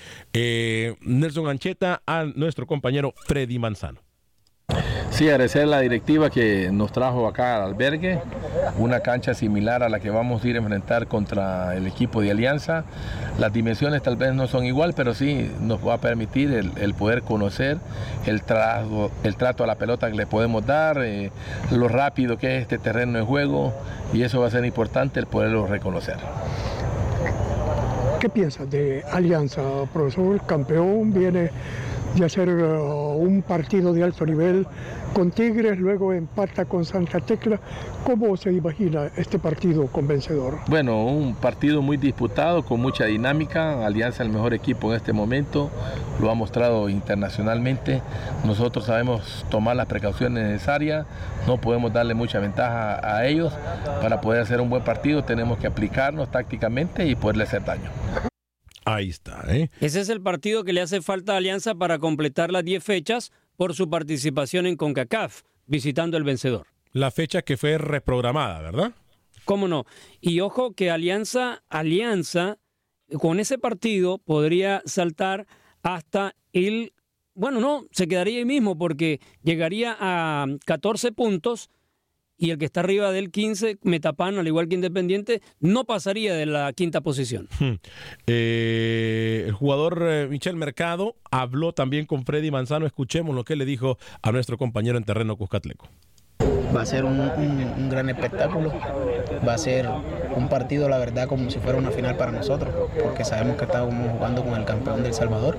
Nelson 1.01 1.49
Ancheta 1.49 2.03
a 2.07 2.25
nuestro 2.25 2.67
compañero 2.67 3.15
Freddy 3.27 3.59
Manzano. 3.59 4.06
Sí, 5.17 5.31
agradecer 5.31 5.67
la 5.67 5.81
directiva 5.81 6.29
que 6.29 6.69
nos 6.71 6.93
trajo 6.93 7.27
acá 7.27 7.57
al 7.57 7.63
albergue, 7.63 8.21
una 8.77 9.01
cancha 9.01 9.33
similar 9.33 9.83
a 9.83 9.89
la 9.89 9.99
que 9.99 10.11
vamos 10.11 10.45
a 10.45 10.47
ir 10.47 10.57
a 10.57 10.59
enfrentar 10.59 11.07
contra 11.07 11.75
el 11.75 11.87
equipo 11.87 12.21
de 12.21 12.33
Alianza. 12.33 12.85
Las 13.39 13.51
dimensiones 13.51 14.03
tal 14.03 14.17
vez 14.17 14.35
no 14.35 14.47
son 14.47 14.67
igual, 14.67 14.93
pero 14.95 15.15
sí 15.15 15.51
nos 15.59 15.81
va 15.81 15.95
a 15.95 15.99
permitir 16.03 16.53
el, 16.53 16.93
poder 16.93 17.23
conocer 17.23 17.79
el 18.27 18.43
trato, 18.43 19.65
a 19.65 19.67
la 19.67 19.77
pelota 19.77 20.11
que 20.11 20.19
le 20.19 20.27
podemos 20.27 20.67
dar, 20.67 20.99
eh, 21.03 21.31
lo 21.71 21.89
rápido 21.89 22.37
que 22.37 22.59
es 22.59 22.63
este 22.63 22.77
terreno 22.77 23.19
de 23.19 23.25
juego 23.25 23.73
y 24.13 24.21
eso 24.21 24.43
va 24.43 24.49
a 24.49 24.51
ser 24.51 24.67
importante 24.67 25.19
el 25.19 25.27
poderlo 25.27 25.67
reconocer. 25.67 26.19
¿Qué 28.21 28.29
piensas 28.29 28.71
de 28.71 29.03
Alianza, 29.11 29.63
profesor? 29.95 30.43
Campeón 30.45 31.15
viene 31.15 31.53
de 32.15 32.25
hacer 32.25 32.49
uh, 32.49 33.15
un 33.17 33.43
partido 33.43 33.93
de 33.93 34.03
alto 34.03 34.25
nivel 34.25 34.67
con 35.13 35.31
Tigres, 35.31 35.79
luego 35.79 36.13
empata 36.13 36.65
con 36.65 36.85
Santa 36.85 37.21
Tecla. 37.21 37.59
¿Cómo 38.05 38.37
se 38.37 38.53
imagina 38.53 39.11
este 39.17 39.39
partido 39.39 39.87
con 39.87 40.07
vencedor? 40.07 40.59
Bueno, 40.69 41.05
un 41.05 41.35
partido 41.35 41.83
muy 41.83 41.97
disputado, 41.97 42.65
con 42.65 42.81
mucha 42.81 43.07
dinámica. 43.07 43.85
Alianza 43.87 44.23
el 44.23 44.29
mejor 44.29 44.55
equipo 44.55 44.91
en 44.91 44.97
este 44.97 45.13
momento, 45.13 45.71
lo 46.21 46.31
ha 46.31 46.35
mostrado 46.35 46.89
internacionalmente. 46.89 48.03
Nosotros 48.45 48.85
sabemos 48.85 49.47
tomar 49.51 49.77
las 49.77 49.87
precauciones 49.87 50.45
necesarias, 50.45 51.07
no 51.47 51.61
podemos 51.61 51.93
darle 51.93 52.15
mucha 52.15 52.39
ventaja 52.39 53.01
a 53.03 53.27
ellos. 53.27 53.53
Para 54.01 54.21
poder 54.21 54.43
hacer 54.43 54.61
un 54.61 54.71
buen 54.71 54.85
partido 54.85 55.25
tenemos 55.25 55.59
que 55.59 55.67
aplicarnos 55.67 56.31
tácticamente 56.31 57.07
y 57.07 57.15
poderle 57.15 57.45
hacer 57.45 57.65
daño. 57.65 57.91
Ahí 58.87 59.09
está. 59.11 59.45
¿eh? 59.49 59.69
Ese 59.81 60.01
es 60.01 60.09
el 60.09 60.23
partido 60.23 60.63
que 60.63 60.73
le 60.73 60.81
hace 60.81 61.03
falta 61.03 61.35
a 61.35 61.39
Alianza 61.39 61.75
para 61.75 61.99
completar 61.99 62.53
las 62.53 62.65
10 62.65 62.85
fechas 62.85 63.33
por 63.57 63.75
su 63.75 63.91
participación 63.91 64.65
en 64.65 64.77
CONCACAF, 64.77 65.43
visitando 65.67 66.17
el 66.17 66.23
vencedor. 66.23 66.69
La 66.93 67.11
fecha 67.11 67.43
que 67.43 67.57
fue 67.57 67.79
reprogramada, 67.79 68.63
¿verdad? 68.63 68.93
¿Cómo 69.45 69.67
no? 69.67 69.87
Y 70.21 70.39
ojo 70.39 70.73
que 70.73 70.93
Alianza, 70.93 71.65
Alianza, 71.69 72.59
con 73.19 73.41
ese 73.41 73.59
partido 73.59 74.19
podría 74.19 74.83
saltar 74.85 75.49
hasta 75.83 76.37
el... 76.53 76.93
Bueno, 77.35 77.61
no, 77.61 77.87
se 77.91 78.07
quedaría 78.07 78.39
ahí 78.39 78.45
mismo 78.45 78.79
porque 78.79 79.21
llegaría 79.43 79.97
a 79.99 80.47
14 80.65 81.11
puntos 81.11 81.71
y 82.39 82.51
el 82.51 82.59
que 82.59 82.67
está 82.67 82.81
arriba 82.81 83.13
del 83.13 83.31
15, 83.31 83.79
Metapan, 83.83 84.39
al 84.39 84.47
igual 84.47 84.69
que 84.69 84.75
Independiente, 84.75 85.43
no 85.61 85.85
pasaría 85.85 86.35
de 86.35 86.47
la 86.47 86.73
quinta 86.73 87.01
posición. 87.01 87.49
Hmm. 87.59 87.77
Eh, 88.27 89.45
el 89.47 89.53
jugador 89.53 90.03
eh, 90.03 90.29
Michel 90.29 90.57
Mercado 90.57 91.17
habló 91.31 91.73
también 91.73 92.05
con 92.05 92.27
Freddy 92.27 92.51
Manzano. 92.51 92.85
Escuchemos 92.85 93.35
lo 93.35 93.45
que 93.45 93.57
le 93.57 93.65
dijo 93.65 93.97
a 94.21 94.31
nuestro 94.31 94.59
compañero 94.59 94.99
en 94.99 95.05
terreno 95.05 95.37
Cuscatleco. 95.37 95.89
Va 96.77 96.83
a 96.83 96.87
ser 96.87 97.07
un, 97.07 97.89
gran 97.89 98.11
espectáculo, 98.11 98.71
va 99.47 99.55
a 99.55 99.59
ser 99.59 99.89
un 100.37 100.49
partido, 100.49 100.91
la 100.91 100.99
verdad, 100.99 101.27
como 101.27 101.49
si 101.51 101.59
fuera 101.59 101.79
una 101.79 101.91
final 101.91 102.17
para 102.17 102.33
nosotros, 102.33 102.75
porque 103.03 103.25
sabemos 103.25 103.57
que 103.57 103.65
estamos 103.65 103.95
jugando 104.13 104.45
con 104.45 104.55
el 104.55 104.67
campeón 104.67 105.03
del 105.03 105.15
Salvador, 105.15 105.57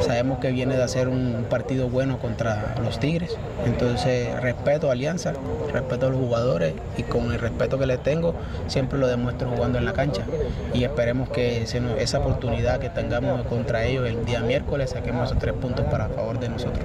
sabemos 0.00 0.38
que 0.38 0.52
viene 0.52 0.76
de 0.76 0.82
hacer 0.84 1.08
un 1.08 1.46
partido 1.50 1.88
bueno 1.88 2.18
contra 2.18 2.76
los 2.82 3.00
Tigres, 3.00 3.36
entonces 3.66 4.40
respeto 4.40 4.90
a 4.90 4.92
Alianza, 4.92 5.32
respeto 5.72 6.06
a 6.06 6.10
los 6.10 6.20
jugadores 6.20 6.74
y 6.96 7.02
con 7.02 7.32
el 7.32 7.40
respeto 7.40 7.76
que 7.76 7.86
les 7.86 8.00
tengo, 8.00 8.34
siempre 8.68 8.98
lo 8.98 9.08
demuestro 9.08 9.50
jugando 9.50 9.78
en 9.78 9.84
la 9.84 9.92
cancha. 9.92 10.22
Y 10.72 10.84
esperemos 10.84 11.30
que 11.30 11.62
esa 11.62 12.18
oportunidad 12.20 12.78
que 12.78 12.90
tengamos 12.90 13.44
contra 13.46 13.84
ellos 13.84 14.06
el 14.06 14.24
día 14.24 14.40
miércoles 14.40 14.90
saquemos 14.90 15.26
esos 15.26 15.38
tres 15.38 15.54
puntos 15.54 15.84
para 15.86 16.08
favor 16.08 16.38
de 16.38 16.48
nosotros. 16.48 16.84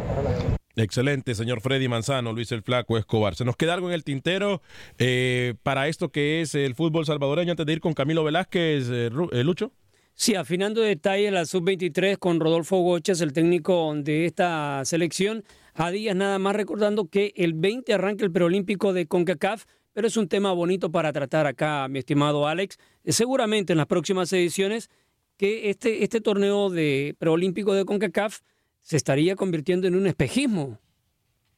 Excelente, 0.80 1.36
señor 1.36 1.60
Freddy 1.60 1.90
Manzano, 1.90 2.32
Luis 2.32 2.54
el 2.54 2.64
Flaco 2.64 2.98
Escobar. 2.98 3.36
¿Se 3.36 3.44
nos 3.44 3.58
queda 3.58 3.74
algo 3.74 3.90
en 3.90 3.94
el 3.94 4.06
tintero 4.06 4.62
eh, 4.98 5.56
para 5.62 5.90
esto 5.90 6.10
que 6.10 6.40
es 6.40 6.56
el 6.56 6.74
fútbol 6.74 7.06
salvadoreño 7.06 7.52
antes 7.52 7.66
de 7.66 7.74
ir 7.74 7.82
con 7.82 7.94
Camilo 7.94 8.24
Velázquez, 8.24 8.88
eh, 8.90 9.10
eh, 9.34 9.44
Lucho? 9.44 9.74
Sí, 10.14 10.36
afinando 10.36 10.80
detalles, 10.80 11.34
la 11.34 11.46
sub-23 11.46 12.18
con 12.18 12.40
Rodolfo 12.40 12.78
Goches, 12.78 13.20
el 13.20 13.34
técnico 13.34 13.94
de 13.94 14.26
esta 14.26 14.84
selección, 14.86 15.44
a 15.74 15.92
días 15.92 16.16
nada 16.16 16.40
más 16.40 16.56
recordando 16.56 17.10
que 17.10 17.34
el 17.36 17.54
20 17.54 17.94
arranca 17.94 18.24
el 18.24 18.32
preolímpico 18.32 18.94
de 18.94 19.06
CONCACAF, 19.06 19.66
pero 19.92 20.08
es 20.08 20.16
un 20.16 20.30
tema 20.30 20.54
bonito 20.54 20.92
para 20.92 21.12
tratar 21.12 21.46
acá, 21.46 21.88
mi 21.90 22.00
estimado 22.00 22.48
Alex. 22.48 22.78
Seguramente 23.06 23.74
en 23.74 23.78
las 23.78 23.88
próximas 23.88 24.32
ediciones 24.32 24.90
que 25.36 25.70
este, 25.70 26.04
este 26.04 26.22
torneo 26.22 26.70
de 26.70 27.16
preolímpico 27.18 27.74
de 27.74 27.84
CONCACAF 27.84 28.40
se 28.90 28.98
estaría 28.98 29.36
convirtiendo 29.36 29.88
en 29.88 29.94
un 29.94 30.08
espejismo. 30.08 30.80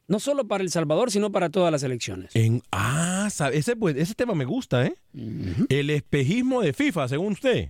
No 0.06 0.20
solo 0.20 0.50
para 0.50 0.66
El 0.66 0.70
Salvador, 0.70 1.12
sino 1.12 1.32
para 1.32 1.50
todas 1.50 1.72
las 1.72 1.82
elecciones. 1.82 2.36
En, 2.36 2.62
ah, 2.74 3.30
ese, 3.54 3.78
pues, 3.78 3.96
ese 3.96 4.16
tema 4.16 4.36
me 4.36 4.44
gusta, 4.44 4.86
¿eh? 4.86 4.96
El 5.70 5.92
espejismo 5.92 6.62
de 6.62 6.74
FIFA, 6.74 7.08
según 7.08 7.32
usted. 7.32 7.70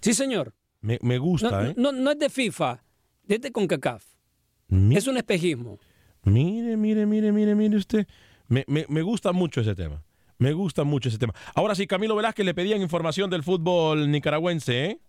Sí, 0.00 0.12
señor. 0.12 0.54
Me, 0.80 1.18
gusta, 1.18 1.50
no, 1.50 1.70
¿eh? 1.70 1.74
No, 1.76 2.10
es 2.10 2.18
de 2.18 2.28
FIFA, 2.28 2.82
es 3.28 3.40
de 3.40 3.52
CONCACAF. 3.52 4.04
es 4.90 5.06
un 5.06 5.18
espejismo. 5.18 5.78
Mire, 6.24 6.76
mire, 6.76 7.06
mire, 7.06 7.30
mire, 7.30 7.54
mire 7.54 7.76
usted. 7.76 8.08
Me, 8.48 8.64
me, 8.66 9.02
gusta 9.02 9.30
mucho 9.32 9.60
ese 9.60 9.76
tema. 9.76 10.02
Me 10.38 10.52
gusta 10.52 10.82
mucho 10.82 11.10
ese 11.10 11.18
tema. 11.18 11.32
Ahora 11.54 11.76
sí, 11.76 11.86
Camilo 11.86 12.16
Velázquez 12.16 12.44
le 12.44 12.54
pedían 12.54 12.82
información 12.82 13.30
del 13.30 13.44
fútbol 13.44 14.10
nicaragüense, 14.10 14.84
¿eh? 14.84 15.00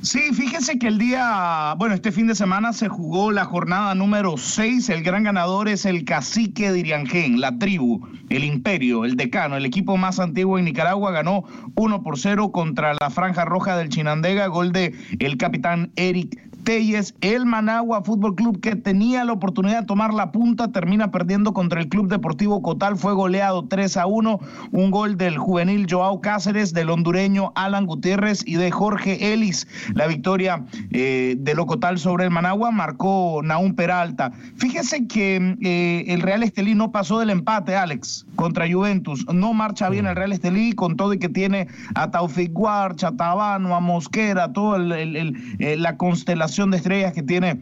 Sí, 0.00 0.32
fíjese 0.32 0.78
que 0.78 0.86
el 0.86 0.96
día, 0.96 1.74
bueno, 1.76 1.94
este 1.94 2.12
fin 2.12 2.28
de 2.28 2.36
semana 2.36 2.72
se 2.72 2.88
jugó 2.88 3.32
la 3.32 3.44
jornada 3.44 3.96
número 3.96 4.36
6. 4.36 4.88
El 4.90 5.02
gran 5.02 5.24
ganador 5.24 5.68
es 5.68 5.84
el 5.86 6.04
cacique 6.04 6.70
de 6.70 6.78
Iriangén, 6.78 7.40
la 7.40 7.58
tribu, 7.58 8.06
el 8.28 8.44
imperio, 8.44 9.04
el 9.04 9.16
decano, 9.16 9.56
el 9.56 9.66
equipo 9.66 9.96
más 9.96 10.20
antiguo 10.20 10.56
en 10.56 10.66
Nicaragua. 10.66 11.10
Ganó 11.10 11.44
1 11.74 12.02
por 12.04 12.16
0 12.16 12.52
contra 12.52 12.94
la 12.94 13.10
Franja 13.10 13.44
Roja 13.44 13.76
del 13.76 13.88
Chinandega, 13.88 14.46
gol 14.46 14.70
de 14.70 14.94
el 15.18 15.36
capitán 15.36 15.90
Eric 15.96 16.47
Telles, 16.68 17.14
el 17.22 17.46
Managua 17.46 18.04
Fútbol 18.04 18.34
Club 18.34 18.60
que 18.60 18.76
tenía 18.76 19.24
la 19.24 19.32
oportunidad 19.32 19.80
de 19.80 19.86
tomar 19.86 20.12
la 20.12 20.32
punta, 20.32 20.70
termina 20.70 21.10
perdiendo 21.10 21.54
contra 21.54 21.80
el 21.80 21.88
Club 21.88 22.08
Deportivo 22.08 22.60
Cotal, 22.60 22.98
fue 22.98 23.14
goleado 23.14 23.64
3 23.66 23.96
a 23.96 24.04
1, 24.04 24.38
un 24.72 24.90
gol 24.90 25.16
del 25.16 25.38
juvenil 25.38 25.86
Joao 25.88 26.20
Cáceres, 26.20 26.74
del 26.74 26.90
hondureño 26.90 27.52
Alan 27.54 27.86
Gutiérrez 27.86 28.46
y 28.46 28.56
de 28.56 28.70
Jorge 28.70 29.32
Ellis. 29.32 29.66
La 29.94 30.06
victoria 30.06 30.66
eh, 30.90 31.36
de 31.38 31.54
Locotal 31.54 31.98
sobre 31.98 32.24
el 32.24 32.30
Managua 32.30 32.70
marcó 32.70 33.40
Naún 33.42 33.74
Peralta. 33.74 34.32
Fíjese 34.56 35.06
que 35.06 35.56
eh, 35.62 36.04
el 36.08 36.20
Real 36.20 36.42
Estelí 36.42 36.74
no 36.74 36.92
pasó 36.92 37.18
del 37.18 37.30
empate, 37.30 37.76
Alex, 37.76 38.26
contra 38.36 38.70
Juventus. 38.70 39.24
No 39.32 39.54
marcha 39.54 39.88
bien 39.88 40.04
el 40.04 40.16
Real 40.16 40.32
Estelí 40.32 40.74
con 40.74 40.98
todo 40.98 41.14
y 41.14 41.18
que 41.18 41.30
tiene 41.30 41.66
a 41.94 42.10
Taufik 42.10 42.52
Guarch, 42.52 43.04
a 43.04 43.14
a 43.18 43.80
Mosquera, 43.80 44.52
toda 44.52 44.78
eh, 44.98 45.76
la 45.78 45.96
constelación 45.96 46.57
de 46.66 46.76
estrellas 46.76 47.12
que 47.12 47.22
tiene 47.22 47.60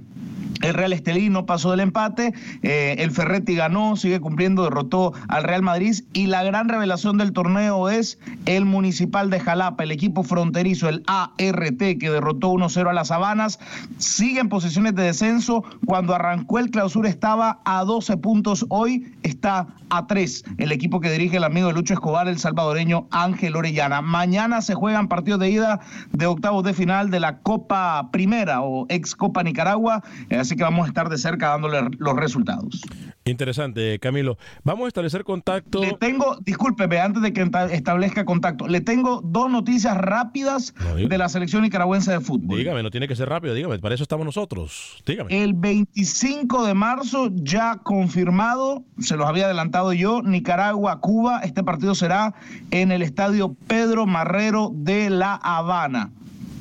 el 0.62 0.74
Real 0.74 0.92
Estelí 0.92 1.28
no 1.28 1.46
pasó 1.46 1.70
del 1.70 1.80
empate, 1.80 2.32
eh, 2.62 2.96
el 2.98 3.10
Ferretti 3.10 3.54
ganó, 3.54 3.96
sigue 3.96 4.20
cumpliendo, 4.20 4.64
derrotó 4.64 5.12
al 5.28 5.44
Real 5.44 5.62
Madrid 5.62 6.02
y 6.12 6.26
la 6.26 6.42
gran 6.42 6.68
revelación 6.68 7.18
del 7.18 7.32
torneo 7.32 7.88
es 7.88 8.18
el 8.46 8.64
Municipal 8.64 9.30
de 9.30 9.40
Jalapa, 9.40 9.84
el 9.84 9.92
equipo 9.92 10.22
fronterizo, 10.22 10.88
el 10.88 11.02
ART, 11.06 11.78
que 11.78 12.10
derrotó 12.10 12.52
1-0 12.52 12.88
a 12.88 12.92
las 12.92 13.10
Habanas, 13.10 13.58
sigue 13.98 14.40
en 14.40 14.48
posiciones 14.48 14.94
de 14.94 15.02
descenso, 15.02 15.64
cuando 15.84 16.14
arrancó 16.14 16.58
el 16.58 16.70
clausura 16.70 17.08
estaba 17.08 17.60
a 17.64 17.84
12 17.84 18.16
puntos, 18.16 18.66
hoy 18.68 19.12
está 19.22 19.66
a 19.90 20.06
3, 20.06 20.44
el 20.58 20.72
equipo 20.72 21.00
que 21.00 21.10
dirige 21.10 21.36
el 21.36 21.44
amigo 21.44 21.68
de 21.68 21.74
Lucho 21.74 21.94
Escobar, 21.94 22.28
el 22.28 22.38
salvadoreño 22.38 23.06
Ángel 23.10 23.56
Orellana. 23.56 24.00
Mañana 24.00 24.62
se 24.62 24.74
juegan 24.74 25.08
partidos 25.08 25.40
de 25.40 25.50
ida 25.50 25.80
de 26.12 26.26
octavos 26.26 26.64
de 26.64 26.74
final 26.74 27.10
de 27.10 27.20
la 27.20 27.38
Copa 27.38 28.10
Primera 28.10 28.62
o 28.62 28.86
ex 28.88 29.14
Copa 29.14 29.42
Nicaragua. 29.42 30.02
Eh, 30.30 30.38
así 30.46 30.56
que 30.56 30.62
vamos 30.62 30.86
a 30.86 30.88
estar 30.88 31.08
de 31.08 31.18
cerca 31.18 31.48
dándole 31.48 31.78
los 31.98 32.16
resultados. 32.16 32.80
Interesante, 33.24 33.98
Camilo. 33.98 34.38
Vamos 34.62 34.84
a 34.84 34.88
establecer 34.88 35.24
contacto. 35.24 35.80
Le 35.80 35.94
tengo, 35.94 36.36
discúlpeme, 36.42 37.00
antes 37.00 37.22
de 37.22 37.32
que 37.32 37.48
establezca 37.72 38.24
contacto, 38.24 38.68
le 38.68 38.80
tengo 38.80 39.20
dos 39.24 39.50
noticias 39.50 39.96
rápidas 39.96 40.74
de 40.96 41.18
la 41.18 41.28
selección 41.28 41.62
nicaragüense 41.62 42.12
de 42.12 42.20
fútbol. 42.20 42.58
Dígame, 42.58 42.82
no 42.84 42.90
tiene 42.90 43.08
que 43.08 43.16
ser 43.16 43.28
rápido, 43.28 43.54
dígame, 43.54 43.78
para 43.80 43.94
eso 43.94 44.04
estamos 44.04 44.24
nosotros. 44.24 45.02
Dígame. 45.04 45.42
El 45.42 45.54
25 45.54 46.66
de 46.66 46.74
marzo, 46.74 47.30
ya 47.34 47.78
confirmado, 47.82 48.84
se 49.00 49.16
los 49.16 49.26
había 49.26 49.46
adelantado 49.46 49.92
yo, 49.92 50.22
Nicaragua-Cuba. 50.22 51.40
Este 51.40 51.64
partido 51.64 51.96
será 51.96 52.34
en 52.70 52.92
el 52.92 53.02
estadio 53.02 53.56
Pedro 53.66 54.06
Marrero 54.06 54.70
de 54.72 55.10
La 55.10 55.34
Habana. 55.34 56.12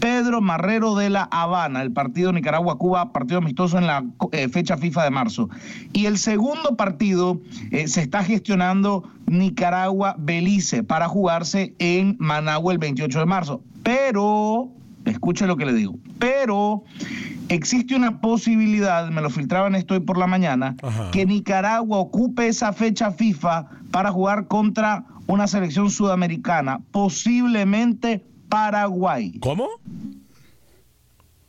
Pedro 0.05 0.39
Marrero 0.39 0.93
de 0.93 1.09
La 1.09 1.23
Habana, 1.23 1.81
el 1.81 1.91
partido 1.91 2.31
Nicaragua-Cuba, 2.31 3.11
partido 3.11 3.39
amistoso 3.39 3.79
en 3.79 3.87
la 3.87 4.05
eh, 4.33 4.49
fecha 4.49 4.77
FIFA 4.77 5.03
de 5.03 5.09
marzo. 5.09 5.49
Y 5.93 6.05
el 6.05 6.19
segundo 6.19 6.77
partido 6.77 7.41
eh, 7.71 7.87
se 7.87 8.01
está 8.01 8.23
gestionando 8.23 9.09
Nicaragua-Belice 9.25 10.83
para 10.83 11.07
jugarse 11.07 11.73
en 11.79 12.17
Managua 12.19 12.71
el 12.71 12.77
28 12.77 13.17
de 13.17 13.25
marzo. 13.25 13.63
Pero, 13.81 14.69
escuche 15.05 15.47
lo 15.47 15.57
que 15.57 15.65
le 15.65 15.73
digo, 15.73 15.95
pero 16.19 16.83
existe 17.49 17.95
una 17.95 18.21
posibilidad, 18.21 19.09
me 19.09 19.21
lo 19.21 19.31
filtraban 19.31 19.73
esto 19.73 19.95
hoy 19.95 20.01
por 20.01 20.19
la 20.19 20.27
mañana, 20.27 20.75
que 21.11 21.25
Nicaragua 21.25 21.97
ocupe 21.97 22.47
esa 22.47 22.73
fecha 22.73 23.09
FIFA 23.09 23.69
para 23.89 24.11
jugar 24.11 24.45
contra 24.45 25.03
una 25.25 25.47
selección 25.47 25.89
sudamericana, 25.89 26.81
posiblemente 26.91 28.23
Paraguay. 28.49 29.39
¿Cómo? 29.39 29.69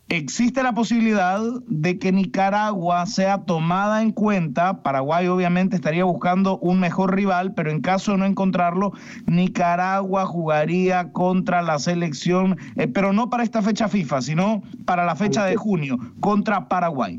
Existe 0.08 0.62
la 0.62 0.72
posibilidad 0.72 1.40
de 1.66 1.98
que 1.98 2.12
Nicaragua 2.12 3.04
sea 3.06 3.38
tomada 3.38 4.02
en 4.02 4.12
cuenta. 4.12 4.84
Paraguay 4.84 5.26
obviamente 5.26 5.74
estaría 5.74 6.04
buscando 6.04 6.58
un 6.58 6.78
mejor 6.78 7.16
rival, 7.16 7.54
pero 7.54 7.72
en 7.72 7.80
caso 7.80 8.12
de 8.12 8.18
no 8.18 8.24
encontrarlo, 8.24 8.92
Nicaragua 9.26 10.24
jugaría 10.24 11.10
contra 11.10 11.60
la 11.62 11.80
selección, 11.80 12.56
eh, 12.76 12.86
pero 12.86 13.12
no 13.12 13.30
para 13.30 13.42
esta 13.42 13.62
fecha 13.62 13.88
FIFA, 13.88 14.22
sino 14.22 14.62
para 14.84 15.04
la 15.04 15.16
fecha 15.16 15.44
de 15.44 15.56
junio, 15.56 15.98
contra 16.20 16.68
Paraguay. 16.68 17.18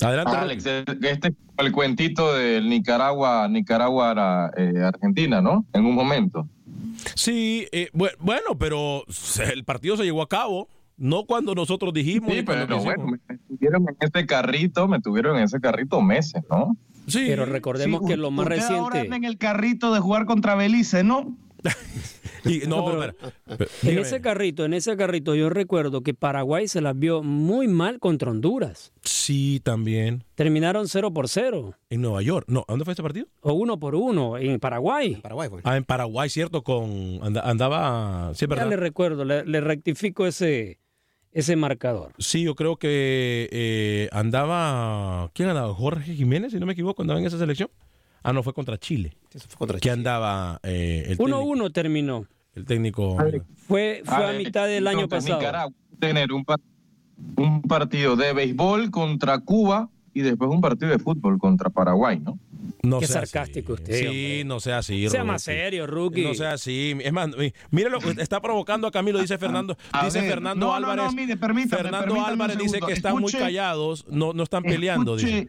Adelante, 0.00 0.36
Alex. 0.36 0.66
Este 0.66 1.28
es 1.28 1.34
el 1.58 1.72
cuentito 1.72 2.34
del 2.34 2.70
Nicaragua, 2.70 3.48
Nicaragua, 3.48 4.50
eh, 4.56 4.82
Argentina, 4.82 5.42
¿no? 5.42 5.66
En 5.74 5.84
un 5.84 5.94
momento. 5.94 6.48
Sí, 7.14 7.68
eh, 7.72 7.90
bueno, 7.92 8.58
pero 8.58 9.04
el 9.52 9.64
partido 9.64 9.96
se 9.96 10.04
llevó 10.04 10.22
a 10.22 10.28
cabo. 10.28 10.68
No 10.96 11.24
cuando 11.24 11.54
nosotros 11.56 11.92
dijimos. 11.92 12.32
Sí, 12.32 12.42
pero 12.42 12.78
bueno, 12.78 13.06
me 13.06 13.18
tuvieron 13.48 13.86
en 13.88 13.96
ese 13.98 14.26
carrito, 14.26 14.86
me 14.86 15.00
tuvieron 15.00 15.36
en 15.36 15.42
ese 15.42 15.60
carrito 15.60 16.00
meses, 16.00 16.42
¿no? 16.48 16.76
Sí. 17.08 17.24
Pero 17.26 17.46
recordemos 17.46 18.02
que 18.06 18.16
lo 18.16 18.30
más 18.30 18.46
reciente. 18.46 18.78
Ahora 18.78 19.00
en 19.00 19.24
el 19.24 19.36
carrito 19.36 19.92
de 19.92 20.00
jugar 20.00 20.24
contra 20.24 20.54
Belice, 20.54 21.02
¿no? 21.02 21.36
no, 22.68 23.02
en 23.82 23.98
ese 23.98 24.20
carrito, 24.20 24.64
en 24.64 24.74
ese 24.74 24.96
carrito, 24.96 25.34
yo 25.34 25.48
recuerdo 25.48 26.02
que 26.02 26.14
Paraguay 26.14 26.68
se 26.68 26.80
las 26.80 26.98
vio 26.98 27.22
muy 27.22 27.68
mal 27.68 27.98
contra 27.98 28.30
Honduras. 28.30 28.92
Sí, 29.02 29.60
también. 29.62 30.24
Terminaron 30.34 30.88
0 30.88 31.12
por 31.12 31.28
0. 31.28 31.74
En 31.90 32.02
Nueva 32.02 32.22
York. 32.22 32.46
No, 32.48 32.64
¿dónde 32.68 32.84
fue 32.84 32.92
este 32.92 33.02
partido? 33.02 33.26
O 33.40 33.54
1 33.54 33.78
por 33.78 33.94
1, 33.94 34.38
en 34.38 34.60
Paraguay. 34.60 35.16
Paraguay 35.16 35.48
Ah, 35.64 35.76
en 35.76 35.84
Paraguay, 35.84 36.28
cierto, 36.28 36.62
con 36.62 37.20
andaba. 37.22 38.32
Sí, 38.34 38.46
ya 38.48 38.66
le 38.66 38.76
recuerdo, 38.76 39.24
le, 39.24 39.60
rectifico 39.60 40.26
ese, 40.26 40.78
ese 41.32 41.56
marcador. 41.56 42.12
Sí, 42.18 42.42
yo 42.42 42.54
creo 42.54 42.76
que 42.76 43.48
eh, 43.50 44.08
andaba. 44.12 45.30
¿Quién 45.34 45.48
andaba? 45.48 45.72
Jorge 45.74 46.14
Jiménez, 46.14 46.52
si 46.52 46.58
no 46.58 46.66
me 46.66 46.72
equivoco, 46.72 47.02
andaba 47.02 47.20
en 47.20 47.26
esa 47.26 47.38
selección. 47.38 47.70
Ah, 48.24 48.32
no, 48.32 48.42
fue 48.42 48.52
contra 48.52 48.76
Chile. 48.78 49.16
fue 49.30 49.56
contra 49.56 49.78
que 49.78 49.90
andaba. 49.90 50.58
1-1 50.62 51.66
eh, 51.66 51.70
terminó. 51.70 52.26
El 52.54 52.64
técnico. 52.64 53.16
Fue, 53.68 54.02
fue 54.04 54.30
a 54.30 54.32
mitad 54.32 54.66
del 54.66 54.86
año 54.86 55.08
pasado. 55.08 55.38
Nicaragua 55.38 55.72
tener 55.98 56.32
un, 56.32 56.44
un 57.36 57.62
partido 57.62 58.16
de 58.16 58.32
béisbol 58.32 58.90
contra 58.90 59.38
Cuba 59.38 59.88
y 60.12 60.20
después 60.20 60.50
un 60.50 60.60
partido 60.60 60.90
de 60.90 60.98
fútbol 60.98 61.38
contra 61.38 61.70
Paraguay, 61.70 62.20
¿no? 62.20 62.38
No 62.82 63.00
Qué 63.00 63.06
sarcástico 63.06 63.74
usted. 63.74 63.94
Sí, 63.94 64.42
no 64.44 64.60
sea 64.60 64.78
así. 64.78 65.08
Sea 65.08 65.24
más 65.24 65.42
serio, 65.42 65.86
rookie. 65.86 66.22
No 66.22 66.34
sea 66.34 66.52
así. 66.52 66.96
Es 67.00 67.12
más, 67.12 67.30
mire 67.70 67.90
lo 67.90 67.98
que 67.98 68.10
está 68.22 68.40
provocando 68.40 68.86
a 68.86 68.90
Camilo, 68.90 69.18
dice 69.20 69.38
Fernando. 69.38 69.76
dice 70.04 70.22
Fernando 70.22 70.72
Álvarez. 70.72 71.14
Fernando 71.68 72.24
Álvarez 72.24 72.58
dice 72.58 72.80
que 72.80 72.92
están 72.92 73.18
muy 73.18 73.32
callados, 73.32 74.06
no, 74.08 74.32
no 74.32 74.42
están 74.42 74.62
peleando. 74.62 75.16
Dice. 75.16 75.48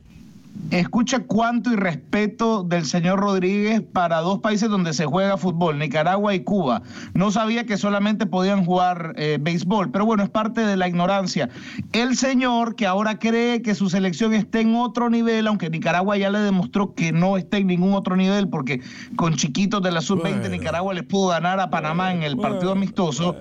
Escucha 0.72 1.20
cuánto 1.20 1.72
irrespeto 1.72 2.64
del 2.64 2.86
señor 2.86 3.20
Rodríguez 3.20 3.82
para 3.82 4.22
dos 4.22 4.40
países 4.40 4.68
donde 4.68 4.94
se 4.94 5.06
juega 5.06 5.38
fútbol, 5.38 5.78
Nicaragua 5.78 6.34
y 6.34 6.44
Cuba. 6.44 6.82
No 7.14 7.30
sabía 7.30 7.66
que 7.66 7.78
solamente 7.78 8.26
podían 8.26 8.66
jugar 8.66 9.14
eh, 9.16 9.38
béisbol, 9.40 9.92
pero 9.92 10.06
bueno, 10.06 10.24
es 10.24 10.30
parte 10.30 10.66
de 10.66 10.76
la 10.76 10.88
ignorancia. 10.88 11.50
El 11.94 12.18
señor 12.18 12.76
que 12.76 12.88
ahora 12.88 13.20
cree 13.20 13.62
que 13.62 13.76
su 13.76 13.90
selección 13.90 14.34
está 14.34 14.60
en 14.60 14.76
otro 14.76 15.10
nivel, 15.10 15.48
aunque 15.48 15.70
Nicaragua 15.70 16.18
ya 16.18 16.32
le 16.32 16.40
demostró 16.40 16.96
que 16.96 17.12
no 17.12 17.38
está 17.38 17.58
en 17.58 17.68
ningún 17.68 17.94
otro 17.94 18.16
nivel, 18.16 18.50
porque 18.50 18.82
con 19.16 19.36
chiquitos 19.36 19.84
de 19.84 19.92
la 19.92 20.02
sub-20 20.02 20.50
Nicaragua 20.50 20.94
le 20.94 21.04
pudo 21.04 21.28
ganar 21.28 21.60
a 21.60 21.70
Panamá 21.70 22.12
en 22.12 22.24
el 22.24 22.38
partido 22.38 22.72
amistoso, 22.72 23.36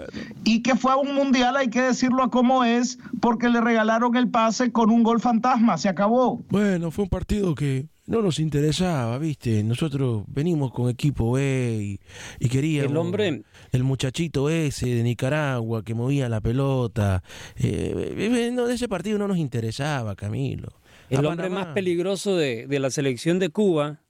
y 0.45 0.63
que 0.63 0.77
fue 0.77 0.93
a 0.93 0.97
un 0.97 1.15
mundial, 1.15 1.57
hay 1.57 1.69
que 1.69 1.81
decirlo 1.81 2.23
a 2.23 2.31
cómo 2.31 2.65
es, 2.65 2.99
porque 3.21 3.49
le 3.49 3.61
regalaron 3.61 4.15
el 4.15 4.29
pase 4.29 4.71
con 4.73 4.91
un 4.91 5.03
gol 5.03 5.21
fantasma, 5.21 5.79
se 5.79 5.89
acabó. 5.89 6.43
Bueno, 6.51 6.91
fue 6.91 7.04
un 7.05 7.09
partido 7.09 7.55
que 7.55 7.87
no 8.07 8.21
nos 8.21 8.39
interesaba, 8.39 9.19
¿viste? 9.19 9.63
Nosotros 9.63 10.25
venimos 10.27 10.73
con 10.73 10.91
equipo 10.91 11.33
B 11.33 11.99
y, 12.39 12.49
queríamos... 12.49 12.91
El 12.91 12.97
hombre... 12.97 13.43
El 13.73 13.85
muchachito 13.85 14.51
ese 14.51 14.87
de 14.87 15.03
Nicaragua 15.03 15.83
que 15.85 15.95
movía 15.95 16.29
la 16.29 16.41
pelota. 16.41 17.23
Eh, 17.57 18.15
eh, 18.17 18.51
no, 18.53 18.67
de 18.67 18.75
ese 18.75 18.89
partido 18.89 19.19
no 19.19 19.29
nos 19.29 19.39
interesaba, 19.39 20.15
Camilo. 20.15 20.69
El 21.11 21.25
hombre 21.27 21.49
más 21.49 21.67
peligroso 21.69 22.37
de, 22.37 22.67
de, 22.67 22.79
la 22.79 22.91
selección 22.91 23.39
de 23.39 23.51
Cuba, 23.51 24.01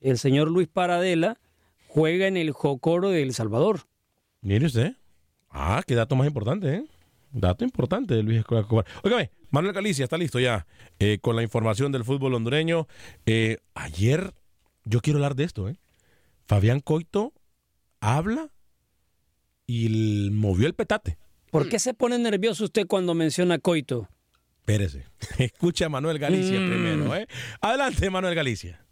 el 0.00 0.18
señor 0.18 0.50
Luis 0.50 0.68
Paradela, 0.68 1.38
juega 1.88 2.26
en 2.26 2.36
el 2.36 2.52
Jocoro 2.52 3.10
de 3.10 3.22
El 3.22 3.34
Salvador. 3.34 3.80
Mire 4.40 4.66
usted. 4.66 4.96
Ah, 5.50 5.82
qué 5.86 5.94
dato 5.94 6.16
más 6.16 6.26
importante, 6.26 6.74
¿eh? 6.74 6.84
Dato 7.32 7.64
importante 7.64 8.14
de 8.14 8.22
Luis 8.22 8.38
Escobar. 8.38 8.84
Óigame, 9.02 9.30
Manuel 9.54 9.72
Galicia 9.72 10.02
está 10.02 10.18
listo 10.18 10.40
ya 10.40 10.66
eh, 10.98 11.18
con 11.20 11.36
la 11.36 11.42
información 11.44 11.92
del 11.92 12.04
fútbol 12.04 12.34
hondureño. 12.34 12.88
Eh, 13.24 13.58
ayer, 13.74 14.34
yo 14.84 15.00
quiero 15.00 15.18
hablar 15.18 15.36
de 15.36 15.44
esto, 15.44 15.68
¿eh? 15.68 15.76
Fabián 16.48 16.80
Coito 16.80 17.32
habla 18.00 18.50
y 19.64 20.28
movió 20.32 20.66
el 20.66 20.74
petate. 20.74 21.18
¿Por 21.52 21.68
qué 21.68 21.78
se 21.78 21.94
pone 21.94 22.18
nervioso 22.18 22.64
usted 22.64 22.88
cuando 22.88 23.14
menciona 23.14 23.58
Coito? 23.60 24.08
Espérese. 24.58 25.04
Escucha 25.38 25.86
a 25.86 25.88
Manuel 25.88 26.18
Galicia 26.18 26.58
Mm. 26.58 26.68
primero, 26.68 27.14
¿eh? 27.14 27.28
Adelante, 27.60 28.10
Manuel 28.10 28.34
Galicia. 28.34 28.84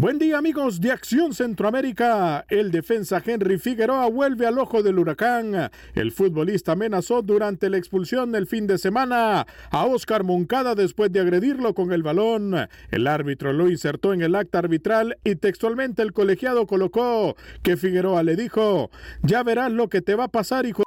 Buen 0.00 0.20
día 0.20 0.38
amigos 0.38 0.80
de 0.80 0.92
Acción 0.92 1.34
Centroamérica. 1.34 2.46
El 2.48 2.70
defensa 2.70 3.20
Henry 3.26 3.58
Figueroa 3.58 4.08
vuelve 4.08 4.46
al 4.46 4.56
ojo 4.60 4.80
del 4.84 5.00
huracán. 5.00 5.72
El 5.92 6.12
futbolista 6.12 6.70
amenazó 6.70 7.20
durante 7.20 7.68
la 7.68 7.78
expulsión 7.78 8.36
el 8.36 8.46
fin 8.46 8.68
de 8.68 8.78
semana 8.78 9.44
a 9.72 9.86
Oscar 9.86 10.22
Moncada 10.22 10.76
después 10.76 11.10
de 11.10 11.18
agredirlo 11.18 11.74
con 11.74 11.92
el 11.92 12.04
balón. 12.04 12.54
El 12.92 13.08
árbitro 13.08 13.52
lo 13.52 13.68
insertó 13.68 14.12
en 14.12 14.22
el 14.22 14.36
acta 14.36 14.60
arbitral 14.60 15.18
y 15.24 15.34
textualmente 15.34 16.02
el 16.02 16.12
colegiado 16.12 16.68
colocó 16.68 17.34
que 17.64 17.76
Figueroa 17.76 18.22
le 18.22 18.36
dijo, 18.36 18.92
ya 19.24 19.42
verás 19.42 19.72
lo 19.72 19.88
que 19.88 20.00
te 20.00 20.14
va 20.14 20.24
a 20.24 20.28
pasar 20.28 20.64
hijo 20.64 20.84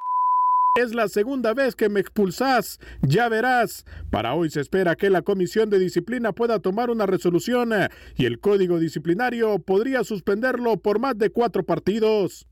es 0.75 0.93
la 0.93 1.09
segunda 1.09 1.53
vez 1.53 1.75
que 1.75 1.89
me 1.89 1.99
expulsás, 1.99 2.79
ya 3.01 3.27
verás. 3.27 3.85
Para 4.09 4.35
hoy 4.35 4.49
se 4.49 4.61
espera 4.61 4.95
que 4.95 5.09
la 5.09 5.21
Comisión 5.21 5.69
de 5.69 5.79
Disciplina 5.79 6.31
pueda 6.31 6.59
tomar 6.59 6.89
una 6.89 7.05
resolución 7.05 7.71
y 8.15 8.25
el 8.25 8.39
Código 8.39 8.79
Disciplinario 8.79 9.59
podría 9.59 10.03
suspenderlo 10.03 10.77
por 10.77 10.99
más 10.99 11.17
de 11.17 11.29
cuatro 11.29 11.63
partidos. 11.65 12.47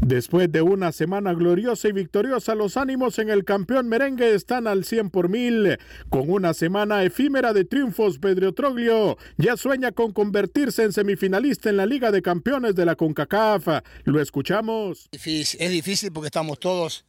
Después 0.00 0.50
de 0.50 0.62
una 0.62 0.92
semana 0.92 1.34
gloriosa 1.34 1.88
y 1.88 1.92
victoriosa, 1.92 2.54
los 2.54 2.78
ánimos 2.78 3.18
en 3.18 3.28
el 3.28 3.44
campeón 3.44 3.86
merengue 3.86 4.34
están 4.34 4.66
al 4.66 4.84
100 4.84 5.10
por 5.10 5.28
mil. 5.28 5.76
Con 6.08 6.30
una 6.30 6.54
semana 6.54 7.04
efímera 7.04 7.52
de 7.52 7.66
triunfos, 7.66 8.18
Pedro 8.18 8.54
Troglio 8.54 9.18
ya 9.36 9.58
sueña 9.58 9.92
con 9.92 10.12
convertirse 10.12 10.84
en 10.84 10.94
semifinalista 10.94 11.68
en 11.68 11.76
la 11.76 11.84
Liga 11.84 12.10
de 12.12 12.22
Campeones 12.22 12.74
de 12.76 12.86
la 12.86 12.96
CONCACAF. 12.96 13.82
Lo 14.04 14.22
escuchamos. 14.22 15.10
Es 15.12 15.70
difícil 15.70 16.10
porque 16.12 16.28
estamos 16.28 16.58
todos 16.58 17.04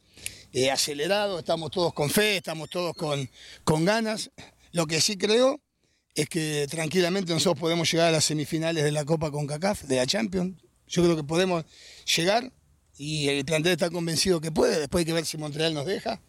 eh, 0.52 0.70
acelerados, 0.70 1.38
estamos 1.38 1.70
todos 1.70 1.92
con 1.92 2.10
fe, 2.10 2.36
estamos 2.36 2.68
todos 2.70 2.94
con, 2.94 3.28
con 3.64 3.84
ganas. 3.84 4.30
Lo 4.72 4.86
que 4.86 5.00
sí 5.00 5.16
creo 5.16 5.60
es 6.14 6.28
que 6.28 6.66
tranquilamente 6.70 7.32
nosotros 7.32 7.60
podemos 7.60 7.90
llegar 7.90 8.08
a 8.08 8.12
las 8.12 8.24
semifinales 8.24 8.84
de 8.84 8.92
la 8.92 9.04
Copa 9.04 9.30
CONCACAF, 9.30 9.84
de 9.84 9.96
la 9.96 10.06
Champions. 10.06 10.60
Yo 10.86 11.02
creo 11.02 11.16
que 11.16 11.24
podemos 11.24 11.64
llegar 12.16 12.52
y 12.98 13.28
el 13.28 13.44
plantel 13.44 13.72
está 13.72 13.90
convencido 13.90 14.40
que 14.40 14.52
puede, 14.52 14.78
después 14.78 15.02
hay 15.02 15.06
que 15.06 15.12
ver 15.12 15.24
si 15.24 15.38
Montreal 15.38 15.74
nos 15.74 15.86
deja. 15.86 16.20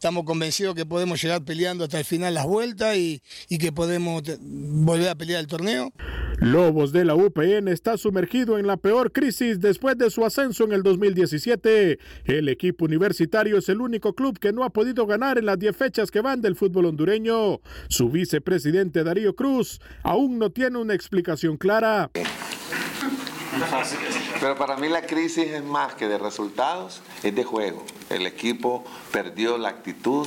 Estamos 0.00 0.24
convencidos 0.24 0.74
que 0.74 0.86
podemos 0.86 1.22
llegar 1.22 1.44
peleando 1.44 1.84
hasta 1.84 1.98
el 1.98 2.06
final 2.06 2.32
las 2.32 2.46
vueltas 2.46 2.96
y, 2.96 3.20
y 3.50 3.58
que 3.58 3.70
podemos 3.70 4.22
volver 4.40 5.10
a 5.10 5.14
pelear 5.14 5.40
el 5.40 5.46
torneo. 5.46 5.92
Lobos 6.38 6.92
de 6.92 7.04
la 7.04 7.14
UPN 7.14 7.68
está 7.68 7.98
sumergido 7.98 8.58
en 8.58 8.66
la 8.66 8.78
peor 8.78 9.12
crisis 9.12 9.60
después 9.60 9.98
de 9.98 10.08
su 10.08 10.24
ascenso 10.24 10.64
en 10.64 10.72
el 10.72 10.82
2017. 10.82 11.98
El 12.24 12.48
equipo 12.48 12.86
universitario 12.86 13.58
es 13.58 13.68
el 13.68 13.82
único 13.82 14.14
club 14.14 14.38
que 14.38 14.54
no 14.54 14.64
ha 14.64 14.70
podido 14.70 15.06
ganar 15.06 15.36
en 15.36 15.44
las 15.44 15.58
10 15.58 15.76
fechas 15.76 16.10
que 16.10 16.22
van 16.22 16.40
del 16.40 16.56
fútbol 16.56 16.86
hondureño. 16.86 17.60
Su 17.90 18.08
vicepresidente 18.08 19.04
Darío 19.04 19.36
Cruz 19.36 19.82
aún 20.02 20.38
no 20.38 20.48
tiene 20.48 20.78
una 20.78 20.94
explicación 20.94 21.58
clara. 21.58 22.10
Pero 24.40 24.56
para 24.56 24.76
mí 24.76 24.88
la 24.88 25.02
crisis 25.02 25.48
es 25.48 25.62
más 25.62 25.94
que 25.94 26.08
de 26.08 26.16
resultados, 26.16 27.02
es 27.22 27.34
de 27.34 27.44
juego. 27.44 27.84
El 28.08 28.26
equipo 28.26 28.84
perdió 29.12 29.58
la 29.58 29.68
actitud, 29.68 30.26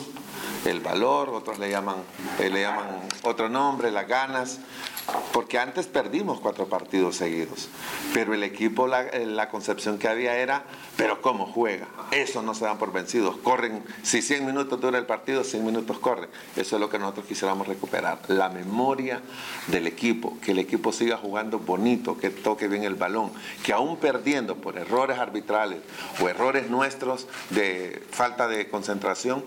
el 0.66 0.82
valor, 0.82 1.30
otros 1.30 1.58
le 1.58 1.72
llaman, 1.72 1.96
eh, 2.40 2.52
le 2.52 2.62
llaman 2.62 2.88
otro 3.24 3.50
nombre, 3.50 3.90
las 3.90 4.08
ganas, 4.08 4.60
porque 5.34 5.60
antes 5.60 5.88
perdimos 5.88 6.40
cuatro 6.40 6.68
partidos 6.68 7.18
seguidos, 7.18 7.70
pero 8.14 8.34
el 8.34 8.44
equipo, 8.44 8.88
la, 8.88 9.02
eh, 9.02 9.26
la 9.26 9.50
concepción 9.50 9.98
que 9.98 10.08
había 10.08 10.38
era, 10.38 10.64
pero 10.96 11.22
¿cómo 11.22 11.46
juega? 11.46 11.88
Eso 12.12 12.42
no 12.42 12.54
se 12.54 12.66
dan 12.66 12.78
por 12.78 12.94
vencidos, 12.94 13.38
corren, 13.38 13.84
si 14.04 14.22
100 14.22 14.46
minutos 14.46 14.80
dura 14.80 14.98
el 14.98 15.06
partido, 15.06 15.44
100 15.44 15.66
minutos 15.66 16.00
corren. 16.00 16.30
Eso 16.56 16.76
es 16.76 16.80
lo 16.80 16.90
que 16.90 17.00
nosotros 17.00 17.26
quisiéramos 17.26 17.68
recuperar, 17.68 18.20
la 18.28 18.50
memoria 18.50 19.22
del 19.68 19.88
equipo, 19.88 20.38
que 20.42 20.52
el 20.52 20.60
equipo 20.60 20.92
siga 20.92 21.18
jugando 21.18 21.60
bonito, 21.60 22.18
que 22.18 22.30
toque 22.30 22.68
bien 22.68 22.84
el 22.84 22.96
balón, 22.96 23.32
que 23.64 23.74
aún 23.74 23.98
perdiendo 23.98 24.56
por 24.56 24.78
errores 24.78 25.18
arbitrales 25.18 25.80
o 26.22 26.30
errores 26.30 26.70
nuestros 26.70 27.28
de 27.50 28.04
falta 28.12 28.48
de 28.48 28.70
concentración, 28.70 29.44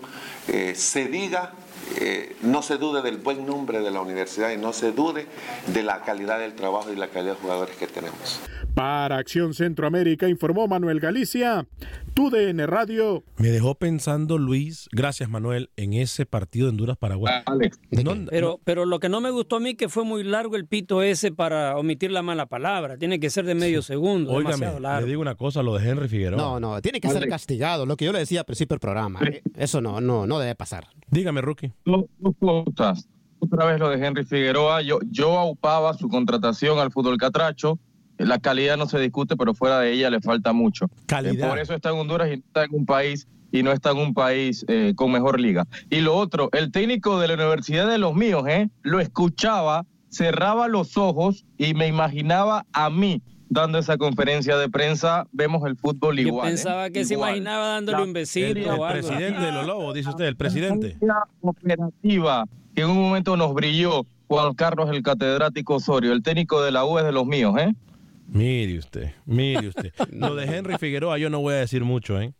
eh, 0.47 0.75
se 0.75 1.05
diga 1.05 1.53
eh, 1.99 2.35
no 2.43 2.61
se 2.61 2.77
dude 2.77 3.01
del 3.01 3.17
buen 3.17 3.45
nombre 3.45 3.79
de 3.81 3.91
la 3.91 4.01
universidad 4.01 4.51
y 4.51 4.57
no 4.57 4.73
se 4.73 4.91
dude 4.91 5.27
de 5.73 5.83
la 5.83 6.01
calidad 6.01 6.39
del 6.39 6.53
trabajo 6.53 6.91
y 6.91 6.95
la 6.95 7.07
calidad 7.07 7.33
de 7.35 7.39
jugadores 7.41 7.75
que 7.77 7.87
tenemos. 7.87 8.39
Para 8.73 9.17
Acción 9.17 9.53
Centroamérica 9.55 10.27
informó 10.29 10.67
Manuel 10.67 10.99
Galicia, 10.99 11.65
TUDN 12.13 12.67
Radio. 12.67 13.23
Me 13.37 13.49
dejó 13.49 13.73
pensando, 13.75 14.37
Luis, 14.37 14.87
gracias 14.91 15.29
Manuel, 15.29 15.71
en 15.77 15.93
ese 15.93 16.25
partido 16.27 16.65
de 16.67 16.69
Honduras-Paraguay. 16.71 17.41
No, 17.91 18.13
Pero, 18.29 18.59
pero 18.63 18.85
lo 18.85 18.99
que 18.99 19.09
no 19.09 19.19
me 19.19 19.31
gustó 19.31 19.55
a 19.55 19.59
mí 19.59 19.73
que 19.75 19.89
fue 19.89 20.03
muy 20.03 20.23
largo 20.23 20.55
el 20.55 20.67
pito 20.67 21.01
ese 21.01 21.31
para 21.31 21.75
omitir 21.77 22.11
la 22.11 22.21
mala 22.21 22.45
palabra. 22.45 22.97
Tiene 22.97 23.19
que 23.19 23.31
ser 23.31 23.45
de 23.45 23.55
medio 23.55 23.81
segundo. 23.81 24.31
Óigame, 24.31 24.53
demasiado 24.53 24.79
largo. 24.79 25.01
le 25.01 25.07
digo 25.07 25.21
una 25.21 25.35
cosa, 25.35 25.63
lo 25.63 25.75
de 25.77 25.89
Henry 25.89 26.07
Figueroa. 26.07 26.37
No, 26.37 26.59
no, 26.59 26.79
tiene 26.81 27.01
que 27.01 27.09
ser 27.09 27.27
castigado. 27.27 27.85
Lo 27.87 27.97
que 27.97 28.05
yo 28.05 28.11
le 28.11 28.19
decía 28.19 28.41
al 28.41 28.45
principio 28.45 28.75
del 28.75 28.79
programa. 28.79 29.19
eh, 29.23 29.41
Eso 29.55 29.81
no, 29.81 29.99
no, 30.01 30.27
no 30.27 30.37
debe 30.37 30.53
pasar. 30.53 30.87
Dígame, 31.09 31.41
Rookie. 31.41 31.71
Dos, 31.85 32.05
dos 32.19 32.35
cosas. 32.39 33.07
Otra 33.39 33.65
vez 33.65 33.79
lo 33.79 33.89
de 33.89 34.05
Henry 34.05 34.25
Figueroa. 34.25 34.81
Yo, 34.81 34.99
yo 35.09 35.37
aupaba 35.37 35.93
su 35.93 36.09
contratación 36.09 36.79
al 36.79 36.91
fútbol 36.91 37.17
catracho. 37.17 37.79
La 38.17 38.39
calidad 38.39 38.77
no 38.77 38.87
se 38.87 38.99
discute, 38.99 39.37
pero 39.37 39.53
fuera 39.53 39.79
de 39.79 39.93
ella 39.93 40.09
le 40.09 40.19
falta 40.21 40.53
mucho. 40.53 40.89
Calidad. 41.05 41.45
Eh, 41.45 41.49
por 41.49 41.59
eso 41.59 41.73
está 41.75 41.89
en 41.89 41.97
Honduras 41.97 42.29
y 42.29 42.37
no 42.37 42.43
está 42.45 42.63
en 42.63 42.73
un 42.73 42.85
país 42.85 43.27
y 43.51 43.63
no 43.63 43.71
está 43.71 43.91
en 43.91 43.97
un 43.97 44.13
país 44.13 44.65
eh, 44.67 44.93
con 44.95 45.11
mejor 45.11 45.39
liga. 45.39 45.67
Y 45.89 46.01
lo 46.01 46.15
otro, 46.15 46.49
el 46.53 46.71
técnico 46.71 47.19
de 47.19 47.27
la 47.27 47.35
Universidad 47.35 47.87
de 47.87 47.97
los 47.97 48.15
míos, 48.15 48.43
¿eh? 48.47 48.69
lo 48.81 48.99
escuchaba, 48.99 49.85
cerraba 50.09 50.67
los 50.67 50.97
ojos 50.97 51.45
y 51.57 51.73
me 51.73 51.87
imaginaba 51.87 52.65
a 52.73 52.89
mí 52.89 53.21
dando 53.49 53.77
esa 53.79 53.97
conferencia 53.97 54.57
de 54.57 54.69
prensa. 54.69 55.25
Vemos 55.31 55.65
el 55.65 55.75
fútbol 55.77 56.17
Yo 56.17 56.27
igual. 56.27 56.47
¿eh? 56.47 56.51
pensaba 56.51 56.89
que 56.89 57.05
se 57.05 57.13
Igual. 57.15 57.29
imaginaba 57.31 57.67
dándole 57.67 57.97
La- 57.99 58.03
un 58.03 58.13
besito 58.13 58.47
El, 58.47 58.57
el 58.57 58.67
o 58.67 58.85
algo. 58.85 58.87
presidente 59.07 59.41
de 59.41 59.51
los 59.51 59.65
Lobos, 59.67 59.93
dice 59.95 60.09
usted, 60.09 60.25
el 60.25 60.35
presidente. 60.35 60.97
La 61.01 61.23
operativa 61.41 62.45
que 62.75 62.81
en 62.81 62.89
un 62.89 62.97
momento 63.01 63.35
nos 63.37 63.53
brilló 63.53 64.05
Juan 64.27 64.53
Carlos 64.53 64.89
el 64.91 65.01
catedrático 65.03 65.75
Osorio, 65.75 66.11
el 66.13 66.21
técnico 66.21 66.61
de 66.61 66.71
la 66.71 66.85
U 66.85 66.99
es 66.99 67.05
de 67.05 67.11
los 67.11 67.25
míos, 67.25 67.55
¿eh? 67.59 67.73
Mire 68.27 68.77
usted, 68.77 69.13
mire 69.25 69.67
usted. 69.69 69.93
Lo 70.11 70.35
de 70.35 70.45
Henry 70.45 70.77
Figueroa 70.77 71.17
yo 71.17 71.29
no 71.29 71.39
voy 71.39 71.53
a 71.53 71.57
decir 71.57 71.83
mucho, 71.83 72.19
¿eh? 72.19 72.33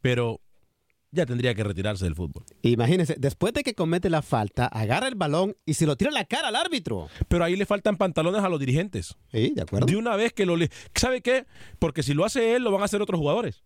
Pero 0.00 0.40
ya 1.12 1.26
tendría 1.26 1.54
que 1.54 1.64
retirarse 1.64 2.04
del 2.04 2.14
fútbol. 2.14 2.44
Imagínense, 2.62 3.16
después 3.18 3.52
de 3.52 3.62
que 3.62 3.74
comete 3.74 4.08
la 4.10 4.22
falta, 4.22 4.66
agarra 4.66 5.08
el 5.08 5.14
balón 5.16 5.56
y 5.66 5.74
se 5.74 5.86
lo 5.86 5.96
tira 5.96 6.10
en 6.10 6.14
la 6.14 6.24
cara 6.24 6.48
al 6.48 6.56
árbitro. 6.56 7.08
Pero 7.28 7.44
ahí 7.44 7.56
le 7.56 7.66
faltan 7.66 7.96
pantalones 7.96 8.42
a 8.42 8.48
los 8.48 8.60
dirigentes. 8.60 9.16
Sí, 9.32 9.52
de 9.54 9.62
acuerdo. 9.62 9.86
De 9.86 9.96
una 9.96 10.16
vez 10.16 10.32
que 10.32 10.46
lo... 10.46 10.56
le- 10.56 10.70
¿Sabe 10.94 11.20
qué? 11.20 11.46
Porque 11.78 12.02
si 12.02 12.14
lo 12.14 12.24
hace 12.24 12.54
él, 12.54 12.62
lo 12.62 12.70
van 12.70 12.82
a 12.82 12.84
hacer 12.84 13.02
otros 13.02 13.18
jugadores. 13.18 13.64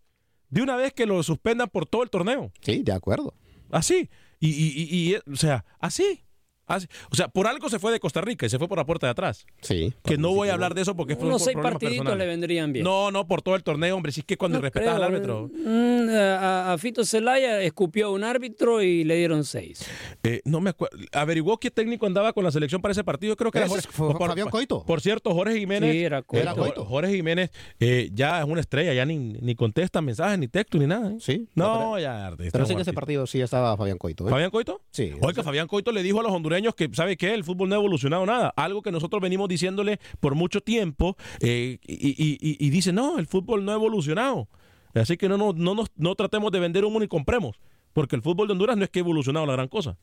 De 0.49 0.63
una 0.63 0.77
vez 0.77 0.93
que 0.93 1.07
lo 1.07 1.23
suspendan 1.23 1.69
por 1.69 1.87
todo 1.87 2.03
el 2.03 2.11
torneo. 2.11 2.53
Sí, 2.61 2.83
de 2.83 2.93
acuerdo. 2.93 3.35
Así. 3.71 4.09
Y, 4.41 4.49
y, 4.51 4.73
y- 4.77 5.15
y, 5.15 5.33
o 5.33 5.37
sea, 5.37 5.65
así. 5.81 6.24
Así. 6.67 6.87
O 7.11 7.15
sea, 7.15 7.29
por 7.29 7.47
algo 7.47 7.69
se 7.69 7.79
fue 7.79 7.93
de 7.93 8.01
Costa 8.01 8.21
Rica 8.21 8.47
y 8.47 8.49
se 8.49 8.59
fue 8.59 8.69
por 8.69 8.79
la 8.79 8.85
puerta 8.87 9.07
de 9.07 9.11
atrás. 9.13 9.47
Sí. 9.61 9.93
Que 10.05 10.17
no 10.19 10.33
voy 10.33 10.49
a 10.49 10.55
hablar 10.55 10.75
de 10.75 10.83
eso 10.83 10.97
porque 10.97 11.15
fue 11.17 11.27
Unos 11.27 11.43
por 11.43 11.45
seis 11.45 11.55
problemas 11.55 11.73
partiditos 11.75 11.99
personales. 12.05 12.27
le 12.27 12.31
vendrían 12.31 12.73
bien. 12.73 12.85
No, 12.85 13.11
no, 13.11 13.27
por 13.27 13.43
todo 13.43 13.55
el 13.55 13.63
torneo, 13.63 13.97
hombre. 13.97 14.13
Si 14.13 14.21
es 14.21 14.27
que 14.27 14.37
cuando 14.37 14.59
No 14.59 14.63
respetas 14.63 14.95
al 14.97 15.03
árbitro. 15.03 15.51
Mm, 15.53 16.09
a, 16.11 16.73
a 16.73 16.79
Fito 16.79 17.05
Zelaya 17.05 17.61
escupió 17.63 18.07
a 18.07 18.11
un 18.11 18.25
árbitro 18.25 18.83
y 18.83 19.05
le 19.05 19.17
dieron 19.17 19.45
seis. 19.45 19.87
Eh, 20.23 20.41
no 20.45 20.61
me 20.61 20.71
acuerdo. 20.71 20.97
¿Averiguó 21.13 21.59
qué 21.59 21.71
técnico 21.71 22.07
andaba 22.07 22.33
con 22.33 22.45
la 22.45 22.51
selección 22.51 22.81
para 22.81 22.93
ese 22.93 23.05
partido? 23.05 23.37
Creo 23.37 23.51
que 23.51 23.59
era 23.59 23.67
Ese 23.67 23.75
Jorge, 23.77 23.89
fue 23.93 24.15
por, 24.17 24.29
Fabián 24.29 24.49
Coito. 24.49 24.85
Por 24.85 25.01
cierto, 25.01 25.35
Jorge 25.35 25.59
Jiménez. 25.59 25.93
Sí, 25.93 26.03
era 26.03 26.23
Coito. 26.23 26.43
Era 26.43 26.55
Jorge- 26.55 26.75
Jorge 26.85 27.15
Jiménez 27.15 27.51
eh, 27.81 28.11
ya 28.13 28.41
es 28.41 28.47
una 28.47 28.61
estrella, 28.61 28.95
ya 28.95 29.05
ni, 29.05 29.19
ni 29.19 29.55
contesta 29.55 30.01
mensajes, 30.01 30.39
ni 30.39 30.49
texto, 30.49 30.79
ni 30.79 30.87
nada. 30.87 31.11
¿eh? 31.11 31.17
Sí. 31.21 31.49
No, 31.55 31.99
ya. 31.99 32.29
está 32.31 32.45
Pero 32.53 32.67
sí 32.67 32.73
en 32.73 32.81
ese 32.81 32.93
partido 32.93 33.27
sí 33.27 33.41
estaba 33.41 33.77
Fabián 33.77 33.99
Coito. 33.99 34.27
¿eh? 34.27 34.31
¿Fabián 34.31 34.51
Coito? 34.51 34.81
Sí. 34.91 35.13
Oiga, 35.21 35.43
Fabián 35.43 35.67
Coito 35.67 35.93
le 35.93 36.03
dijo 36.03 36.21
a 36.21 36.23
los 36.23 36.33
hondureños 36.33 36.54
que, 36.77 36.89
¿sabe 36.93 37.17
qué? 37.17 37.35
El 37.35 37.45
fútbol 37.45 37.69
no 37.69 37.75
ha 37.75 37.79
evolucionado 37.79 38.25
nada. 38.27 38.53
Algo 38.57 38.83
que 38.83 38.91
nosotros 38.93 39.21
venimos 39.23 39.49
diciéndole 39.49 39.99
por 40.21 40.35
mucho 40.35 40.61
tiempo 40.61 41.17
eh, 41.41 41.79
y, 41.87 41.95
y- 41.95 42.39
y- 42.41 42.57
y 42.67 42.71
dice, 42.71 42.93
no, 42.93 43.19
el 43.19 43.27
fútbol 43.27 43.65
no 43.65 43.73
ha 43.73 43.75
evolucionado. 43.75 44.49
Así 44.95 45.17
que 45.17 45.29
no, 45.29 45.37
no, 45.37 45.53
no, 45.53 45.75
nos- 45.75 45.91
no 45.97 46.15
tratemos 46.15 46.53
de 46.53 46.61
vender 46.61 46.85
humo 46.85 47.01
ni 47.01 47.09
compremos. 47.09 47.57
Porque 47.93 48.17
el 48.17 48.23
fútbol 48.23 48.49
de 48.49 48.53
Honduras 48.53 48.77
no 48.77 48.85
es 48.85 48.91
que 48.91 48.99
ha 48.99 49.03
evolucionado 49.03 49.47
la 49.47 49.53
gran 49.53 49.69
cosa. 49.69 49.97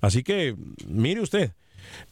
Así 0.00 0.22
que, 0.22 0.54
mire 0.86 1.20
usted. 1.20 1.52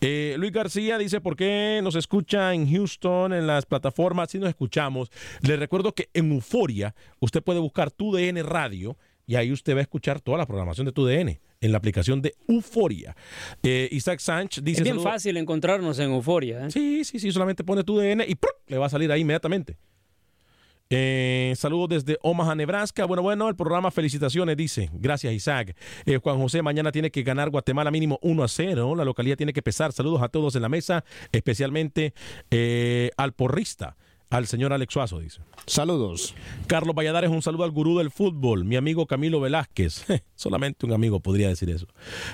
Eh, 0.00 0.36
Luis 0.38 0.52
García 0.52 0.96
dice, 0.96 1.20
¿por 1.20 1.36
qué 1.36 1.80
nos 1.82 1.96
escucha 1.96 2.54
en 2.54 2.70
Houston, 2.70 3.32
en 3.32 3.46
las 3.46 3.66
plataformas? 3.66 4.30
Si 4.30 4.38
nos 4.38 4.48
escuchamos. 4.48 5.10
Le 5.42 5.56
recuerdo 5.56 5.92
que 5.94 6.08
en 6.14 6.32
Euforia 6.32 6.94
usted 7.20 7.42
puede 7.42 7.60
buscar 7.60 7.90
tu 7.90 8.12
DN 8.14 8.42
Radio 8.42 8.96
y 9.26 9.34
ahí 9.34 9.52
usted 9.52 9.74
va 9.74 9.78
a 9.78 9.82
escuchar 9.82 10.20
toda 10.20 10.38
la 10.38 10.46
programación 10.46 10.86
de 10.86 10.92
tu 10.92 11.04
DN 11.04 11.40
en 11.60 11.72
la 11.72 11.78
aplicación 11.78 12.22
de 12.22 12.34
Euforia. 12.48 13.16
Eh, 13.62 13.88
Isaac 13.92 14.20
Sánchez 14.20 14.62
dice... 14.62 14.82
es 14.82 14.84
bien 14.84 15.00
fácil 15.00 15.36
encontrarnos 15.36 15.98
en 15.98 16.10
Euforia. 16.10 16.66
¿eh? 16.66 16.70
Sí, 16.70 17.04
sí, 17.04 17.18
sí, 17.18 17.32
solamente 17.32 17.64
pone 17.64 17.84
tu 17.84 17.98
DN 17.98 18.24
y 18.26 18.34
¡pruc! 18.34 18.56
le 18.66 18.78
va 18.78 18.86
a 18.86 18.90
salir 18.90 19.10
ahí 19.12 19.22
inmediatamente. 19.22 19.76
Eh, 20.88 21.52
saludos 21.56 21.88
desde 21.88 22.18
Omaha, 22.22 22.54
Nebraska. 22.54 23.04
Bueno, 23.06 23.22
bueno, 23.22 23.48
el 23.48 23.56
programa 23.56 23.90
Felicitaciones 23.90 24.56
dice. 24.56 24.88
Gracias, 24.92 25.32
Isaac. 25.32 25.76
Eh, 26.04 26.18
Juan 26.22 26.38
José, 26.38 26.62
mañana 26.62 26.92
tiene 26.92 27.10
que 27.10 27.22
ganar 27.22 27.50
Guatemala 27.50 27.90
mínimo 27.90 28.18
1 28.22 28.44
a 28.44 28.48
0. 28.48 28.94
La 28.94 29.04
localidad 29.04 29.36
tiene 29.36 29.52
que 29.52 29.62
pesar. 29.62 29.92
Saludos 29.92 30.22
a 30.22 30.28
todos 30.28 30.54
en 30.54 30.62
la 30.62 30.68
mesa, 30.68 31.04
especialmente 31.32 32.14
eh, 32.50 33.10
al 33.16 33.32
porrista. 33.32 33.96
Al 34.28 34.46
señor 34.48 34.72
Alex 34.72 34.92
Suazo, 34.92 35.20
dice. 35.20 35.40
Saludos. 35.66 36.34
Carlos 36.66 36.96
Valladares, 36.96 37.30
un 37.30 37.42
saludo 37.42 37.62
al 37.62 37.70
gurú 37.70 37.98
del 37.98 38.10
fútbol, 38.10 38.64
mi 38.64 38.74
amigo 38.74 39.06
Camilo 39.06 39.40
Velázquez. 39.40 40.04
Solamente 40.34 40.84
un 40.84 40.92
amigo 40.92 41.20
podría 41.20 41.48
decir 41.48 41.70
eso. 41.70 41.86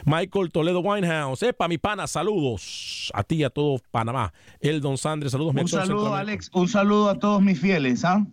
Michael 0.07 0.51
Toledo 0.51 0.80
Winehouse, 0.80 1.43
epa, 1.43 1.68
mi 1.68 1.76
pana, 1.76 2.07
saludos 2.07 3.11
a 3.14 3.22
ti 3.22 3.36
y 3.36 3.45
a 3.45 3.51
todo 3.51 3.78
Panamá. 3.90 4.32
El 4.61 4.80
Don 4.80 4.97
Sandres, 4.97 5.32
saludos. 5.32 5.53
mi 5.53 5.61
Un 5.61 5.64
acción 5.66 5.82
saludo, 5.82 6.05
Centroamérica. 6.05 6.32
Alex. 6.32 6.51
Un 6.55 6.68
saludo 6.68 7.09
a 7.11 7.18
todos 7.18 7.43
mis 7.43 7.61
fieles, 7.61 8.05
¿ah? 8.05 8.26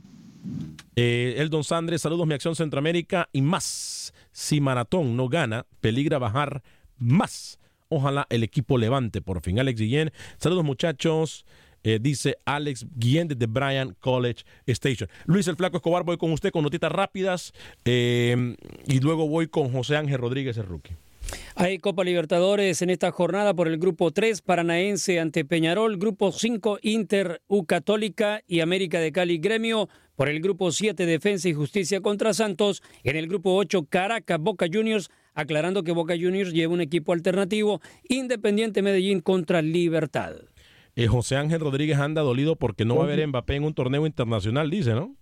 Eh, 0.95 1.35
el 1.37 1.49
Don 1.49 1.65
Sandres, 1.65 2.01
saludos, 2.01 2.25
mi 2.27 2.33
acción 2.33 2.55
Centroamérica 2.55 3.27
y 3.33 3.41
más. 3.41 4.13
Si 4.31 4.61
Maratón 4.61 5.17
no 5.17 5.27
gana, 5.27 5.65
peligra 5.81 6.17
bajar 6.17 6.63
más. 6.97 7.59
Ojalá 7.89 8.25
el 8.29 8.43
equipo 8.43 8.77
levante 8.77 9.21
por 9.21 9.41
fin. 9.41 9.59
Alex 9.59 9.79
Guillén, 9.81 10.11
saludos 10.37 10.63
muchachos. 10.63 11.45
Eh, 11.83 11.99
dice 12.01 12.37
Alex 12.45 12.85
Guillén 12.95 13.27
desde 13.27 13.45
Bryan 13.45 13.95
College 13.99 14.43
Station. 14.65 15.09
Luis 15.25 15.47
el 15.47 15.55
Flaco 15.55 15.77
Escobar, 15.77 16.03
voy 16.03 16.17
con 16.17 16.31
usted 16.31 16.51
con 16.51 16.63
notitas 16.63 16.91
rápidas 16.91 17.53
eh, 17.85 18.55
y 18.85 18.99
luego 18.99 19.27
voy 19.27 19.47
con 19.47 19.71
José 19.71 19.95
Ángel 19.97 20.17
Rodríguez, 20.17 20.57
el 20.57 20.65
rookie. 20.65 20.95
Hay 21.55 21.77
Copa 21.77 22.03
Libertadores 22.03 22.81
en 22.81 22.89
esta 22.89 23.11
jornada 23.11 23.53
por 23.53 23.67
el 23.67 23.77
grupo 23.77 24.11
3, 24.11 24.41
Paranaense 24.41 25.19
ante 25.19 25.45
Peñarol, 25.45 25.97
grupo 25.97 26.31
5, 26.31 26.79
Inter, 26.81 27.41
U 27.47 27.65
Católica 27.65 28.41
y 28.47 28.61
América 28.61 28.99
de 28.99 29.11
Cali 29.11 29.37
Gremio. 29.37 29.89
Por 30.15 30.27
el 30.27 30.41
grupo 30.41 30.71
7, 30.71 31.05
Defensa 31.05 31.47
y 31.47 31.53
Justicia 31.53 32.01
contra 32.01 32.33
Santos. 32.33 32.83
En 33.03 33.15
el 33.15 33.27
grupo 33.27 33.55
8, 33.55 33.85
Caracas, 33.89 34.39
Boca 34.39 34.65
Juniors, 34.71 35.09
aclarando 35.33 35.83
que 35.83 35.93
Boca 35.93 36.15
Juniors 36.19 36.51
lleva 36.51 36.73
un 36.73 36.81
equipo 36.81 37.13
alternativo, 37.13 37.81
Independiente 38.09 38.81
Medellín 38.81 39.21
contra 39.21 39.61
Libertad. 39.61 40.35
Eh, 40.95 41.07
José 41.07 41.37
Ángel 41.37 41.59
Rodríguez 41.61 41.97
anda 41.99 42.21
dolido 42.21 42.55
porque 42.55 42.83
no 42.85 42.95
va 42.95 43.01
a 43.01 43.05
haber 43.05 43.25
Mbappé 43.27 43.55
en 43.55 43.63
un 43.63 43.73
torneo 43.73 44.05
internacional, 44.05 44.69
dice, 44.69 44.93
¿no? 44.93 45.15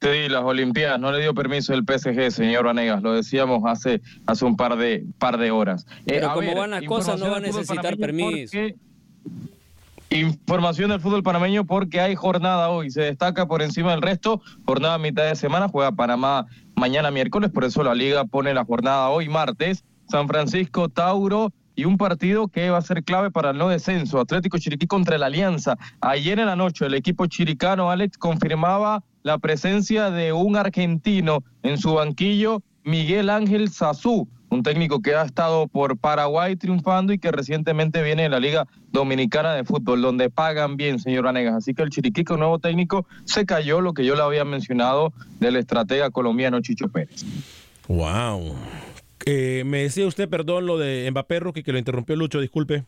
Sí, 0.00 0.28
las 0.28 0.44
Olimpiadas 0.44 1.00
no 1.00 1.10
le 1.10 1.20
dio 1.20 1.34
permiso 1.34 1.72
el 1.72 1.82
PSG, 1.84 2.30
señor 2.30 2.66
Vanegas, 2.66 3.02
lo 3.02 3.14
decíamos 3.14 3.62
hace, 3.66 4.02
hace 4.26 4.44
un 4.44 4.56
par 4.56 4.76
de, 4.76 5.04
par 5.18 5.38
de 5.38 5.50
horas. 5.50 5.86
Eh, 6.00 6.02
Pero 6.06 6.30
a 6.30 6.34
como 6.34 6.46
ver, 6.48 6.56
van 6.58 6.70
las 6.70 6.82
cosas, 6.84 7.18
no 7.18 7.30
va 7.30 7.38
a 7.38 7.40
necesitar 7.40 7.96
permiso. 7.96 8.52
porque- 8.52 8.76
Información 10.08 10.90
del 10.90 11.00
fútbol 11.00 11.24
panameño 11.24 11.64
porque 11.64 12.00
hay 12.00 12.14
jornada 12.14 12.68
hoy, 12.68 12.90
se 12.90 13.00
destaca 13.02 13.46
por 13.48 13.60
encima 13.60 13.90
del 13.90 14.02
resto, 14.02 14.40
jornada 14.64 14.94
a 14.94 14.98
mitad 14.98 15.24
de 15.26 15.34
semana, 15.34 15.66
juega 15.68 15.90
Panamá 15.92 16.46
mañana 16.76 17.10
miércoles, 17.10 17.50
por 17.50 17.64
eso 17.64 17.82
la 17.82 17.92
liga 17.94 18.24
pone 18.24 18.54
la 18.54 18.64
jornada 18.64 19.08
hoy 19.08 19.28
martes, 19.28 19.82
San 20.08 20.28
Francisco, 20.28 20.88
Tauro 20.90 21.52
y 21.76 21.84
un 21.84 21.98
partido 21.98 22.48
que 22.48 22.70
va 22.70 22.78
a 22.78 22.82
ser 22.82 23.04
clave 23.04 23.30
para 23.30 23.50
el 23.50 23.58
no 23.58 23.68
descenso, 23.68 24.18
Atlético 24.18 24.58
Chiriquí 24.58 24.86
contra 24.86 25.18
la 25.18 25.26
Alianza. 25.26 25.76
Ayer 26.00 26.40
en 26.40 26.46
la 26.46 26.56
noche 26.56 26.86
el 26.86 26.94
equipo 26.94 27.26
chiricano, 27.26 27.90
Alex, 27.90 28.16
confirmaba 28.18 29.04
la 29.22 29.38
presencia 29.38 30.10
de 30.10 30.32
un 30.32 30.56
argentino 30.56 31.44
en 31.62 31.78
su 31.78 31.94
banquillo, 31.94 32.62
Miguel 32.82 33.28
Ángel 33.28 33.70
Sazú, 33.70 34.26
un 34.48 34.62
técnico 34.62 35.02
que 35.02 35.14
ha 35.14 35.22
estado 35.22 35.66
por 35.66 35.98
Paraguay 35.98 36.56
triunfando 36.56 37.12
y 37.12 37.18
que 37.18 37.30
recientemente 37.30 38.02
viene 38.02 38.22
de 38.22 38.28
la 38.28 38.40
Liga 38.40 38.66
Dominicana 38.92 39.52
de 39.54 39.64
Fútbol, 39.64 40.00
donde 40.00 40.30
pagan 40.30 40.76
bien, 40.76 40.98
señor 40.98 41.24
Vanegas. 41.24 41.54
Así 41.54 41.74
que 41.74 41.82
el 41.82 41.90
Chiriquí 41.90 42.24
con 42.24 42.38
nuevo 42.38 42.58
técnico 42.58 43.06
se 43.24 43.44
cayó 43.44 43.80
lo 43.80 43.92
que 43.92 44.04
yo 44.04 44.14
le 44.14 44.22
había 44.22 44.44
mencionado 44.44 45.12
del 45.40 45.56
estratega 45.56 46.10
colombiano 46.10 46.60
Chicho 46.60 46.88
Pérez. 46.88 47.24
Wow. 47.88 48.54
Eh, 49.28 49.64
me 49.66 49.82
decía 49.82 50.06
usted, 50.06 50.28
perdón, 50.28 50.66
lo 50.66 50.78
de 50.78 51.10
Mbappé, 51.10 51.40
rookie, 51.40 51.64
que 51.64 51.72
lo 51.72 51.78
interrumpió 51.78 52.14
Lucho, 52.14 52.40
disculpe. 52.40 52.84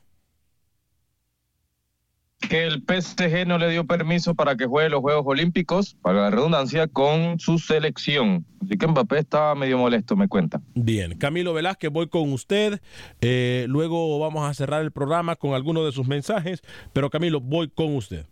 Que 2.39 2.63
el 2.63 2.85
PSG 2.85 3.45
no 3.45 3.59
le 3.59 3.69
dio 3.69 3.85
permiso 3.85 4.37
para 4.37 4.57
que 4.57 4.67
juegue 4.67 4.89
los 4.89 5.01
Juegos 5.01 5.25
Olímpicos, 5.27 5.97
para 6.01 6.21
la 6.23 6.31
redundancia, 6.31 6.87
con 6.87 7.41
su 7.41 7.59
selección. 7.59 8.47
Así 8.63 8.79
que 8.79 8.87
Mbappé 8.87 9.19
estaba 9.19 9.57
medio 9.57 9.79
molesto, 9.79 10.15
me 10.15 10.29
cuenta. 10.29 10.63
Bien, 10.77 11.19
Camilo 11.19 11.53
Velázquez, 11.53 11.91
voy 11.91 12.07
con 12.07 12.33
usted. 12.33 12.81
Eh, 13.21 13.67
luego 13.69 14.21
vamos 14.21 14.49
a 14.49 14.55
cerrar 14.55 14.83
el 14.83 14.93
programa 14.93 15.35
con 15.35 15.55
algunos 15.55 15.85
de 15.87 15.91
sus 15.91 16.07
mensajes, 16.07 16.63
pero 16.93 17.11
Camilo, 17.11 17.41
voy 17.41 17.69
con 17.69 17.97
usted. 17.97 18.27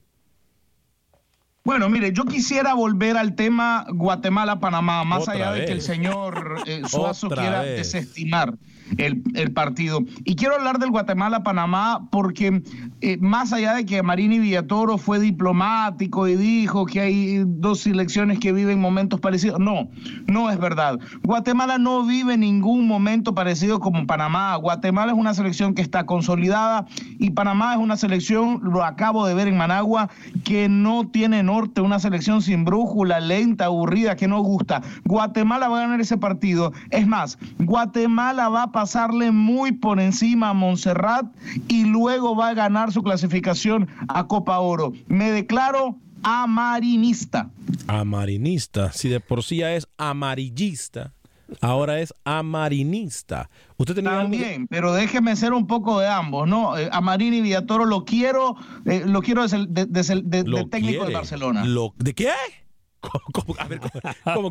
Bueno, 1.67 1.89
mire, 1.89 2.13
yo 2.13 2.25
quisiera 2.27 2.75
volver 2.75 3.17
al 3.17 3.35
tema 3.35 3.87
Guatemala-Panamá, 3.89 5.03
más 5.03 5.23
Otra 5.23 5.35
allá 5.35 5.51
de 5.51 5.65
que 5.65 5.73
el 5.73 5.83
señor 5.83 6.63
eh, 6.65 6.83
Suazo 6.89 7.27
Otra 7.27 7.43
quiera 7.43 7.63
vez. 7.63 7.79
desestimar 7.79 8.55
el, 8.99 9.53
partido. 9.53 10.01
Y 10.25 10.37
quiero 10.37 10.57
hablar 10.57 10.79
del 10.79 10.91
Guatemala-Panamá 10.91 12.09
porque 12.11 12.63
eh, 13.01 13.17
más 13.21 13.53
allá 13.53 13.75
de 13.75 13.87
que 13.87 14.03
Marini 14.03 14.39
Villatoro 14.39 14.99
fue 14.99 15.19
diplomático 15.19 16.29
y 16.29 16.37
dijo 16.37 16.87
que 16.87 17.01
hay 17.01 17.45
dos 17.47 17.81
selecciones 17.81 18.39
que 18.39 18.53
viven 18.53 18.81
momentos 18.81 19.21
parecidos, 19.21 19.61
no, 19.61 19.89
no 20.27 20.51
es 20.51 20.59
verdad. 20.59 20.99
Guatemala 21.23 21.79
no 21.79 22.05
vive 22.05 22.37
ningún 22.37 22.87
momento 22.87 23.35
parecido 23.35 23.81
como 23.81 24.07
Panamá. 24.07 24.57
Guatemala 24.57 25.13
es 25.13 25.19
una 25.19 25.35
selección 25.35 25.75
que 25.75 25.83
está 25.83 26.07
consolidada 26.07 26.87
y 27.19 27.31
Panamá 27.31 27.75
es 27.75 27.79
una 27.79 27.97
selección, 27.97 28.61
lo 28.63 28.85
acabo 28.85 29.27
de 29.27 29.35
ver 29.35 29.49
en 29.49 29.57
Managua, 29.57 30.11
que 30.45 30.69
no 30.69 31.09
tiene 31.09 31.43
norte, 31.43 31.81
una 31.81 31.99
selección 31.99 32.43
sin 32.43 32.65
brújula, 32.65 33.21
lenta, 33.21 33.67
aburrida, 33.67 34.17
que 34.17 34.29
no 34.29 34.41
gusta. 34.41 34.83
Guatemala 35.05 35.69
va 35.69 35.79
a 35.79 35.81
ganar 35.83 36.01
ese 36.01 36.19
partido. 36.19 36.73
Es 36.91 37.07
más, 37.07 37.39
Guatemala 37.59 38.49
va 38.49 38.65
a 38.65 38.73
pasarle 38.81 39.31
muy 39.31 39.73
por 39.73 39.99
encima 40.01 40.51
a 40.51 40.53
Montserrat 40.53 41.25
y 41.67 41.87
luego 41.87 42.37
va 42.37 42.49
a 42.51 42.55
ganar 42.55 42.93
su 42.93 43.03
clasificación 43.03 43.89
a 44.07 44.27
Copa 44.27 44.59
Oro. 44.59 44.93
Me 45.07 45.31
declaro 45.31 45.97
amarinista. 46.23 47.49
Amarinista. 47.87 48.93
Si 48.93 49.09
de 49.09 49.21
por 49.21 49.43
sí 49.43 49.57
ya 49.59 49.73
es 49.75 49.89
amarillista, 49.97 51.15
ahora 51.63 52.01
es 52.01 52.13
amarinista. 52.25 53.49
Usted 53.79 53.95
tenía 53.95 54.11
También, 54.11 54.67
pero 54.67 54.93
déjeme 54.93 55.35
ser 55.37 55.55
un 55.55 55.67
poco 55.67 55.99
de 55.99 56.09
ambos, 56.09 56.47
¿no? 56.47 56.77
Eh, 56.77 56.91
a 56.93 57.01
Marini 57.01 57.41
Villatoro 57.41 57.87
lo 57.87 58.05
quiero, 58.05 58.57
eh, 58.85 59.05
lo 59.07 59.23
quiero 59.23 59.41
desde 59.45 59.57
el, 59.57 59.73
de- 59.73 59.87
de- 59.87 60.45
Lo 60.45 60.59
del 60.59 60.69
técnico 60.69 61.07
de. 61.07 61.15
Barcelona. 61.15 61.65
Lo- 61.65 61.95
¿De 61.97 62.13
qué? 62.15 62.29
¿Cómo- 63.01 63.25
cómo? 63.33 63.55
a 63.59 63.65
ver, 63.69 63.81
¿cómo- 63.81 64.51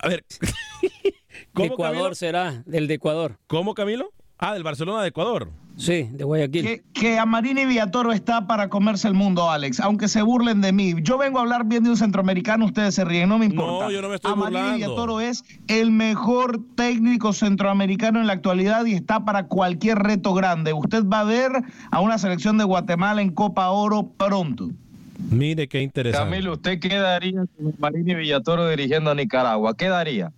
a 0.00 0.08
ver. 0.08 0.22
De 1.54 1.66
Ecuador 1.66 2.16
será, 2.16 2.62
del 2.66 2.86
de 2.86 2.94
Ecuador. 2.94 3.38
¿Cómo, 3.46 3.74
Camilo? 3.74 4.10
Ah, 4.38 4.52
del 4.54 4.62
Barcelona 4.62 5.02
de 5.02 5.08
Ecuador. 5.08 5.48
Sí, 5.76 6.08
de 6.12 6.22
Guayaquil. 6.22 6.62
Que, 6.62 6.82
que 6.92 7.18
a 7.18 7.26
Marini 7.26 7.64
Villatoro 7.64 8.12
está 8.12 8.46
para 8.46 8.68
comerse 8.68 9.08
el 9.08 9.14
mundo, 9.14 9.50
Alex, 9.50 9.80
aunque 9.80 10.06
se 10.06 10.22
burlen 10.22 10.60
de 10.60 10.72
mí. 10.72 10.94
Yo 11.02 11.18
vengo 11.18 11.38
a 11.38 11.42
hablar 11.42 11.64
bien 11.66 11.82
de 11.82 11.90
un 11.90 11.96
centroamericano, 11.96 12.66
ustedes 12.66 12.94
se 12.94 13.04
ríen, 13.04 13.28
no 13.28 13.38
me 13.38 13.46
importa. 13.46 13.86
No, 13.86 13.90
yo 13.90 14.00
no 14.00 14.08
me 14.08 14.16
estoy 14.16 14.32
a 14.32 14.34
Marini 14.36 14.60
burlando. 14.60 14.76
Villatoro 14.76 15.20
es 15.20 15.44
el 15.66 15.90
mejor 15.90 16.60
técnico 16.76 17.32
centroamericano 17.32 18.20
en 18.20 18.28
la 18.28 18.34
actualidad 18.34 18.84
y 18.84 18.94
está 18.94 19.24
para 19.24 19.46
cualquier 19.46 19.98
reto 19.98 20.32
grande. 20.34 20.72
Usted 20.72 21.04
va 21.04 21.20
a 21.20 21.24
ver 21.24 21.50
a 21.90 22.00
una 22.00 22.18
selección 22.18 22.56
de 22.58 22.64
Guatemala 22.64 23.20
en 23.20 23.30
Copa 23.30 23.70
Oro 23.70 24.08
pronto. 24.16 24.70
Mire 25.30 25.66
qué 25.68 25.82
interesante. 25.82 26.30
Camilo, 26.30 26.52
¿usted 26.52 26.78
qué 26.78 26.96
daría 26.96 27.44
con 27.56 27.74
Marini 27.78 28.14
Villatoro 28.14 28.68
dirigiendo 28.68 29.10
a 29.10 29.14
Nicaragua? 29.14 29.76
¿Qué 29.76 29.88
daría? 29.88 30.32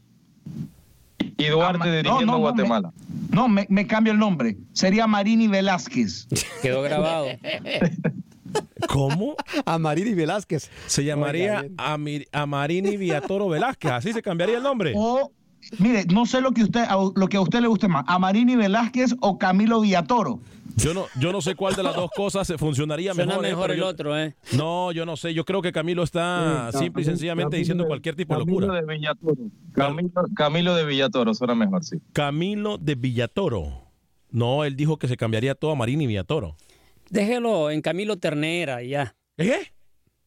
Y 1.39 1.47
Duarte 1.47 1.91
dirigiendo 1.91 2.27
no, 2.27 2.33
a 2.33 2.37
no, 2.37 2.39
Guatemala. 2.39 2.93
No, 3.31 3.49
me, 3.49 3.67
me 3.69 3.87
cambio 3.87 4.13
el 4.13 4.19
nombre. 4.19 4.57
Sería 4.73 5.07
Marini 5.07 5.49
Velázquez. 5.49 6.27
Quedó 6.63 6.83
grabado. 6.83 7.27
¿Cómo? 8.89 9.35
Amarini 9.65 10.15
Velázquez. 10.15 10.71
Se 10.87 11.05
llamaría 11.05 11.51
Oiga, 11.51 11.61
bien. 11.63 11.75
Amir- 11.77 12.29
Amarini 12.33 12.97
Villatoro 12.97 13.49
Velázquez. 13.49 13.91
Así 13.91 14.13
se 14.13 14.23
cambiaría 14.23 14.59
el 14.59 14.63
nombre. 14.63 14.93
O, 14.97 15.33
mire, 15.79 16.05
no 16.07 16.25
sé 16.27 16.41
lo 16.41 16.53
que, 16.53 16.63
usted, 16.63 16.81
a- 16.89 16.97
lo 17.15 17.29
que 17.29 17.37
a 17.37 17.41
usted 17.41 17.61
le 17.61 17.67
guste 17.69 17.89
más, 17.89 18.05
a 18.07 18.19
Marini 18.19 18.57
Velázquez 18.57 19.15
o 19.21 19.39
Camilo 19.39 19.81
Villatoro. 19.81 20.41
Yo 20.77 20.93
no, 20.93 21.07
yo 21.19 21.33
no 21.33 21.41
sé 21.41 21.55
cuál 21.55 21.75
de 21.75 21.83
las 21.83 21.97
dos 21.97 22.11
cosas 22.15 22.47
se 22.47 22.59
funcionaría 22.59 23.15
Suena 23.15 23.33
mejor. 23.33 23.47
¿eh? 23.47 23.49
mejor 23.49 23.71
el 23.71 23.79
yo- 23.79 23.87
otro, 23.87 24.19
¿eh? 24.19 24.37
No, 24.53 24.93
yo 24.93 25.07
no 25.07 25.17
sé. 25.17 25.33
Yo 25.33 25.45
creo 25.45 25.63
que 25.63 25.73
Camilo 25.73 26.03
está 26.03 26.71
Sí, 26.73 26.79
simple 26.81 27.03
y 27.03 27.05
Camilo- 27.05 27.11
sencillamente 27.13 27.45
Camilo 27.51 27.59
diciendo 27.59 27.85
de- 27.85 27.89
cualquier 27.89 28.15
tipo 28.15 28.35
de 28.35 28.41
Camilo 28.41 28.61
locura. 28.61 28.81
de 28.81 28.87
Villatoro. 28.95 29.37
Camilo, 29.73 30.11
Camilo 30.37 30.75
de 30.75 30.85
Villatoro 30.85 31.35
suena 31.35 31.55
mejor, 31.55 31.83
sí. 31.85 31.97
Camilo 32.13 32.77
de 32.79 32.95
Villatoro. 32.95 33.85
No, 34.31 34.65
él 34.65 34.77
dijo 34.77 34.99
que 34.99 35.09
se 35.09 35.17
cambiaría 35.17 35.55
todo 35.55 35.71
a 35.71 35.75
Marini 35.77 36.07
Villatoro. 36.07 36.57
Déjelo 37.09 37.71
en 37.71 37.81
Camilo 37.81 38.17
Ternera 38.19 38.83
y 38.83 38.91
ya. 38.91 39.15
¿Eh? 39.39 39.73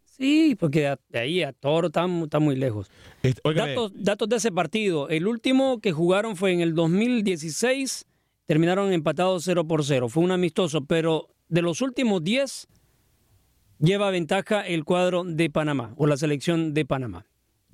Sí, 0.05 0.55
porque 0.59 0.95
de 1.09 1.19
ahí 1.19 1.43
a 1.43 1.53
Toro 1.53 1.87
está, 1.87 2.07
mu- 2.07 2.25
está 2.25 2.39
muy 2.39 2.55
lejos. 2.55 2.89
Este, 3.23 3.41
Datos, 3.53 3.91
datos 3.95 4.27
de 4.27 4.35
ese 4.37 4.51
partido. 4.51 5.07
El 5.09 5.27
último 5.27 5.79
que 5.79 5.91
jugaron 5.91 6.35
fue 6.35 6.51
en 6.53 6.61
el 6.61 6.73
2016. 6.75 8.05
Terminaron 8.49 8.91
empatados 8.93 9.43
0 9.45 9.67
por 9.67 9.85
0. 9.85 10.09
Fue 10.09 10.23
un 10.23 10.31
amistoso, 10.31 10.83
pero 10.83 11.27
de 11.49 11.61
los 11.61 11.81
últimos 11.81 12.23
10, 12.23 12.67
lleva 13.77 14.09
ventaja 14.09 14.61
el 14.61 14.85
cuadro 14.85 15.23
de 15.23 15.51
Panamá 15.51 15.93
o 15.97 16.07
la 16.07 16.17
selección 16.17 16.73
de 16.73 16.83
Panamá. 16.83 17.27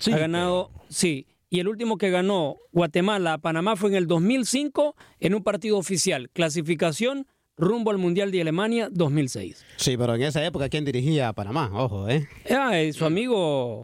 ha 0.06 0.18
ganado, 0.18 0.72
sí. 0.90 1.28
Y 1.50 1.62
el 1.62 1.70
último 1.70 1.98
que 1.98 2.10
ganó 2.10 2.58
Guatemala 2.74 3.36
a 3.36 3.38
Panamá 3.38 3.78
fue 3.78 3.92
en 3.92 3.96
el 3.96 4.06
2005 4.06 4.98
en 5.22 5.36
un 5.36 5.44
partido 5.46 5.78
oficial. 5.78 6.30
Clasificación 6.32 7.26
rumbo 7.56 7.92
al 7.92 7.98
Mundial 7.98 8.32
de 8.32 8.42
Alemania 8.42 8.90
2006. 8.92 9.64
Sí, 9.78 9.96
pero 9.96 10.16
en 10.16 10.24
esa 10.24 10.46
época, 10.46 10.68
¿quién 10.68 10.84
dirigía 10.84 11.30
a 11.30 11.34
Panamá? 11.34 11.72
Ojo, 11.74 12.10
¿eh? 12.10 12.28
Ah, 12.52 12.74
su 12.92 13.06
amigo 13.06 13.82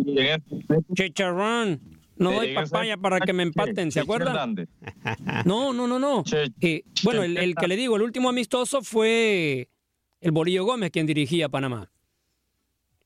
Chicharrón. 0.94 2.01
No 2.22 2.32
doy 2.32 2.54
papaya 2.54 2.98
para 2.98 3.20
que 3.20 3.34
me 3.34 3.44
empaten, 3.44 3.92
¿se 3.92 4.00
acuerdan? 4.00 4.56
No, 5.46 5.74
no, 5.74 5.88
no, 5.88 6.00
no. 6.00 6.24
Eh, 6.62 6.84
bueno, 7.04 7.24
el, 7.24 7.38
el, 7.38 7.56
que 7.56 7.68
le 7.68 7.76
digo, 7.76 7.96
el 7.96 8.04
último 8.04 8.30
amistoso 8.30 8.82
fue 8.82 9.70
el 10.20 10.32
Bolillo 10.32 10.64
Gómez 10.64 10.92
quien 10.92 11.06
dirigía 11.06 11.48
a 11.48 11.50
Panamá. 11.50 11.92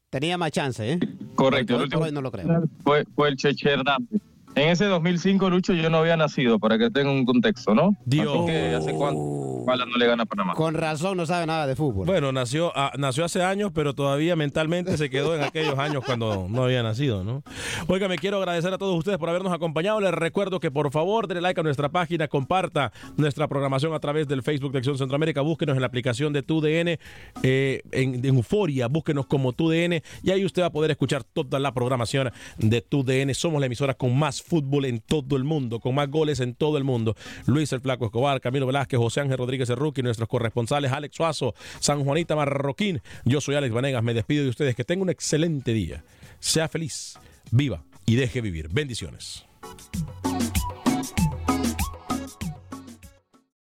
Tenía 0.10 0.38
más 0.38 0.52
chance, 0.52 0.94
¿eh? 0.94 1.00
Correcto. 1.36 1.76
El 1.76 1.84
último 1.84 2.06
no 2.12 2.22
lo 2.22 2.32
creo. 2.32 2.64
Fue, 2.84 3.04
fue 3.16 3.30
el 3.30 3.36
Cheche 3.36 3.70
Hernández. 3.70 4.22
En 4.56 4.70
ese 4.70 4.86
2005, 4.86 5.50
Lucho, 5.50 5.74
yo 5.74 5.90
no 5.90 5.98
había 5.98 6.16
nacido, 6.16 6.60
para 6.60 6.78
que 6.78 6.90
tenga 6.90 7.12
un 7.12 7.26
contexto, 7.26 7.76
¿no? 7.76 7.98
Dios. 8.06 8.50
¿hace 8.50 8.94
cuánto? 8.94 9.46
no 9.66 9.98
le 9.98 10.08
gana 10.08 10.24
a 10.24 10.26
Panamá. 10.26 10.54
Con 10.54 10.76
razón 10.76 11.18
no 11.18 11.26
sabe 11.26 11.46
nada 11.46 11.68
de 11.68 11.76
fútbol. 11.76 12.06
Bueno, 12.06 12.32
nació, 12.32 12.72
ah, 12.76 12.92
nació 12.98 13.26
hace 13.26 13.44
años, 13.44 13.72
pero 13.74 13.94
todavía 13.94 14.36
mentalmente 14.36 14.96
se 14.98 15.10
quedó 15.10 15.36
en 15.36 15.44
aquellos 15.44 15.78
años 15.78 16.04
cuando 16.06 16.48
no 16.50 16.64
había 16.64 16.84
nacido, 16.84 17.24
¿no? 17.24 17.44
Oiga, 17.88 18.08
me 18.08 18.18
quiero 18.18 18.38
agradecer 18.38 18.74
a 18.74 18.78
todos 18.78 18.98
ustedes 18.98 19.18
por 19.18 19.30
habernos 19.30 19.52
acompañado. 19.52 20.00
Les 20.00 20.14
recuerdo 20.14 20.60
que 20.60 20.72
por 20.72 20.92
favor 20.92 21.28
denle 21.28 21.42
like 21.42 21.60
a 21.60 21.64
nuestra 21.64 21.90
página, 21.90 22.28
comparta 22.28 22.92
nuestra 23.18 23.48
programación 23.48 23.94
a 23.94 24.00
través 24.00 24.28
del 24.28 24.44
Facebook 24.44 24.72
de 24.72 24.80
Acción 24.80 24.98
Centroamérica, 24.98 25.42
búsquenos 25.42 25.76
en 25.76 25.82
la 25.82 25.88
aplicación 25.88 26.32
de 26.32 26.44
TUDN, 26.44 27.00
eh, 27.44 27.82
en, 27.92 28.16
en, 28.16 28.26
Euforia, 28.26 28.88
búsquenos 28.88 29.26
como 29.26 29.54
TUDN 29.54 30.02
y 30.24 30.32
ahí 30.32 30.46
usted 30.46 30.62
va 30.62 30.68
a 30.68 30.72
poder 30.72 30.92
escuchar 30.92 31.24
toda 31.24 31.60
la 31.60 31.74
programación 31.74 32.32
de 32.58 32.82
TUDN. 32.82 33.34
Somos 33.34 33.60
la 33.60 33.66
emisora 33.66 33.94
con 33.96 34.18
más 34.18 34.45
fútbol 34.46 34.86
en 34.86 35.00
todo 35.00 35.36
el 35.36 35.44
mundo, 35.44 35.80
con 35.80 35.96
más 35.96 36.10
goles 36.10 36.40
en 36.40 36.56
todo 36.56 36.78
el 36.78 36.84
mundo. 36.84 37.16
Luis 37.46 37.72
el 37.74 37.82
Flaco 37.82 38.06
Escobar, 38.06 38.40
Camilo 38.42 38.66
Velázquez, 38.66 39.00
José 39.00 39.22
Ángel 39.22 39.38
Rodríguez 39.38 39.70
Rookie, 39.70 40.04
nuestros 40.04 40.30
corresponsales 40.30 40.92
Alex 40.92 41.16
Suazo, 41.16 41.56
San 41.80 42.04
Juanita 42.04 42.36
Marroquín. 42.36 43.02
Yo 43.26 43.42
soy 43.42 43.56
Alex 43.56 43.74
Vanegas, 43.74 44.04
me 44.04 44.14
despido 44.14 44.44
de 44.44 44.50
ustedes. 44.50 44.76
Que 44.76 44.84
tengan 44.84 45.04
un 45.04 45.10
excelente 45.10 45.74
día. 45.74 46.04
Sea 46.40 46.68
feliz, 46.68 47.18
viva 47.52 47.84
y 48.06 48.16
deje 48.16 48.42
vivir. 48.42 48.70
Bendiciones. 48.70 49.46